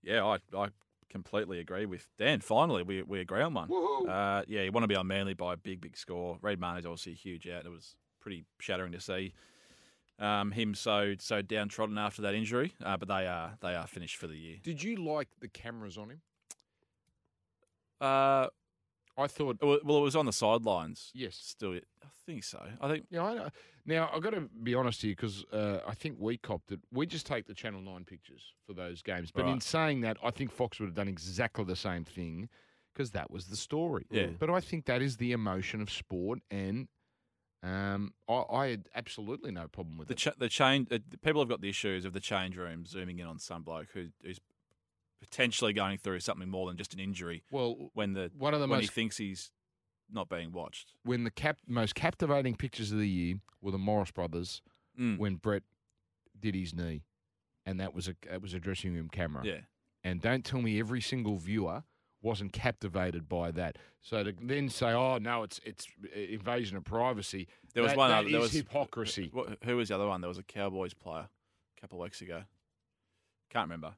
Yeah, 0.04 0.26
I, 0.26 0.38
I 0.58 0.68
completely 1.10 1.60
agree 1.60 1.86
with 1.86 2.08
Dan. 2.18 2.42
Finally, 2.42 2.84
we, 2.84 3.04
we 3.04 3.20
agree 3.20 3.42
on 3.42 3.54
one. 3.54 3.70
Uh, 4.08 4.44
yeah, 4.48 4.64
you 4.64 4.72
want 4.72 4.84
to 4.84 4.88
be 4.88 4.96
on 4.96 5.08
Manly 5.08 5.34
by 5.34 5.54
a 5.54 5.58
big, 5.58 5.80
big 5.80 5.96
score. 5.96 6.38
Reed 6.42 6.60
Mahoney's 6.60 6.86
obviously 6.86 7.14
a 7.14 7.16
huge 7.16 7.48
out. 7.48 7.66
It 7.66 7.70
was 7.70 7.96
pretty 8.20 8.46
shattering 8.60 8.92
to 8.94 9.00
see 9.00 9.34
um, 10.20 10.52
him 10.52 10.74
so 10.74 11.16
so 11.20 11.42
downtrodden 11.42 11.98
after 11.98 12.22
that 12.24 12.34
injury. 12.34 12.74
Uh, 12.84 12.98
but 12.98 13.08
they 13.08 13.28
are 13.28 13.58
they 13.62 13.76
are 13.76 13.88
finished 13.88 14.18
for 14.18 14.28
the 14.28 14.36
year. 14.36 14.58
Did 14.62 14.84
you 14.84 14.98
like 14.98 15.28
the 15.40 15.48
cameras 15.48 15.98
on 15.98 16.12
him? 16.12 16.22
Uh, 18.02 18.48
I 19.18 19.28
thought, 19.28 19.58
well, 19.62 19.76
it 19.76 19.86
was 19.86 20.16
on 20.16 20.26
the 20.26 20.34
sidelines. 20.34 21.12
yes. 21.14 21.36
Still, 21.36 21.74
it 21.74 21.86
I 22.04 22.08
think 22.26 22.44
so. 22.44 22.60
I 22.82 22.88
think 22.88 23.06
Yeah, 23.10 23.24
I 23.24 23.34
know. 23.36 23.50
Now, 23.86 24.10
I've 24.14 24.22
got 24.22 24.32
to 24.32 24.42
be 24.42 24.76
honest 24.76 25.02
here 25.02 25.12
because 25.12 25.44
uh, 25.52 25.80
I 25.86 25.94
think 25.94 26.16
we 26.18 26.38
copped 26.38 26.72
it. 26.72 26.80
We 26.92 27.06
just 27.06 27.26
take 27.26 27.48
the 27.48 27.54
Channel 27.54 27.82
9 27.82 28.06
pictures 28.06 28.54
for 28.66 28.74
those 28.74 29.02
games. 29.02 29.30
But 29.30 29.46
in 29.46 29.60
saying 29.60 30.02
that, 30.02 30.18
I 30.24 30.32
think 30.32 30.52
Fox 30.52 30.80
would 30.80 30.86
have 30.86 30.96
done 30.96 31.10
exactly 31.10 31.66
the 31.66 31.76
same 31.76 32.06
thing 32.06 32.48
because 32.94 33.12
that 33.12 33.30
was 33.30 33.48
the 33.48 33.58
story. 33.58 34.06
Yeah. 34.10 34.28
But 34.40 34.50
I 34.50 34.62
think 34.62 34.86
that 34.86 35.02
is 35.02 35.18
the 35.18 35.34
emotion 35.34 35.82
of 35.82 35.92
sport. 35.92 36.40
And 36.50 36.88
um, 37.62 38.14
I, 38.30 38.44
I 38.50 38.68
had 38.68 38.88
absolutely 38.96 39.52
no 39.52 39.68
problem 39.68 39.98
with 39.98 40.08
the 40.08 40.14
it. 40.14 40.18
cha- 40.18 40.34
the 40.38 40.50
change. 40.50 40.88
Uh, 40.90 41.00
people 41.22 41.42
have 41.42 41.50
got 41.50 41.60
the 41.60 41.70
issues 41.70 42.06
of 42.06 42.14
the 42.14 42.20
change 42.22 42.56
room 42.56 42.86
zooming 42.86 43.20
in 43.20 43.28
on 43.28 43.38
some 43.38 43.64
bloke 43.64 43.88
who, 43.94 44.08
who's 44.24 44.40
potentially 45.24 45.74
going 45.74 45.98
through 45.98 46.20
something 46.20 46.50
more 46.50 46.68
than 46.68 46.78
just 46.78 46.94
an 46.94 47.00
injury 47.00 47.44
well, 47.50 47.90
when 47.94 48.14
the 48.14 48.30
one 48.38 48.54
of 48.54 48.60
the 48.60 48.68
when 48.68 48.78
most 48.80 48.90
he 48.90 48.94
thinks 48.94 49.18
he's 49.18 49.52
not 50.12 50.28
being 50.30 50.52
watched. 50.52 50.94
when 51.04 51.24
the 51.24 51.32
cap, 51.32 51.58
most 51.68 51.96
captivating 51.96 52.56
pictures 52.56 52.92
of 52.92 52.98
the 53.00 53.08
year 53.10 53.36
were 53.62 53.72
the 53.72 53.78
Morris 53.78 54.12
brothers 54.12 54.62
Mm. 55.00 55.18
when 55.18 55.36
Brett 55.38 55.64
did 56.40 56.54
his 56.54 56.72
knee, 56.76 57.04
and 57.66 57.80
that 57.80 57.96
was 57.96 58.08
a 58.08 58.16
that 58.30 58.42
was 58.44 58.54
a 58.54 58.60
dressing 58.60 58.94
room 58.94 59.10
camera. 59.10 59.44
Yeah. 59.44 59.62
And 60.04 60.22
don't 60.22 60.46
tell 60.46 60.62
me 60.62 60.78
every 60.80 61.02
single 61.02 61.38
viewer 61.38 61.84
wasn't 62.22 62.54
captivated 62.54 63.28
by 63.28 63.50
that. 63.52 63.78
So 64.02 64.24
to 64.24 64.34
then 64.40 64.70
say, 64.70 64.92
"Oh 64.92 65.18
no, 65.18 65.42
it's 65.44 65.60
it's 65.66 65.88
invasion 66.14 66.78
of 66.78 66.84
privacy," 66.84 67.48
There 67.74 67.82
was 67.82 67.94
that- 67.94 67.98
one 67.98 68.10
that 68.12 68.20
other. 68.20 68.30
There 68.30 68.40
is 68.42 68.44
was 68.44 68.52
hypocrisy. 68.54 69.32
Who 69.64 69.78
was 69.78 69.88
the 69.90 69.96
other 69.96 70.06
one? 70.08 70.22
There 70.22 70.28
was 70.28 70.38
a 70.38 70.44
Cowboys 70.44 70.94
player 70.94 71.28
a 71.78 71.82
couple 71.82 71.98
of 72.00 72.04
weeks 72.04 72.22
ago. 72.22 72.44
Can't 73.50 73.66
remember. 73.66 73.96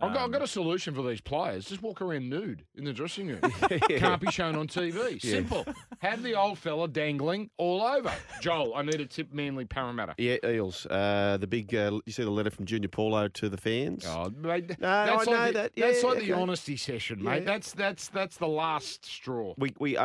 I've, 0.00 0.12
got, 0.12 0.22
I've 0.24 0.32
got 0.32 0.40
Um, 0.40 0.44
a 0.44 0.46
solution 0.48 0.92
for 0.94 1.02
these 1.08 1.20
players. 1.20 1.66
Just 1.66 1.80
walk 1.80 2.02
around 2.02 2.28
nude 2.28 2.64
in 2.74 2.84
the 2.84 2.92
dressing 2.92 3.28
room. 3.28 3.40
Can't 3.88 4.20
be 4.20 4.30
shown 4.30 4.56
on 4.56 4.66
TV. 4.66 5.20
Simple. 5.22 5.64
Have 6.00 6.22
the 6.24 6.34
old 6.34 6.58
fella 6.58 6.88
dangling 6.88 7.50
all 7.58 7.80
over. 7.80 8.12
Joel, 8.40 8.74
I 8.74 8.82
need 8.82 9.00
a 9.00 9.06
tip. 9.06 9.32
Manly 9.32 9.64
Parramatta. 9.64 10.14
Yeah, 10.18 10.36
Eels. 10.44 10.86
Uh, 10.86 11.36
the 11.40 11.46
big. 11.46 11.72
Uh, 11.74 12.00
you 12.06 12.12
see 12.12 12.24
the 12.24 12.30
letter 12.30 12.50
from 12.50 12.66
Junior 12.66 12.88
Paulo 12.88 13.28
to 13.28 13.48
the 13.48 13.56
fans. 13.56 14.04
Oh, 14.06 14.30
mate, 14.36 14.70
No, 14.70 15.06
that's 15.06 15.10
I 15.10 15.14
like 15.14 15.26
know 15.26 15.46
the, 15.46 15.52
that. 15.52 15.72
That's 15.76 16.02
Yeah, 16.02 16.08
like 16.08 16.18
the 16.18 16.32
honesty 16.32 16.76
session, 16.76 17.22
mate. 17.22 17.38
Yeah. 17.40 17.44
That's 17.44 17.72
that's 17.72 18.08
that's 18.08 18.36
the 18.36 18.48
last 18.48 19.04
straw. 19.06 19.54
We 19.58 19.74
we 19.78 19.96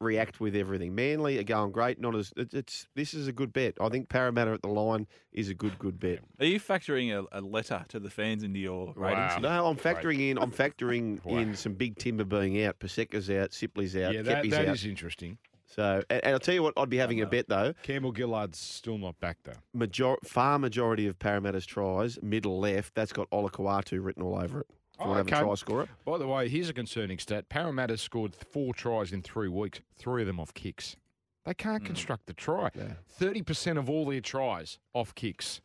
overreact 0.00 0.40
with 0.40 0.54
everything. 0.56 0.94
Manly 0.94 1.38
are 1.38 1.42
going 1.44 1.72
great. 1.72 2.00
Not 2.00 2.14
as 2.14 2.32
it's, 2.36 2.54
it's. 2.54 2.86
This 2.94 3.14
is 3.14 3.28
a 3.28 3.32
good 3.32 3.52
bet. 3.52 3.74
I 3.80 3.88
think 3.88 4.08
Parramatta 4.08 4.52
at 4.52 4.62
the 4.62 4.68
line 4.68 5.06
is 5.32 5.48
a 5.48 5.54
good 5.54 5.78
good 5.78 5.98
bet. 5.98 6.20
Are 6.40 6.46
you 6.46 6.60
factoring 6.60 7.12
a, 7.12 7.38
a 7.38 7.40
letter 7.40 7.84
to 7.88 8.00
the 8.00 8.10
fans 8.10 8.42
into 8.42 8.58
your 8.58 8.92
ratings? 8.96 9.34
Wow. 9.34 9.38
No, 9.40 9.66
I'm 9.66 9.76
factoring 9.76 10.30
in. 10.30 10.38
I'm 10.38 10.50
factoring 10.52 11.18
Wow. 11.28 11.38
in 11.38 11.54
some 11.56 11.74
big 11.74 11.96
timber 11.98 12.24
being 12.24 12.62
out. 12.64 12.78
Paseka's 12.78 13.30
out. 13.30 13.52
Sipley's 13.52 13.96
out. 13.96 14.14
yeah, 14.14 14.22
that, 14.22 14.48
that 14.50 14.68
out. 14.68 14.74
is 14.74 14.84
interesting. 14.86 15.38
So, 15.66 16.02
and, 16.08 16.24
and 16.24 16.32
I'll 16.32 16.40
tell 16.40 16.54
you 16.54 16.62
what, 16.62 16.74
I'd 16.76 16.88
be 16.88 16.96
having 16.96 17.20
a 17.20 17.26
bet 17.26 17.48
though. 17.48 17.74
Campbell 17.82 18.12
Gillard's 18.12 18.58
still 18.58 18.96
not 18.98 19.18
back 19.20 19.36
though. 19.44 19.52
Major, 19.74 20.16
far 20.24 20.58
majority 20.58 21.06
of 21.06 21.18
Parramatta's 21.18 21.66
tries, 21.66 22.18
middle 22.22 22.58
left, 22.58 22.94
that's 22.94 23.12
got 23.12 23.28
Olakau'atu 23.30 24.02
written 24.02 24.22
all 24.22 24.40
over 24.40 24.60
it. 24.62 24.66
If 24.98 25.04
you 25.04 25.10
Oh, 25.10 25.14
want 25.14 25.28
to 25.28 25.34
have 25.34 25.40
okay. 25.40 25.44
a 25.44 25.46
try 25.46 25.54
scorer. 25.54 25.88
By 26.04 26.18
the 26.18 26.26
way, 26.26 26.48
here's 26.48 26.68
a 26.68 26.72
concerning 26.72 27.18
stat: 27.18 27.48
Parramatta 27.48 27.96
scored 27.96 28.34
four 28.34 28.74
tries 28.74 29.12
in 29.12 29.22
three 29.22 29.48
weeks, 29.48 29.80
three 29.96 30.22
of 30.22 30.26
them 30.26 30.40
off 30.40 30.52
kicks. 30.54 30.96
They 31.44 31.54
can't 31.54 31.84
construct 31.84 32.28
a 32.30 32.34
try. 32.34 32.70
Yeah. 32.74 32.94
Thirty 33.08 33.42
percent 33.42 33.78
of 33.78 33.88
all 33.88 34.04
their 34.06 34.20
tries 34.20 34.78
off 34.94 35.14
kicks. 35.14 35.60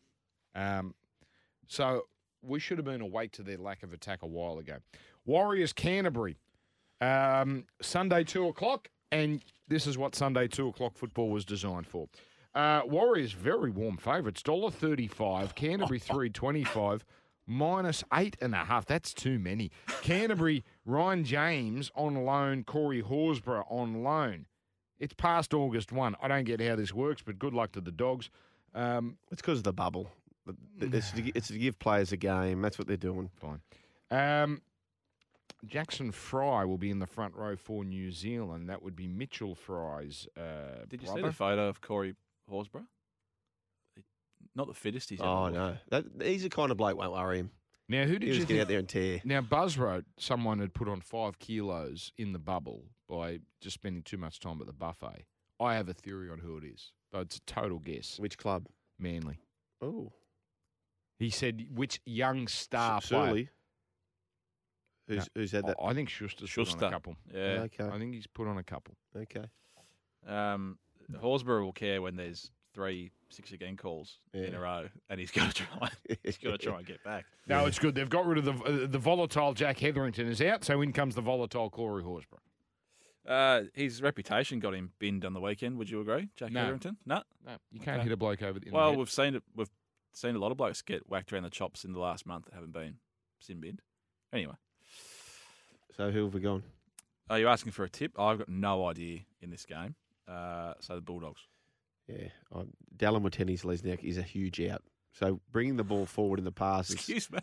Um, 0.56 0.94
so 1.68 2.04
we 2.42 2.60
should 2.60 2.78
have 2.78 2.86
been 2.86 3.02
awake 3.02 3.32
to 3.34 3.44
their 3.44 3.58
lack 3.58 3.82
of 3.84 3.92
attack 3.92 4.22
a 4.22 4.28
while 4.28 4.60
ago. 4.60 4.78
Warriors 5.26 5.74
Canterbury, 5.74 6.38
um, 7.02 7.66
Sunday 7.82 8.24
two 8.24 8.48
o'clock, 8.48 8.88
and 9.12 9.44
this 9.68 9.88
is 9.88 9.98
what 9.98 10.14
Sunday 10.16 10.48
two 10.48 10.68
o'clock 10.68 10.96
football 10.96 11.30
was 11.30 11.44
designed 11.44 11.88
for. 11.88 12.08
Uh, 12.54 12.82
Warriors 12.86 13.32
very 13.32 13.72
warm 13.72 13.98
favourites, 13.98 14.44
dollar 14.44 14.70
thirty 14.70 15.08
five. 15.08 15.56
Canterbury 15.56 16.00
three 16.12 16.30
twenty 16.30 16.64
five. 16.64 17.04
Minus 17.46 18.04
eight 18.14 18.38
and 18.41 18.54
a 18.54 18.66
half. 18.66 18.86
That's 18.86 19.14
too 19.14 19.38
many. 19.39 19.72
Canterbury, 20.02 20.64
Ryan 20.86 21.24
James 21.24 21.91
on 21.96 22.24
loan, 22.26 22.64
Corey 22.64 23.02
Horsburgh 23.02 23.66
on 23.70 24.04
loan. 24.04 24.46
It's 25.00 25.14
past 25.14 25.54
August 25.54 25.91
1. 25.91 26.16
I 26.22 26.28
don't 26.30 26.46
get 26.46 26.62
how 26.62 26.76
this 26.78 26.94
works, 26.94 27.22
but 27.22 27.38
good 27.38 27.54
luck 27.54 27.74
to 27.74 27.82
the 27.82 27.91
dogs. 27.91 28.30
Um, 28.74 29.18
It's 29.32 29.41
because 29.41 29.58
of 29.60 29.64
the 29.66 29.74
bubble. 29.74 30.10
It's 30.80 31.12
to, 31.12 31.32
it's 31.36 31.48
to 31.50 31.58
give 31.58 31.78
players 31.80 32.12
a 32.14 32.18
game. 32.18 32.62
That's 32.62 32.78
what 32.78 32.88
they're 32.88 32.96
doing. 32.98 33.30
fine. 33.36 33.60
Um, 34.12 34.62
Jackson 35.66 36.12
Fry 36.12 36.66
will 36.66 36.78
be 36.78 36.89
in 36.91 37.00
the 37.00 37.08
front 37.08 37.36
row 37.36 37.56
for 37.56 37.84
New 37.86 38.12
Zealand. 38.12 38.70
That 38.70 38.82
would 38.84 38.96
be 38.96 39.08
Mitchell 39.08 39.56
Fry's 39.56 40.28
uh, 40.38 40.86
Did 40.89 41.02
you 41.02 41.08
brother. 41.08 41.22
see 41.22 41.28
the 41.28 41.34
photo 41.34 41.68
of 41.70 41.82
Corey 41.82 42.16
Horsburgh? 42.50 42.86
Not 44.56 44.68
the 44.68 44.74
fittest 44.74 45.10
he's 45.10 45.20
ever 45.20 45.30
Oh 45.30 45.43
looked. 45.45 45.56
no, 45.56 45.78
that, 45.89 46.06
he's 46.22 46.43
the 46.43 46.49
kind 46.49 46.72
of 46.72 46.78
bloke 46.78 46.97
won't 46.97 47.12
worry 47.14 47.39
him. 47.39 47.51
Now, 47.89 48.06
who 48.06 48.14
He 48.14 48.20
did 48.20 48.28
you 48.30 48.34
just 48.36 48.47
get 48.47 48.54
think? 48.56 48.62
out 48.62 48.68
there 48.70 48.80
and 48.80 48.88
tear. 48.89 49.22
Now, 49.26 49.41
Buzz 49.41 49.78
wrote 49.78 50.06
someone 50.18 50.60
had 50.60 50.74
put 50.74 50.88
on 50.88 51.01
five 51.01 51.38
kilos 51.39 52.14
in 52.18 52.32
the 52.34 52.39
bubble 52.39 52.86
by 53.10 53.39
just 53.62 53.74
spending 53.74 54.04
too 54.04 54.18
much 54.18 54.39
time 54.39 54.60
at 54.62 54.68
the 54.68 54.74
buffet. 54.74 55.26
I 55.60 55.76
have 55.76 55.89
a 55.89 55.93
theory 55.93 56.30
on 56.30 56.39
who 56.39 56.58
it 56.58 56.64
is, 56.64 56.91
but 57.12 57.22
it's 57.24 57.38
a 57.38 57.41
total 57.41 57.80
guess. 57.80 58.18
Which 58.20 58.38
club? 58.38 58.68
Manly. 58.99 59.39
Oh, 59.82 60.14
He 61.20 61.30
said 61.30 61.66
which 61.74 61.99
young 62.06 62.47
star 62.47 63.01
player. 63.01 63.26
Surly. 63.28 63.49
Who's, 65.08 65.30
who's 65.36 65.51
had 65.51 65.66
that? 65.68 65.76
I 65.82 65.88
I 65.89 65.93
think 65.93 66.08
Schuster's 66.10 66.49
put 66.54 66.70
on 66.82 66.84
a 66.84 66.89
couple. 66.91 67.16
Yeah. 67.34 67.66
Okay. 67.66 67.84
I 67.84 67.97
think 67.99 68.14
he's 68.14 68.28
put 68.28 68.47
on 68.47 68.58
a 68.58 68.64
couple. 68.64 68.95
Okay. 69.16 69.43
Um, 70.26 70.78
Horsburgh 71.22 71.64
will 71.64 71.74
care 71.74 72.01
when 72.01 72.16
there's 72.16 72.49
three 72.74 73.12
six 73.30 73.52
again 73.52 73.78
calls 73.78 74.20
in 74.34 74.54
a 74.54 74.60
row, 74.60 74.88
and 75.10 75.20
he's 75.20 75.32
got 75.32 75.54
to 75.56 75.64
try. 75.66 75.90
he's 76.24 76.38
got 76.38 76.52
to 76.52 76.58
try 76.58 76.78
and 76.78 76.86
get 76.86 77.04
back. 77.04 77.26
No, 77.48 77.66
it's 77.66 77.80
good. 77.80 77.96
They've 77.96 78.10
got 78.10 78.26
rid 78.26 78.38
of 78.38 78.46
the 78.46 78.54
uh, 78.54 78.88
the 78.88 79.00
volatile 79.00 79.54
Jack 79.54 79.80
Hetherington 79.80 80.28
is 80.28 80.42
out, 80.42 80.64
so 80.64 80.82
in 80.82 80.94
comes 80.94 81.16
the 81.16 81.22
volatile 81.22 81.70
Corey 81.70 82.04
Horsburgh. 82.04 82.40
Uh, 83.28 83.62
his 83.74 84.02
reputation 84.02 84.60
got 84.60 84.74
him 84.76 84.92
binned 85.00 85.24
on 85.24 85.34
the 85.34 85.40
weekend. 85.40 85.78
Would 85.78 85.90
you 85.90 86.02
agree, 86.02 86.28
Jack 86.36 86.52
No. 86.52 86.60
Hetherington? 86.62 86.98
No. 87.06 87.24
No, 87.46 87.54
you 87.72 87.80
can't 87.80 87.98
Okay. 88.00 88.04
hit 88.04 88.12
a 88.12 88.18
bloke 88.18 88.42
over 88.44 88.60
the. 88.60 88.66
in 88.68 88.72
the 88.74 88.78
Well, 88.78 88.90
head. 88.90 89.00
we've 89.00 89.10
seen 89.10 89.36
it. 89.36 89.44
We've 89.56 89.70
seen 90.12 90.36
a 90.36 90.40
lot 90.40 90.52
of 90.52 90.58
blokes 90.58 90.82
get 90.82 91.10
whacked 91.10 91.32
around 91.32 91.44
the 91.44 91.50
chops 91.50 91.86
in 91.86 91.94
the 91.94 92.00
last 92.00 92.26
month 92.26 92.46
that 92.46 92.54
haven't 92.54 92.74
been 92.74 92.98
sin 93.40 93.60
binned. 93.62 93.82
Anyway, 94.34 94.56
So 95.96 96.12
who 96.12 96.26
have 96.26 96.34
we 96.34 96.42
gone? 96.42 96.64
are 97.30 97.40
you 97.40 97.48
asking 97.48 97.72
for 97.72 97.84
a 97.86 97.90
tip? 97.90 98.20
I've 98.20 98.38
got 98.40 98.50
no 98.50 98.86
idea 98.88 99.22
in 99.42 99.50
this 99.50 99.66
game. 99.66 99.96
Uh, 100.28 100.74
so 100.82 100.96
the 100.96 101.02
Bulldogs. 101.02 101.42
Yeah, 102.08 102.28
um, 102.54 102.70
Dallin 102.97 103.22
Watene 103.22 103.60
Zelezniak 103.60 104.04
is 104.04 104.18
a 104.18 104.22
huge 104.24 104.60
out. 104.62 104.82
So 105.14 105.39
bringing 105.51 105.78
the 105.78 105.84
ball 105.84 106.06
forward 106.06 106.39
in 106.39 106.45
the 106.45 106.51
passes. 106.51 106.95
Excuse 106.95 107.32
me. 107.32 107.39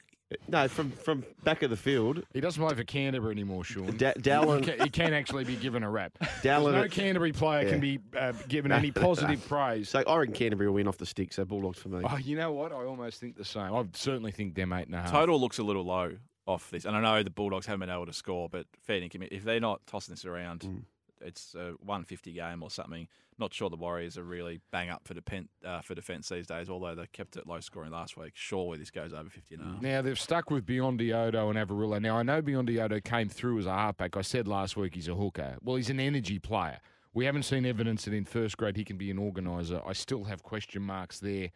No, 0.48 0.68
from 0.68 0.90
from 0.92 1.24
back 1.44 1.62
of 1.62 1.70
the 1.70 1.76
field, 1.76 2.22
he 2.32 2.40
doesn't 2.40 2.62
play 2.64 2.74
for 2.74 2.84
Canterbury 2.84 3.32
anymore, 3.32 3.64
Sean. 3.64 3.96
Da- 3.96 4.12
he, 4.14 4.22
Dallin, 4.22 4.62
can, 4.62 4.78
he 4.80 4.88
can 4.88 5.12
actually 5.12 5.42
be 5.44 5.56
given 5.56 5.82
a 5.82 5.90
rap. 5.90 6.12
Dallin. 6.42 6.72
No 6.72 6.86
Canterbury 6.88 7.32
player 7.32 7.64
Yeah. 7.64 7.70
can 7.70 7.80
be 7.80 7.98
uh, 8.16 8.32
given 8.48 8.70
any 8.70 8.90
positive 8.92 9.44
praise. 9.48 9.88
So 9.88 10.04
I 10.06 10.16
reckon 10.18 10.34
Canterbury 10.34 10.68
will 10.68 10.74
win 10.74 10.86
off 10.88 10.98
the 10.98 11.06
stick. 11.06 11.32
So 11.32 11.44
Bulldogs 11.44 11.78
for 11.80 11.88
me. 11.88 12.02
Oh, 12.08 12.16
you 12.16 12.36
know 12.36 12.52
what? 12.52 12.70
I 12.70 12.76
almost 12.84 13.18
think 13.18 13.36
the 13.36 13.44
same. 13.44 13.74
I 13.74 13.84
certainly 13.94 14.30
think 14.30 14.54
they're 14.54 14.72
eight 14.72 14.86
and 14.86 14.94
a 14.94 14.98
half. 15.02 15.10
Total 15.10 15.40
looks 15.40 15.58
a 15.58 15.64
little 15.64 15.84
low 15.84 16.12
off 16.46 16.70
this, 16.70 16.84
and 16.84 16.96
I 16.96 17.00
know 17.00 17.22
the 17.24 17.30
Bulldogs 17.30 17.66
haven't 17.66 17.80
been 17.80 17.90
able 17.90 18.06
to 18.06 18.12
score, 18.12 18.48
but 18.48 18.66
fair 18.82 19.00
dinkum, 19.00 19.26
if 19.32 19.42
they're 19.44 19.58
not 19.60 19.84
tossing 19.86 20.12
this 20.12 20.24
around, 20.24 20.60
Mm. 20.60 20.82
it's 21.20 21.54
a 21.56 21.74
150 21.80 22.32
game 22.32 22.62
or 22.62 22.70
something. 22.70 23.08
Not 23.40 23.54
sure 23.54 23.70
the 23.70 23.76
Warriors 23.76 24.18
are 24.18 24.22
really 24.22 24.60
bang 24.70 24.90
up 24.90 25.08
for 25.08 25.14
defense 25.14 25.48
uh, 25.64 25.80
for 25.80 25.94
defence 25.94 26.28
these 26.28 26.46
days, 26.46 26.68
although 26.68 26.94
they 26.94 27.06
kept 27.06 27.36
it 27.36 27.46
low 27.46 27.58
scoring 27.60 27.90
last 27.90 28.16
week. 28.18 28.32
Surely 28.34 28.76
this 28.78 28.90
goes 28.90 29.14
over 29.14 29.30
50 29.30 29.54
and 29.54 29.64
a 29.64 29.66
half. 29.66 29.82
Now 29.82 30.02
they've 30.02 30.20
stuck 30.20 30.50
with 30.50 30.66
Biondi-Odo 30.66 31.48
and 31.48 31.58
Avarillo. 31.58 32.00
Now 32.02 32.18
I 32.18 32.22
know 32.22 32.42
Biondi-Odo 32.42 33.00
came 33.00 33.30
through 33.30 33.58
as 33.58 33.66
a 33.66 33.72
halfback. 33.72 34.16
I 34.16 34.20
said 34.20 34.46
last 34.46 34.76
week 34.76 34.94
he's 34.94 35.08
a 35.08 35.14
hooker. 35.14 35.56
Well, 35.62 35.76
he's 35.76 35.88
an 35.88 35.98
energy 35.98 36.38
player. 36.38 36.80
We 37.14 37.24
haven't 37.24 37.44
seen 37.44 37.64
evidence 37.64 38.04
that 38.04 38.14
in 38.14 38.26
first 38.26 38.58
grade 38.58 38.76
he 38.76 38.84
can 38.84 38.98
be 38.98 39.10
an 39.10 39.18
organiser. 39.18 39.80
I 39.86 39.94
still 39.94 40.24
have 40.24 40.42
question 40.42 40.82
marks 40.82 41.18
there. 41.18 41.50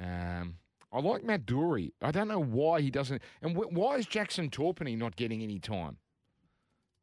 Um, 0.00 0.56
I 0.90 1.00
like 1.00 1.24
Matt 1.24 1.44
Dury. 1.46 1.92
I 2.00 2.10
don't 2.10 2.28
know 2.28 2.42
why 2.42 2.80
he 2.80 2.90
doesn't. 2.90 3.22
And 3.42 3.54
wh- 3.54 3.70
why 3.72 3.96
is 3.96 4.06
Jackson 4.06 4.50
Torpenny 4.50 4.96
not 4.96 5.16
getting 5.16 5.42
any 5.42 5.58
time? 5.58 5.98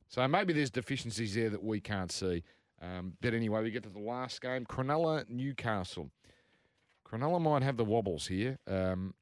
So 0.08 0.28
maybe 0.28 0.54
there's 0.54 0.72
deficiencies 0.72 1.36
there 1.36 1.52
that 1.52 1.64
we 1.64 1.80
can't 1.80 2.12
see. 2.12 2.44
Um, 2.82 3.14
but 3.22 3.34
anyway, 3.34 3.62
we 3.64 3.72
get 3.72 3.84
to 3.84 3.90
the 3.90 4.00
last 4.00 4.42
game 4.42 4.66
Cronulla, 4.66 5.28
Newcastle. 5.30 6.10
Cronulla 7.08 7.42
might 7.42 7.64
have 7.64 7.78
the 7.78 7.84
wobbles 7.86 8.28
here. 8.28 8.58
Um, 8.68 9.14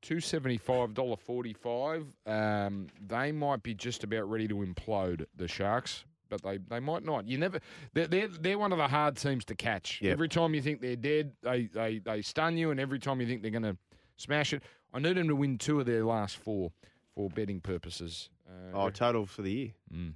Two 0.00 0.20
seventy 0.20 0.58
five 0.58 0.94
dollar 0.94 1.16
forty 1.16 1.52
five. 1.52 2.06
Um, 2.24 2.86
they 3.04 3.32
might 3.32 3.64
be 3.64 3.74
just 3.74 4.04
about 4.04 4.30
ready 4.30 4.46
to 4.46 4.54
implode 4.58 5.26
the 5.36 5.48
Sharks, 5.48 6.04
but 6.28 6.40
they, 6.42 6.58
they 6.58 6.78
might 6.78 7.04
not. 7.04 7.26
You 7.26 7.36
never. 7.36 7.58
They're, 7.94 8.06
they're 8.06 8.28
they're 8.28 8.58
one 8.60 8.70
of 8.70 8.78
the 8.78 8.86
hard 8.86 9.16
teams 9.16 9.44
to 9.46 9.56
catch. 9.56 10.00
Yep. 10.00 10.12
Every 10.12 10.28
time 10.28 10.54
you 10.54 10.62
think 10.62 10.80
they're 10.80 10.94
dead, 10.94 11.32
they, 11.42 11.68
they 11.74 11.98
they 11.98 12.22
stun 12.22 12.56
you, 12.56 12.70
and 12.70 12.78
every 12.78 13.00
time 13.00 13.20
you 13.20 13.26
think 13.26 13.42
they're 13.42 13.50
going 13.50 13.64
to 13.64 13.76
smash 14.16 14.52
it, 14.52 14.62
I 14.94 15.00
need 15.00 15.16
them 15.16 15.26
to 15.28 15.34
win 15.34 15.58
two 15.58 15.80
of 15.80 15.86
their 15.86 16.04
last 16.04 16.36
four 16.36 16.70
for 17.16 17.28
betting 17.28 17.60
purposes. 17.60 18.30
Uh, 18.48 18.78
Oh, 18.78 18.90
total 18.90 19.26
for 19.26 19.42
the 19.42 19.50
year. 19.52 19.70
Mm. 19.92 20.12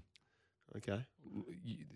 Okay. 0.76 1.04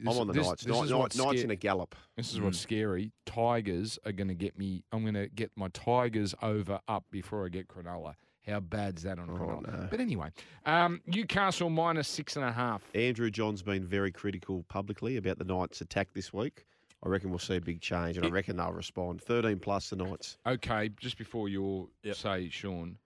I'm 0.01 0.09
on 0.09 0.27
the 0.27 0.33
this- 0.33 0.47
Knights. 0.47 0.65
this 0.65 0.75
Knight- 0.75 0.85
is 0.85 0.91
Knight- 0.91 1.17
Knights 1.17 1.43
in 1.43 1.51
a 1.51 1.57
gallop. 1.57 1.95
this 2.17 2.33
is 2.33 2.41
what's 2.41 2.59
scary. 2.59 3.13
Tigers 3.27 3.99
are 4.07 4.13
going 4.13 4.29
to 4.29 4.35
get 4.35 4.59
me. 4.59 4.83
I'm 4.93 5.03
going 5.03 5.15
to 5.15 5.29
get 5.29 5.51
my 5.57 5.69
Tigers 5.69 6.35
over 6.43 6.81
up 6.89 7.05
before 7.11 7.45
I 7.45 7.49
get 7.49 7.69
Cronulla. 7.69 8.15
How 8.47 8.61
bad's 8.61 9.03
that 9.03 9.19
on 9.19 9.29
Oh, 9.29 9.35
Cronulla? 9.35 9.81
no. 9.83 9.89
But 9.91 10.01
anyway, 10.01 10.31
um, 10.65 11.01
Newcastle 11.07 11.69
minus 11.69 12.07
six 12.09 12.37
and 12.37 12.45
a 12.45 12.53
half. 12.53 12.89
Andrew 12.95 13.31
John's 13.31 13.63
been 13.63 13.85
very 13.85 14.13
critical 14.13 14.63
publicly 14.69 15.17
about 15.17 15.39
the 15.39 15.45
Knights' 15.45 15.81
attack 15.81 16.13
this 16.15 16.33
week. 16.33 16.65
I 17.03 17.09
reckon 17.09 17.31
we'll 17.31 17.39
see 17.41 17.57
a 17.57 17.61
big 17.61 17.81
change, 17.81 18.17
and 18.17 18.25
I 18.25 18.31
reckon 18.31 18.57
they'll 18.57 18.73
respond. 18.73 19.21
13 19.21 19.59
plus 19.59 19.91
the 19.91 19.97
Knights. 19.97 20.39
Okay, 20.47 20.89
just 20.99 21.19
before 21.19 21.49
you 21.49 21.91
Yep. 22.05 22.17
say, 22.17 22.49
Sean, 22.49 22.97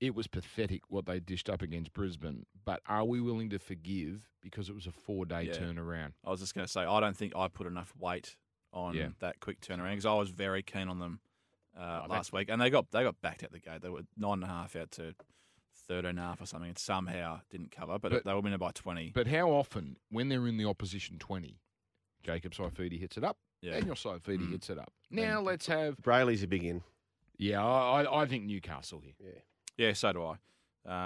it 0.00 0.14
was 0.14 0.26
pathetic 0.26 0.82
what 0.88 1.06
they 1.06 1.20
dished 1.20 1.48
up 1.48 1.62
against 1.62 1.92
Brisbane. 1.92 2.46
But 2.64 2.80
are 2.86 3.04
we 3.04 3.20
willing 3.20 3.50
to 3.50 3.58
forgive 3.58 4.28
because 4.42 4.68
it 4.68 4.74
was 4.74 4.86
a 4.86 4.92
four 4.92 5.24
day 5.24 5.42
Yeah. 5.44 5.54
turnaround? 5.54 6.12
I 6.24 6.30
was 6.30 6.40
just 6.40 6.54
going 6.54 6.66
to 6.66 6.70
say, 6.72 6.82
I 6.82 7.00
don't 7.00 7.16
think 7.16 7.34
I 7.36 7.48
put 7.48 7.66
enough 7.66 7.92
weight 7.98 8.36
on 8.72 8.94
Yeah. 8.94 9.08
that 9.20 9.40
quick 9.40 9.60
turnaround 9.60 9.90
because 9.92 10.06
I 10.06 10.14
was 10.14 10.30
very 10.30 10.62
keen 10.62 10.88
on 10.88 10.98
them 10.98 11.20
uh, 11.76 12.02
Oh, 12.04 12.08
last 12.08 12.32
week, 12.32 12.48
and 12.50 12.60
they 12.60 12.70
got 12.70 12.90
they 12.92 13.02
got 13.02 13.20
backed 13.20 13.42
out 13.42 13.50
the 13.52 13.58
gate. 13.58 13.82
They 13.82 13.88
were 13.88 14.02
nine 14.16 14.34
and 14.34 14.44
a 14.44 14.46
half 14.46 14.76
out 14.76 14.90
to 14.92 15.14
thirteen 15.88 16.10
and 16.10 16.18
a 16.20 16.22
half 16.22 16.40
or 16.40 16.46
something, 16.46 16.68
and 16.68 16.78
somehow 16.78 17.40
didn't 17.50 17.72
cover, 17.72 17.98
but, 17.98 18.12
But- 18.12 18.24
they 18.24 18.32
were 18.32 18.40
winning 18.40 18.58
by 18.58 18.70
twenty. 18.72 19.10
But 19.12 19.26
how 19.26 19.50
often, 19.50 19.96
when 20.08 20.28
they're 20.28 20.46
in 20.46 20.56
the 20.56 20.66
opposition 20.66 21.18
20, 21.18 21.58
Jacob 22.22 22.52
Saifiti 22.52 22.98
hits 23.00 23.16
it 23.18 23.24
up, 23.24 23.38
yeah, 23.60 23.72
Daniel 23.72 23.96
Saifiti 23.96 24.38
Mm. 24.38 24.50
hits 24.52 24.70
it 24.70 24.78
up. 24.78 24.92
Now 25.10 25.38
And- 25.38 25.46
let's 25.46 25.66
have. 25.66 25.96
Brailey's 25.98 26.42
a 26.44 26.46
big 26.46 26.62
in. 26.64 26.82
Yeah, 27.38 27.64
I, 27.64 28.02
I- 28.04 28.22
I 28.22 28.26
think 28.26 28.44
Newcastle 28.44 29.00
here. 29.00 29.14
Yeah. 29.18 29.40
Yeah, 29.76 29.92
so 29.92 30.12
do 30.12 30.24
I. 30.24 30.36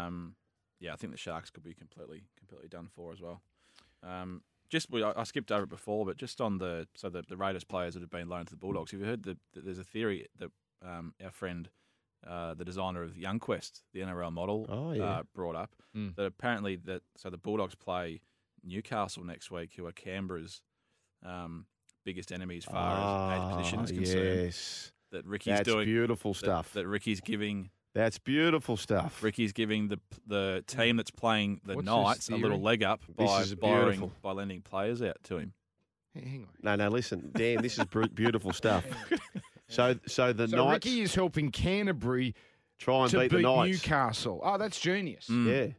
Um, 0.07 0.35
yeah, 0.81 0.93
I 0.93 0.97
think 0.97 1.13
the 1.13 1.19
Sharks 1.19 1.51
could 1.51 1.63
be 1.65 1.75
completely 1.75 2.25
completely 2.39 2.69
done 2.69 2.89
for 2.95 3.13
as 3.13 3.21
well. 3.21 3.43
Um, 4.03 4.43
just 4.71 4.91
we, 4.91 5.03
I 5.03 5.13
I 5.17 5.25
skipped 5.25 5.51
over 5.51 5.65
it 5.65 5.69
before, 5.71 6.05
but 6.07 6.17
just 6.17 6.41
on 6.41 6.59
the 6.59 6.87
so 6.97 7.09
the, 7.09 7.23
the 7.29 7.37
Raiders 7.37 7.65
players 7.65 7.95
that 7.95 8.01
have 8.01 8.11
been 8.11 8.29
loaned 8.29 8.49
to 8.49 8.53
the 8.53 8.59
Bulldogs. 8.59 8.91
Have 8.93 9.01
you 9.01 9.07
heard 9.07 9.23
that 9.25 9.39
that 9.55 9.65
there's 9.65 9.79
a 9.79 9.85
theory 9.85 10.27
that 10.39 10.51
um, 10.87 11.15
our 11.25 11.31
friend, 11.31 11.69
uh, 12.29 12.55
the 12.55 12.65
designer 12.65 13.03
of 13.03 13.17
Young 13.17 13.39
Quest, 13.41 13.83
the 13.93 14.01
NRL 14.01 14.33
model, 14.33 14.67
Oh, 14.69 14.93
yeah. 14.93 15.05
uh, 15.05 15.23
brought 15.35 15.57
up 15.57 15.75
Mm. 15.97 16.15
that 16.17 16.27
apparently 16.27 16.77
that 16.77 17.03
so 17.17 17.31
the 17.31 17.39
Bulldogs 17.39 17.75
play 17.75 18.21
Newcastle 18.63 19.25
next 19.25 19.51
week, 19.51 19.73
who 19.77 19.87
are 19.87 19.93
Canberra's 19.93 20.61
um, 21.25 21.67
biggest 22.05 22.31
enemy 22.31 22.59
as 22.59 22.65
far 22.65 23.33
as 23.33 23.41
eight 23.43 23.57
position 23.57 23.81
is 23.81 23.91
Ah, 23.91 23.95
concerned. 23.95 24.43
Yes. 24.45 24.93
That 25.11 25.25
Ricky's 25.27 25.57
That's 25.57 25.69
doing 25.69 25.87
beautiful 25.87 26.33
that- 26.35 26.39
stuff. 26.39 26.73
That, 26.75 26.87
Ricky's 26.87 27.21
giving 27.23 27.71
That's 27.95 28.19
beautiful 28.19 28.77
stuff. 28.77 29.23
Ricky's 29.23 29.53
giving 29.53 29.89
the 29.89 29.99
the 30.27 30.63
team 30.67 30.97
that's 30.97 31.11
playing 31.11 31.61
the 31.65 31.75
What's 31.75 31.87
this 31.87 31.95
Knights 31.95 32.29
a 32.29 32.33
little 32.37 32.51
theory? 32.59 32.63
leg 32.63 32.83
up 32.85 33.01
by 33.17 33.41
is 33.41 33.55
borrowing 33.55 33.99
beautiful. 34.01 34.13
by 34.23 34.33
lending 34.33 34.61
players 34.63 35.03
out 35.03 35.17
to 35.25 35.39
him. 35.39 35.53
Hey, 36.15 36.29
Hang 36.29 36.41
on. 36.43 36.49
No, 36.63 36.77
no, 36.77 36.89
listen, 36.91 37.31
Dan, 37.35 37.63
this 37.63 37.79
is 37.79 37.85
bru- 37.87 38.09
beautiful 38.09 38.53
stuff. 38.53 38.85
So, 39.71 39.97
so 40.07 40.33
the 40.33 40.49
So 40.49 40.57
Knights 40.57 40.87
Ricky 40.87 41.03
is 41.03 41.15
helping 41.15 41.51
Canterbury 41.51 42.35
try 42.79 43.03
and 43.03 43.11
to 43.11 43.19
beat 43.19 43.31
beat, 43.33 43.37
the 43.37 43.43
Knights. 43.43 43.83
Newcastle. 43.85 44.41
Oh, 44.43 44.57
that's 44.57 44.81
genius. 44.81 45.27
Mm. 45.31 45.47
Yeah. 45.47 45.73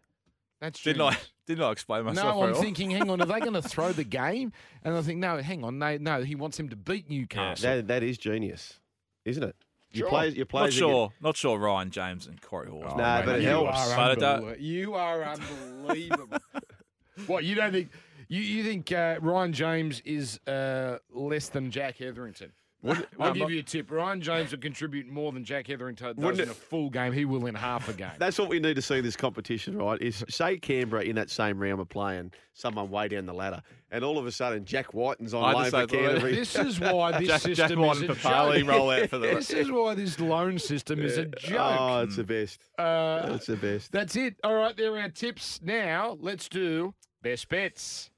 That's 0.61 0.79
Didn't 0.83 0.97
genius. 0.99 1.15
I? 1.15 1.27
Didn't 1.47 1.63
I 1.63 1.71
explain 1.71 2.03
myself? 2.05 2.27
No, 2.27 2.33
very 2.39 2.47
I'm 2.49 2.53
well? 2.53 2.61
thinking, 2.61 2.91
hang 2.91 3.09
on, 3.09 3.19
are 3.19 3.25
they 3.25 3.39
going 3.39 3.53
to 3.59 3.63
throw 3.63 3.91
the 3.91 4.03
game? 4.03 4.51
And 4.83 4.93
I 4.95 5.01
think, 5.01 5.17
no, 5.17 5.37
hang 5.41 5.63
on, 5.63 5.79
no, 5.79 5.97
no, 5.97 6.21
he 6.21 6.35
wants 6.35 6.59
him 6.59 6.69
to 6.69 6.75
beat 6.75 7.09
Newcastle. 7.09 7.67
That, 7.67 7.87
that 7.87 8.03
is 8.03 8.19
genius, 8.19 8.79
isn't 9.25 9.41
it? 9.41 9.55
Your 9.91 10.03
Sure. 10.03 10.09
players, 10.09 10.35
your 10.35 10.43
Not 10.45 10.49
players 10.49 10.75
are 10.75 10.77
sure. 10.79 11.13
Not 11.21 11.37
sure. 11.37 11.57
Ryan 11.57 11.89
James 11.89 12.27
and 12.27 12.39
Corey 12.41 12.69
Hawes. 12.69 12.91
Oh, 12.93 12.95
Nah, 12.97 13.25
but 13.25 13.37
it 13.37 13.41
you 13.41 13.47
helps. 13.47 13.91
Are 13.91 14.15
But 14.15 14.19
unbel- 14.19 14.55
you 14.61 14.93
are 14.93 15.23
unbelievable. 15.23 16.37
what 17.27 17.43
you 17.43 17.55
don't 17.55 17.71
think? 17.71 17.89
You, 18.27 18.41
you 18.41 18.63
think 18.63 18.91
uh, 18.91 19.17
Ryan 19.21 19.53
James 19.53 20.01
is 20.05 20.39
uh, 20.47 20.99
less 21.11 21.49
than 21.49 21.71
Jack 21.71 21.97
Hetherington? 21.97 22.51
I'll 22.85 22.95
I'm 23.19 23.33
give 23.33 23.49
you 23.51 23.59
a 23.59 23.63
tip. 23.63 23.91
Ryan 23.91 24.21
James 24.21 24.51
will 24.51 24.59
contribute 24.59 25.07
more 25.07 25.31
than 25.33 25.43
Jack 25.43 25.67
Hetherington 25.67 26.15
does 26.15 26.23
Wouldn't 26.23 26.39
in 26.41 26.47
it- 26.47 26.51
a 26.51 26.55
full 26.55 26.89
game. 26.89 27.11
He 27.11 27.25
will 27.25 27.45
in 27.45 27.55
half 27.55 27.89
a 27.89 27.93
game. 27.93 28.11
That's 28.17 28.39
what 28.39 28.47
we 28.47 28.59
need 28.59 28.75
to 28.75 28.81
see 28.81 28.99
in 28.99 29.03
this 29.03 29.17
competition, 29.17 29.77
right? 29.77 30.01
Is 30.01 30.23
say 30.29 30.57
Canberra 30.57 31.03
in 31.03 31.15
that 31.17 31.29
same 31.29 31.59
round 31.59 31.81
are 31.81 31.85
playing 31.85 32.31
someone 32.53 32.89
way 32.89 33.09
down 33.09 33.25
the 33.25 33.33
ladder, 33.33 33.61
and 33.91 34.03
all 34.05 34.17
of 34.17 34.25
a 34.25 34.31
sudden 34.31 34.63
Jack 34.63 34.93
Wighton's 34.93 35.33
on 35.33 35.43
I 35.43 35.51
loan 35.53 35.63
just 35.63 35.75
for 35.75 35.87
say- 35.89 35.97
well, 35.97 36.05
Canterbury. 36.07 36.35
this 36.35 36.55
is 36.55 36.79
why 36.79 37.11
this 37.19 37.27
Jack, 37.27 37.41
system 37.41 37.55
Jack 37.55 37.71
is 37.71 37.77
White 38.01 38.09
a 38.09 38.15
joke. 38.15 38.67
roll 38.69 38.89
out 38.91 39.09
for 39.09 39.17
the 39.17 39.27
This 39.27 39.49
is 39.49 39.69
why 39.71 39.93
this 39.95 40.19
loan 40.19 40.57
system 40.59 41.01
is 41.01 41.17
a 41.17 41.25
joke. 41.25 41.59
Oh, 41.79 42.01
it's 42.03 42.15
the 42.15 42.23
best. 42.23 42.61
Uh, 42.77 43.31
It's 43.35 43.47
the 43.47 43.57
best. 43.57 43.91
That's 43.91 44.15
it. 44.15 44.35
All 44.43 44.55
right, 44.55 44.75
there 44.77 44.93
are 44.95 44.99
our 44.99 45.09
tips. 45.09 45.59
Now 45.61 46.17
let's 46.21 46.47
do 46.47 46.93
best 47.21 47.49
bets. 47.49 48.09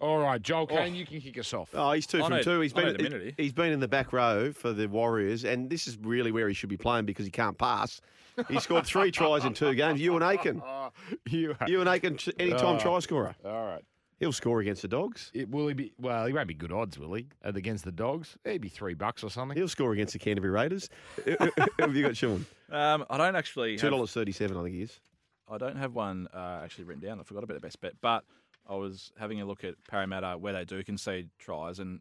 All 0.00 0.18
right, 0.18 0.40
Joel 0.42 0.66
Kane, 0.66 0.94
you 0.94 1.06
can 1.06 1.20
kick 1.22 1.38
us 1.38 1.54
off. 1.54 1.70
Oh, 1.72 1.92
he's 1.92 2.06
two 2.06 2.18
I 2.18 2.28
from 2.28 2.36
know- 2.36 2.42
two. 2.42 2.60
He's 2.60 2.74
I 2.76 2.80
know 2.82 2.92
been 2.92 2.96
the 2.96 3.02
minute, 3.18 3.34
he's 3.38 3.52
been 3.54 3.72
in 3.72 3.80
the 3.80 3.88
back 3.88 4.12
row 4.12 4.52
for 4.52 4.72
the 4.74 4.86
Warriors, 4.88 5.44
and 5.44 5.70
this 5.70 5.86
is 5.86 5.96
really 6.02 6.30
where 6.32 6.48
he 6.48 6.54
should 6.54 6.68
be 6.68 6.76
playing 6.76 7.06
because 7.06 7.24
he 7.24 7.30
can't 7.30 7.56
pass. 7.56 8.00
He 8.48 8.60
scored 8.60 8.84
three 8.84 9.10
tries 9.10 9.44
in 9.46 9.54
two 9.54 9.74
games. 9.74 9.98
You 10.00 10.14
and 10.14 10.22
Aiken, 10.22 10.60
Oh, 10.64 10.90
you 11.30 11.56
you 11.66 11.80
and 11.80 11.88
Aiken, 11.88 12.18
anytime 12.38 12.76
Oh. 12.76 12.78
try 12.78 12.98
scorer. 13.00 13.34
All 13.44 13.66
right. 13.66 13.82
He'll 14.20 14.32
score 14.32 14.60
against 14.60 14.80
the 14.80 14.88
dogs. 14.88 15.30
It, 15.34 15.50
will 15.50 15.68
he 15.68 15.74
be? 15.74 15.92
Well, 15.98 16.24
he 16.26 16.32
won't 16.32 16.48
be 16.48 16.54
good 16.54 16.72
odds, 16.72 16.98
will 16.98 17.12
he? 17.14 17.26
Against 17.42 17.84
the 17.84 17.92
dogs, 17.92 18.36
he'd 18.44 18.62
be 18.62 18.68
three 18.70 18.94
bucks 18.94 19.22
or 19.22 19.30
something. 19.30 19.56
He'll 19.56 19.68
score 19.68 19.92
against 19.92 20.14
the 20.14 20.18
Canterbury 20.18 20.52
Raiders. 20.52 20.88
have 21.78 21.94
you 21.94 22.02
got 22.02 22.16
Sean? 22.16 22.46
Um, 22.70 23.04
I 23.10 23.16
don't 23.18 23.36
actually. 23.36 23.76
Two 23.76 23.86
have- 23.86 23.92
dollars 23.92 24.12
thirty-seven, 24.12 24.56
I 24.56 24.62
think 24.62 24.74
he 24.74 24.82
is. 24.82 25.00
I 25.50 25.58
don't 25.58 25.76
have 25.76 25.94
one 25.94 26.28
uh, 26.34 26.60
actually 26.64 26.84
written 26.84 27.06
down. 27.06 27.20
I 27.20 27.22
forgot 27.24 27.44
about 27.44 27.54
the 27.54 27.60
best 27.60 27.80
bet, 27.80 27.92
but 28.00 28.24
I 28.68 28.74
was 28.74 29.12
having 29.18 29.40
a 29.40 29.44
look 29.44 29.64
at 29.64 29.74
Parramatta 29.88 30.36
where 30.38 30.52
they 30.52 30.64
do 30.64 30.82
concede 30.82 31.30
tries, 31.38 31.78
and 31.78 32.00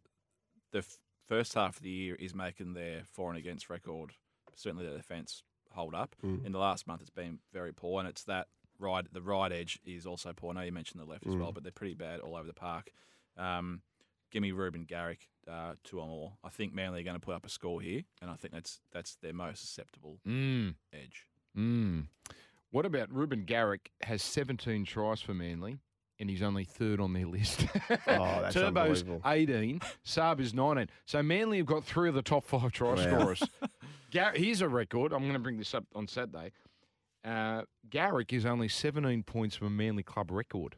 the 0.71 0.79
f- 0.79 0.97
first 1.27 1.53
half 1.53 1.77
of 1.77 1.83
the 1.83 1.89
year 1.89 2.15
is 2.15 2.33
making 2.35 2.73
their 2.73 3.03
for 3.11 3.29
and 3.29 3.37
against 3.37 3.69
record, 3.69 4.11
certainly 4.55 4.85
their 4.85 4.97
defence 4.97 5.43
hold 5.71 5.93
up. 5.93 6.15
In 6.45 6.51
the 6.51 6.59
last 6.59 6.87
month, 6.87 7.01
it's 7.01 7.09
been 7.09 7.39
very 7.53 7.73
poor, 7.73 7.99
and 7.99 8.07
it's 8.09 8.23
that 8.23 8.47
right. 8.79 9.05
The 9.11 9.21
right 9.21 9.51
edge 9.51 9.79
is 9.85 10.05
also 10.05 10.33
poor. 10.33 10.51
I 10.51 10.53
know 10.55 10.61
you 10.61 10.71
mentioned 10.71 11.01
the 11.01 11.05
left 11.09 11.27
as 11.27 11.35
well, 11.35 11.51
but 11.51 11.63
they're 11.63 11.71
pretty 11.71 11.95
bad 11.95 12.19
all 12.19 12.35
over 12.35 12.47
the 12.47 12.53
park. 12.53 12.91
Um, 13.37 13.81
give 14.31 14.41
me 14.41 14.51
Reuben 14.51 14.83
Garrick 14.85 15.27
uh, 15.49 15.73
two 15.83 15.99
or 15.99 16.07
more. 16.07 16.33
I 16.43 16.49
think 16.49 16.73
Manly 16.73 17.01
are 17.01 17.03
going 17.03 17.15
to 17.15 17.19
put 17.25 17.35
up 17.35 17.45
a 17.45 17.49
score 17.49 17.81
here, 17.81 18.01
and 18.21 18.31
I 18.31 18.35
think 18.35 18.53
that's 18.53 18.79
that's 18.91 19.15
their 19.17 19.33
most 19.33 19.61
susceptible 19.61 20.19
Mm, 20.27 20.75
edge. 20.93 21.27
mm. 21.57 22.07
What 22.71 22.85
about 22.85 23.13
Reuben 23.13 23.43
Garrick 23.45 23.91
has 24.01 24.21
17 24.21 24.83
tries 24.85 25.21
for 25.21 25.33
Manly, 25.33 25.77
and 26.19 26.29
he's 26.29 26.41
only 26.41 26.63
third 26.63 26.99
on 26.99 27.13
their 27.13 27.25
list. 27.25 27.65
Oh, 28.07 28.41
that's 28.41 28.55
Turbo's 28.55 29.03
18, 29.25 29.79
Saab 30.05 30.39
is 30.39 30.53
19. 30.53 30.89
So 31.05 31.21
Manly 31.23 31.57
have 31.57 31.65
got 31.65 31.83
three 31.83 32.09
of 32.09 32.15
the 32.15 32.21
top 32.21 32.43
five 32.45 32.71
try 32.71 32.95
scorers. 32.95 33.43
Gar- 34.13 34.33
here's 34.35 34.61
a 34.61 34.69
record. 34.69 35.11
I'm 35.13 35.21
going 35.21 35.33
to 35.33 35.39
bring 35.39 35.57
this 35.57 35.73
up 35.73 35.85
on 35.95 36.07
Saturday. 36.07 36.51
Uh, 37.23 37.63
Garrick 37.89 38.31
is 38.33 38.45
only 38.45 38.67
17 38.67 39.23
points 39.23 39.55
from 39.55 39.67
a 39.67 39.71
Manly 39.71 40.03
club 40.03 40.31
record. 40.31 40.75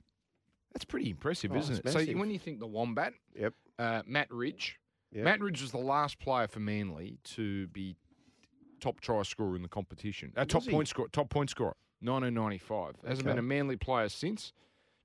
That's 0.73 0.85
pretty 0.85 1.09
impressive, 1.11 1.51
Oh, 1.53 1.57
isn't 1.57 1.75
it? 1.75 1.81
it's 1.85 1.93
So 1.93 2.03
when 2.17 2.29
you 2.31 2.39
think 2.39 2.59
the 2.59 2.67
Wombat, 2.67 3.13
Yep. 3.35 3.53
uh, 3.79 4.01
Matt 4.05 4.31
Ridge, 4.31 4.79
Yep. 5.11 5.23
Matt 5.23 5.41
Ridge 5.41 5.61
was 5.61 5.71
the 5.71 5.77
last 5.77 6.19
player 6.19 6.47
for 6.47 6.59
Manly 6.59 7.17
to 7.35 7.67
be 7.67 7.95
top 8.79 8.99
try 9.01 9.21
scorer 9.23 9.55
in 9.55 9.61
the 9.61 9.67
competition. 9.69 10.31
Uh, 10.35 10.45
top 10.45 10.63
he? 10.63 10.71
point 10.71 10.87
scorer, 10.87 11.07
top 11.11 11.29
point 11.29 11.49
scorer, 11.49 11.75
1995. 12.01 12.95
Hasn't 13.07 13.25
been 13.27 13.39
a 13.39 13.41
Manly 13.41 13.75
player 13.77 14.09
since. 14.09 14.53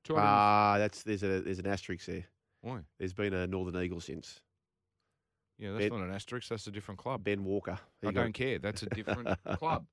200 0.04 0.26
Ah, 0.26 0.76
that's 0.78 1.02
there's 1.02 1.22
a 1.22 1.40
there's 1.40 1.58
an 1.58 1.66
asterisk 1.66 2.06
there. 2.06 2.24
Why? 2.60 2.80
There's 2.98 3.12
been 3.12 3.34
a 3.34 3.46
Northern 3.46 3.82
Eagle 3.82 4.00
since 4.00 4.40
Yeah, 5.58 5.72
that's 5.72 5.88
Ben- 5.88 5.98
not 5.98 6.06
an 6.08 6.14
asterisk. 6.14 6.48
That's 6.48 6.66
a 6.66 6.70
different 6.70 6.98
club. 6.98 7.24
Ben 7.24 7.44
Walker. 7.44 7.78
He 8.00 8.08
I 8.08 8.12
got- 8.12 8.22
don't 8.22 8.32
care. 8.32 8.58
That's 8.58 8.82
a 8.82 8.86
different 8.86 9.28
club. 9.58 9.86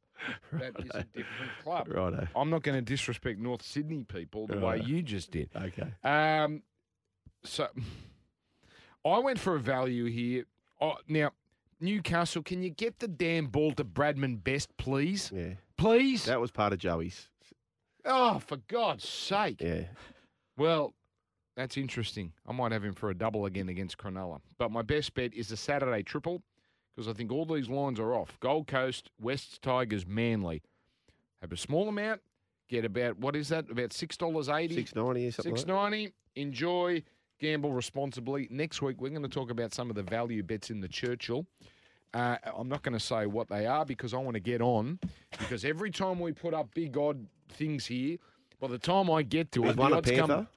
That 0.52 0.74
is 0.80 0.90
a 0.94 1.04
different 1.16 1.52
club. 1.64 1.88
Righto. 1.88 2.28
I'm 2.36 2.50
not 2.50 2.62
going 2.64 2.76
to 2.78 2.82
disrespect 2.82 3.40
North 3.40 3.62
Sydney 3.62 4.04
people 4.04 4.48
the 4.48 4.60
way 4.60 4.82
you 4.86 5.02
just 5.02 5.32
did. 5.32 5.50
Okay. 5.56 5.94
Um, 6.04 6.62
so 7.44 7.68
I 9.06 9.20
went 9.20 9.40
for 9.40 9.56
a 9.56 9.60
value 9.60 10.06
here. 10.06 10.44
Oh, 10.82 10.96
now, 11.08 11.32
Newcastle, 11.80 12.44
can 12.44 12.62
you 12.62 12.70
get 12.70 13.00
the 13.00 13.08
damn 13.08 13.48
ball 13.48 13.72
to 13.74 13.86
Bradman 13.86 14.44
Best, 14.44 14.76
please? 14.78 15.32
Yeah. 15.34 15.54
Please? 15.78 16.26
That 16.26 16.42
was 16.42 16.52
part 16.52 16.74
of 16.74 16.80
Joey's. 16.80 17.30
Oh, 18.10 18.40
for 18.40 18.58
God's 18.68 19.08
sake. 19.08 19.62
Yeah. 19.62 19.84
Well, 20.58 20.94
that's 21.56 21.78
interesting. 21.78 22.34
I 22.48 22.52
might 22.52 22.72
have 22.72 22.84
him 22.84 22.94
for 22.94 23.10
a 23.10 23.16
double 23.16 23.46
again 23.46 23.70
against 23.70 23.98
Cronulla. 23.98 24.40
But 24.58 24.72
my 24.72 24.82
best 24.82 25.14
bet 25.14 25.34
is 25.34 25.50
the 25.50 25.58
Saturday 25.58 26.04
triple 26.04 26.42
because 26.96 27.08
I 27.08 27.14
think 27.14 27.32
all 27.32 27.46
these 27.46 27.70
lines 27.70 28.00
are 28.00 28.14
off. 28.14 28.38
Gold 28.40 28.68
Coast, 28.68 29.10
West 29.22 29.62
Tigers, 29.62 30.06
Manly. 30.06 30.62
Have 31.42 31.52
a 31.52 31.58
small 31.58 31.88
amount. 31.88 32.22
Get 32.68 32.86
about 32.86 33.18
what 33.18 33.36
is 33.36 33.50
that? 33.50 33.70
About 33.72 33.94
six 33.94 34.18
dollars 34.18 34.50
eighty. 34.50 34.76
Six 34.76 34.96
ninety 34.96 35.28
or 35.28 35.32
something. 35.32 35.56
Six 35.56 35.68
like 35.68 35.76
ninety. 35.76 36.14
Enjoy. 36.36 37.04
Gamble 37.40 37.72
responsibly. 37.72 38.50
Next 38.52 38.82
week 38.82 39.00
we're 39.00 39.10
going 39.10 39.24
to 39.24 39.30
talk 39.30 39.50
about 39.50 39.74
some 39.74 39.90
of 39.90 39.96
the 39.96 40.04
value 40.04 40.44
bets 40.44 40.70
in 40.70 40.82
the 40.82 40.90
Churchill. 40.90 41.46
Uh, 42.14 42.36
I'm 42.58 42.68
not 42.68 42.84
going 42.84 42.98
to 42.98 43.00
say 43.00 43.28
what 43.28 43.48
they 43.48 43.66
are 43.66 43.86
because 43.86 44.14
I 44.14 44.18
want 44.18 44.34
to 44.34 44.42
get 44.42 44.62
on. 44.62 45.00
Because 45.38 45.64
every 45.64 45.90
time 45.90 46.20
we 46.20 46.34
put 46.34 46.54
up 46.54 46.74
big 46.74 46.98
odd 46.98 47.26
things 47.52 47.86
here, 47.86 48.18
by 48.60 48.68
the 48.68 48.78
time 48.78 49.10
I 49.12 49.24
get 49.24 49.52
to 49.54 49.66
it, 49.66 49.76
the 49.76 49.82
one 49.82 49.94
a 49.94 49.98
odds 49.98 50.12
come. 50.12 50.48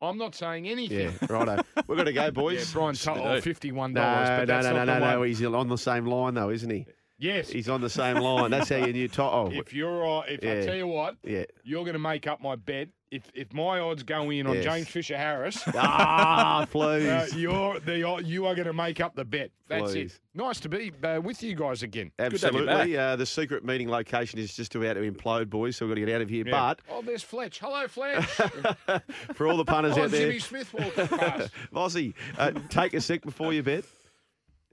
I'm 0.00 0.18
not 0.18 0.34
saying 0.34 0.68
anything. 0.68 1.12
Yeah. 1.20 1.26
Righto. 1.28 1.62
We're 1.86 1.94
going 1.94 2.06
to 2.06 2.12
go, 2.12 2.24
Yeah, 2.24 2.30
boys. 2.30 2.72
Brian 2.72 2.94
Tuttle, 2.96 3.34
do. 3.36 3.40
fifty-one 3.40 3.92
No, 3.92 4.00
dollars. 4.00 4.28
no, 4.28 4.36
but 4.38 4.48
that's 4.48 4.66
no, 4.66 4.72
no, 4.72 4.84
not 4.84 4.98
no, 5.00 5.10
no. 5.12 5.22
He's 5.22 5.44
on 5.44 5.68
the 5.68 5.78
same 5.78 6.06
line, 6.06 6.34
though, 6.34 6.50
isn't 6.50 6.68
he? 6.70 6.86
Yes. 7.18 7.48
He's 7.50 7.68
on 7.68 7.80
the 7.80 7.88
same 7.90 8.16
line. 8.16 8.50
That's 8.50 8.68
how 8.68 8.76
you 8.84 8.92
knew 8.92 9.06
Toto. 9.06 9.46
Oh, 9.46 9.50
If 9.52 9.72
you're, 9.72 10.04
uh, 10.04 10.22
if 10.28 10.40
I 10.42 10.66
tell 10.66 10.74
you 10.74 10.88
what, 10.88 11.18
yeah. 11.22 11.44
you're 11.62 11.84
going 11.84 11.92
to 11.92 12.00
make 12.00 12.26
up 12.26 12.40
my 12.40 12.56
bet. 12.56 12.88
If 13.12 13.30
if 13.34 13.52
my 13.52 13.78
odds 13.78 14.02
go 14.02 14.30
in 14.30 14.46
on 14.46 14.54
Yes. 14.54 14.64
James 14.64 14.88
Fisher 14.88 15.18
Harris, 15.18 15.62
Ah, 15.74 16.66
please. 16.70 17.06
uh, 17.06 17.28
you're 17.36 17.78
the 17.78 17.98
you 18.24 18.46
are 18.46 18.54
going 18.54 18.66
to 18.66 18.72
make 18.72 19.00
up 19.02 19.14
the 19.14 19.24
bet. 19.24 19.50
That's 19.68 19.92
Please. 19.92 20.14
it. 20.14 20.20
Nice 20.34 20.60
to 20.60 20.70
be 20.70 20.90
uh, 21.04 21.20
with 21.20 21.42
you 21.42 21.54
guys 21.54 21.82
again. 21.82 22.10
to 22.16 22.24
have 22.24 22.32
you 22.32 22.36
Absolutely. 22.36 22.96
Uh, 22.96 23.16
the 23.16 23.26
secret 23.26 23.64
meeting 23.66 23.88
location 23.88 24.38
is 24.38 24.54
just 24.54 24.74
about 24.74 24.94
to 24.94 25.10
implode, 25.10 25.50
boys, 25.50 25.76
so 25.76 25.84
we've 25.86 25.94
got 25.94 26.00
to 26.00 26.06
get 26.06 26.14
out 26.14 26.22
of 26.22 26.30
here. 26.30 26.46
Yeah. 26.46 26.74
oh, 26.90 27.02
there's 27.02 27.22
Fletch. 27.22 27.58
Hello, 27.58 27.86
Fletch. 27.86 28.24
For 29.34 29.46
all 29.46 29.56
the 29.58 29.64
punters 29.64 29.96
oh, 29.98 30.04
out 30.04 30.10
there, 30.10 30.26
Jimmy 30.26 30.38
Smith 30.40 30.72
walking 30.74 31.08
past. 31.08 31.50
Vossi, 31.72 32.14
uh, 32.38 32.52
take 32.70 32.94
a 32.94 33.00
sec 33.00 33.22
before 33.22 33.52
you 33.52 33.62
bet. 33.62 33.84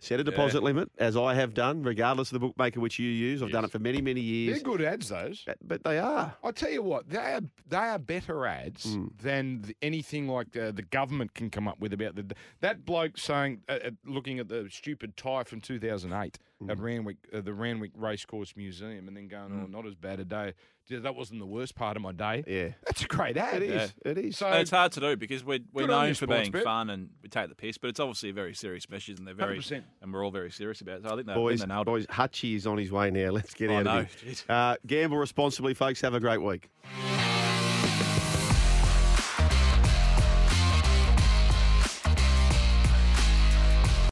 Set 0.02 0.20
a 0.20 0.24
deposit 0.24 0.64
limit, 0.64 0.90
as 0.98 1.18
I 1.18 1.34
have 1.36 1.54
done, 1.54 1.84
regardless 1.84 2.30
of 2.30 2.34
the 2.34 2.40
bookmaker 2.48 2.80
which 2.80 3.00
you 3.00 3.10
use. 3.10 3.44
I've 3.44 3.52
done 3.52 3.66
it 3.66 3.72
for 3.72 3.80
many, 3.80 4.02
many 4.02 4.22
years. 4.22 4.56
They're 4.56 4.64
good 4.64 4.82
ads, 4.82 5.10
those. 5.10 5.44
But- 5.46 5.58
But 5.62 5.84
they 5.84 6.00
are. 6.00 6.36
I 6.44 6.52
tell 6.52 6.72
you 6.72 6.82
what, 6.82 7.10
they 7.10 7.18
are 7.18 7.42
they 7.68 7.78
are 7.78 8.00
better 8.00 8.46
ads 8.46 8.86
Mm. 8.96 9.18
than 9.22 9.62
the, 9.64 9.76
anything 9.82 10.28
like 10.28 10.56
uh, 10.56 10.72
the 10.72 10.82
government 10.84 11.34
can 11.34 11.50
come 11.50 11.68
up 11.68 11.80
with 11.80 11.94
about 11.94 12.16
the 12.16 12.34
that 12.62 12.86
bloke 12.86 13.18
saying, 13.18 13.62
uh, 13.68 13.80
uh, 13.86 13.92
looking 14.06 14.40
at 14.40 14.48
the 14.48 14.68
stupid 14.72 15.18
tie 15.18 15.44
from 15.44 15.60
2008 15.62 16.40
Mm. 16.62 16.72
at 16.72 16.80
Randwick, 16.80 17.18
uh, 17.34 17.40
the 17.40 17.54
Randwick 17.54 17.92
Racecourse 17.96 18.54
Museum, 18.58 19.08
and 19.08 19.16
then 19.16 19.30
going, 19.30 19.52
oh, 19.64 19.68
not 19.68 19.86
as 19.86 19.96
bad 19.96 20.20
a 20.20 20.26
day. 20.26 20.54
Gee, 20.90 20.98
That 20.98 21.16
wasn't 21.16 21.40
the 21.40 21.46
worst 21.46 21.74
part 21.74 21.96
of 21.96 22.04
my 22.04 22.12
day. 22.12 22.44
Yeah. 22.46 22.70
That's 22.86 23.04
a 23.04 23.08
great 23.08 23.38
ad. 23.38 23.64
It 23.64 23.70
is. 23.70 23.94
It 24.04 24.18
is. 24.18 24.38
So 24.38 24.48
And 24.48 24.60
it's 24.60 24.72
hard 24.72 24.92
to 24.94 25.00
do 25.00 25.16
because 25.16 25.42
we're, 25.44 25.60
we're 25.72 25.84
Good 25.88 25.94
on 25.94 26.02
you, 26.02 26.08
known 26.08 26.16
for 26.16 26.28
being 26.28 26.52
Sportsbet. 26.52 26.64
fun 26.64 26.90
and 26.90 27.10
we 27.24 27.30
take 27.30 27.48
the 27.48 27.56
piss, 27.56 27.78
but 27.78 27.90
it's 27.90 28.00
obviously 28.02 28.32
a 28.32 28.34
very 28.34 28.54
serious 28.54 28.90
measures 28.90 29.20
and 29.20 29.26
they're 29.28 29.34
very 29.36 29.60
100%. 29.60 29.84
and 30.02 30.12
we're 30.14 30.26
all 30.26 30.32
very 30.32 30.52
serious 30.52 30.82
about 30.82 30.98
it. 30.98 31.04
So 31.04 31.10
I 31.14 31.16
think 31.16 31.28
they, 31.28 31.34
boys, 31.34 31.62
I 31.62 31.66
think 31.66 31.70
they 31.70 31.74
nailed 31.76 31.88
it. 31.88 31.92
boys, 31.92 32.06
Hutchie 32.08 32.56
is 32.56 32.68
on 32.68 32.78
his 32.78 32.92
way 32.92 33.10
now. 33.10 33.30
Let's 33.32 33.54
get 33.54 33.70
Oh, 33.70 33.78
out 33.78 33.86
no. 33.86 33.98
of 34.00 34.14
here. 34.16 34.34
Jeez. 34.34 34.44
Uh, 34.50 34.76
gamble 34.86 35.18
responsibly, 35.18 35.74
folks. 35.74 36.02
Have 36.02 36.14
a 36.14 36.20
great 36.20 36.42
week. 36.42 36.70